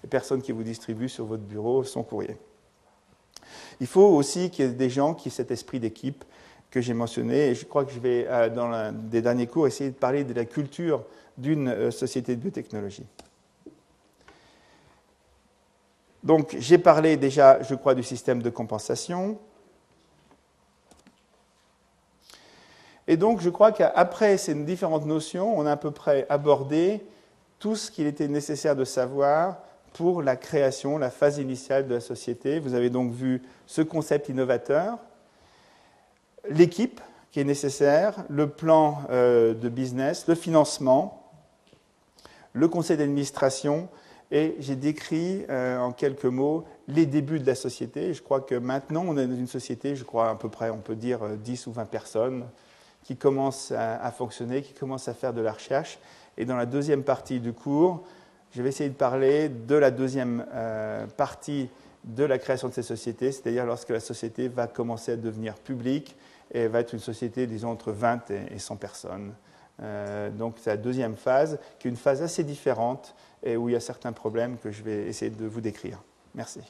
les 0.03 0.09
personnes 0.09 0.41
qui 0.41 0.51
vous 0.51 0.63
distribuent 0.63 1.09
sur 1.09 1.25
votre 1.25 1.43
bureau 1.43 1.83
son 1.83 2.03
courrier. 2.03 2.37
Il 3.81 3.87
faut 3.87 4.07
aussi 4.07 4.51
qu'il 4.51 4.65
y 4.65 4.67
ait 4.69 4.71
des 4.71 4.89
gens 4.89 5.15
qui 5.15 5.27
aient 5.29 5.31
cet 5.31 5.51
esprit 5.51 5.79
d'équipe 5.79 6.23
que 6.73 6.81
j'ai 6.81 6.95
mentionné. 6.95 7.49
Et 7.49 7.55
je 7.55 7.65
crois 7.65 7.85
que 7.85 7.91
je 7.91 7.99
vais, 7.99 8.25
euh, 8.27 8.49
dans 8.49 8.67
l'un 8.67 8.91
des 8.91 9.21
derniers 9.21 9.45
cours, 9.45 9.67
essayer 9.67 9.91
de 9.91 9.95
parler 9.95 10.23
de 10.23 10.33
la 10.33 10.45
culture 10.45 11.03
d'une 11.37 11.67
euh, 11.67 11.91
société 11.91 12.35
de 12.35 12.41
biotechnologie. 12.41 13.05
Donc, 16.23 16.55
j'ai 16.57 16.79
parlé 16.79 17.15
déjà, 17.15 17.61
je 17.61 17.75
crois, 17.75 17.93
du 17.93 18.01
système 18.01 18.41
de 18.41 18.49
compensation. 18.49 19.37
Et 23.07 23.17
donc, 23.17 23.41
je 23.41 23.51
crois 23.51 23.71
qu'après 23.71 24.37
ces 24.37 24.55
différentes 24.55 25.05
notions, 25.05 25.55
on 25.55 25.67
a 25.67 25.73
à 25.73 25.77
peu 25.77 25.91
près 25.91 26.25
abordé 26.27 27.05
tout 27.59 27.75
ce 27.75 27.91
qu'il 27.91 28.07
était 28.07 28.27
nécessaire 28.27 28.75
de 28.75 28.85
savoir 28.85 29.57
pour 29.93 30.23
la 30.23 30.37
création, 30.37 30.97
la 30.97 31.11
phase 31.11 31.37
initiale 31.37 31.87
de 31.87 31.93
la 31.93 31.99
société. 31.99 32.57
Vous 32.57 32.73
avez 32.73 32.89
donc 32.89 33.11
vu 33.11 33.43
ce 33.67 33.83
concept 33.83 34.29
innovateur, 34.29 34.97
l'équipe 36.49 37.01
qui 37.31 37.39
est 37.39 37.45
nécessaire, 37.45 38.23
le 38.29 38.47
plan 38.47 39.01
euh, 39.09 39.53
de 39.53 39.69
business, 39.69 40.27
le 40.27 40.35
financement, 40.35 41.31
le 42.53 42.67
conseil 42.67 42.97
d'administration, 42.97 43.89
et 44.31 44.55
j'ai 44.59 44.75
décrit 44.75 45.43
euh, 45.49 45.79
en 45.79 45.91
quelques 45.91 46.25
mots 46.25 46.63
les 46.87 47.05
débuts 47.05 47.39
de 47.39 47.45
la 47.47 47.55
société. 47.55 48.13
Je 48.13 48.21
crois 48.21 48.41
que 48.41 48.55
maintenant, 48.55 49.03
on 49.07 49.17
est 49.17 49.25
dans 49.25 49.35
une 49.35 49.47
société, 49.47 49.95
je 49.95 50.03
crois 50.03 50.29
à 50.29 50.35
peu 50.35 50.49
près, 50.49 50.69
on 50.69 50.77
peut 50.77 50.95
dire 50.95 51.21
10 51.37 51.67
euh, 51.67 51.69
ou 51.69 51.73
20 51.73 51.85
personnes 51.85 52.45
qui 53.03 53.17
commencent 53.17 53.73
à, 53.75 54.09
fonctionner, 54.11 54.61
qui 54.61 54.71
commencent 54.73 55.09
à 55.09 55.13
faire 55.13 55.33
de 55.33 55.41
la 55.41 55.51
recherche. 55.51 55.99
Et 56.37 56.45
dans 56.45 56.55
la 56.55 56.65
deuxième 56.65 57.03
partie 57.03 57.41
du 57.41 57.51
cours, 57.51 58.03
je 58.55 58.61
vais 58.61 58.69
essayer 58.69 58.89
de 58.89 58.95
parler 58.95 59.49
de 59.49 59.75
la 59.75 59.91
deuxième 59.91 60.45
partie 61.17 61.67
de 62.05 62.23
la 62.23 62.37
création 62.37 62.69
de 62.69 62.73
ces 62.73 62.81
sociétés, 62.81 63.33
c'est-à-dire 63.33 63.65
lorsque 63.65 63.89
la 63.89 63.99
société 63.99 64.47
va 64.47 64.67
commencer 64.67 65.11
à 65.11 65.15
devenir 65.17 65.55
publique, 65.55 66.15
et 66.53 66.67
va 66.67 66.79
être 66.79 66.93
une 66.93 66.99
société, 66.99 67.47
disons, 67.47 67.71
entre 67.71 67.91
20 67.91 68.31
et 68.31 68.59
100 68.59 68.75
personnes. 68.77 69.33
Euh, 69.81 70.29
donc 70.29 70.55
c'est 70.59 70.69
la 70.69 70.77
deuxième 70.77 71.15
phase, 71.15 71.59
qui 71.79 71.87
est 71.87 71.91
une 71.91 71.97
phase 71.97 72.21
assez 72.21 72.43
différente 72.43 73.15
et 73.41 73.57
où 73.57 73.69
il 73.69 73.73
y 73.73 73.75
a 73.75 73.79
certains 73.79 74.13
problèmes 74.13 74.57
que 74.57 74.71
je 74.71 74.83
vais 74.83 75.07
essayer 75.07 75.31
de 75.31 75.45
vous 75.45 75.61
décrire. 75.61 76.01
Merci. 76.35 76.61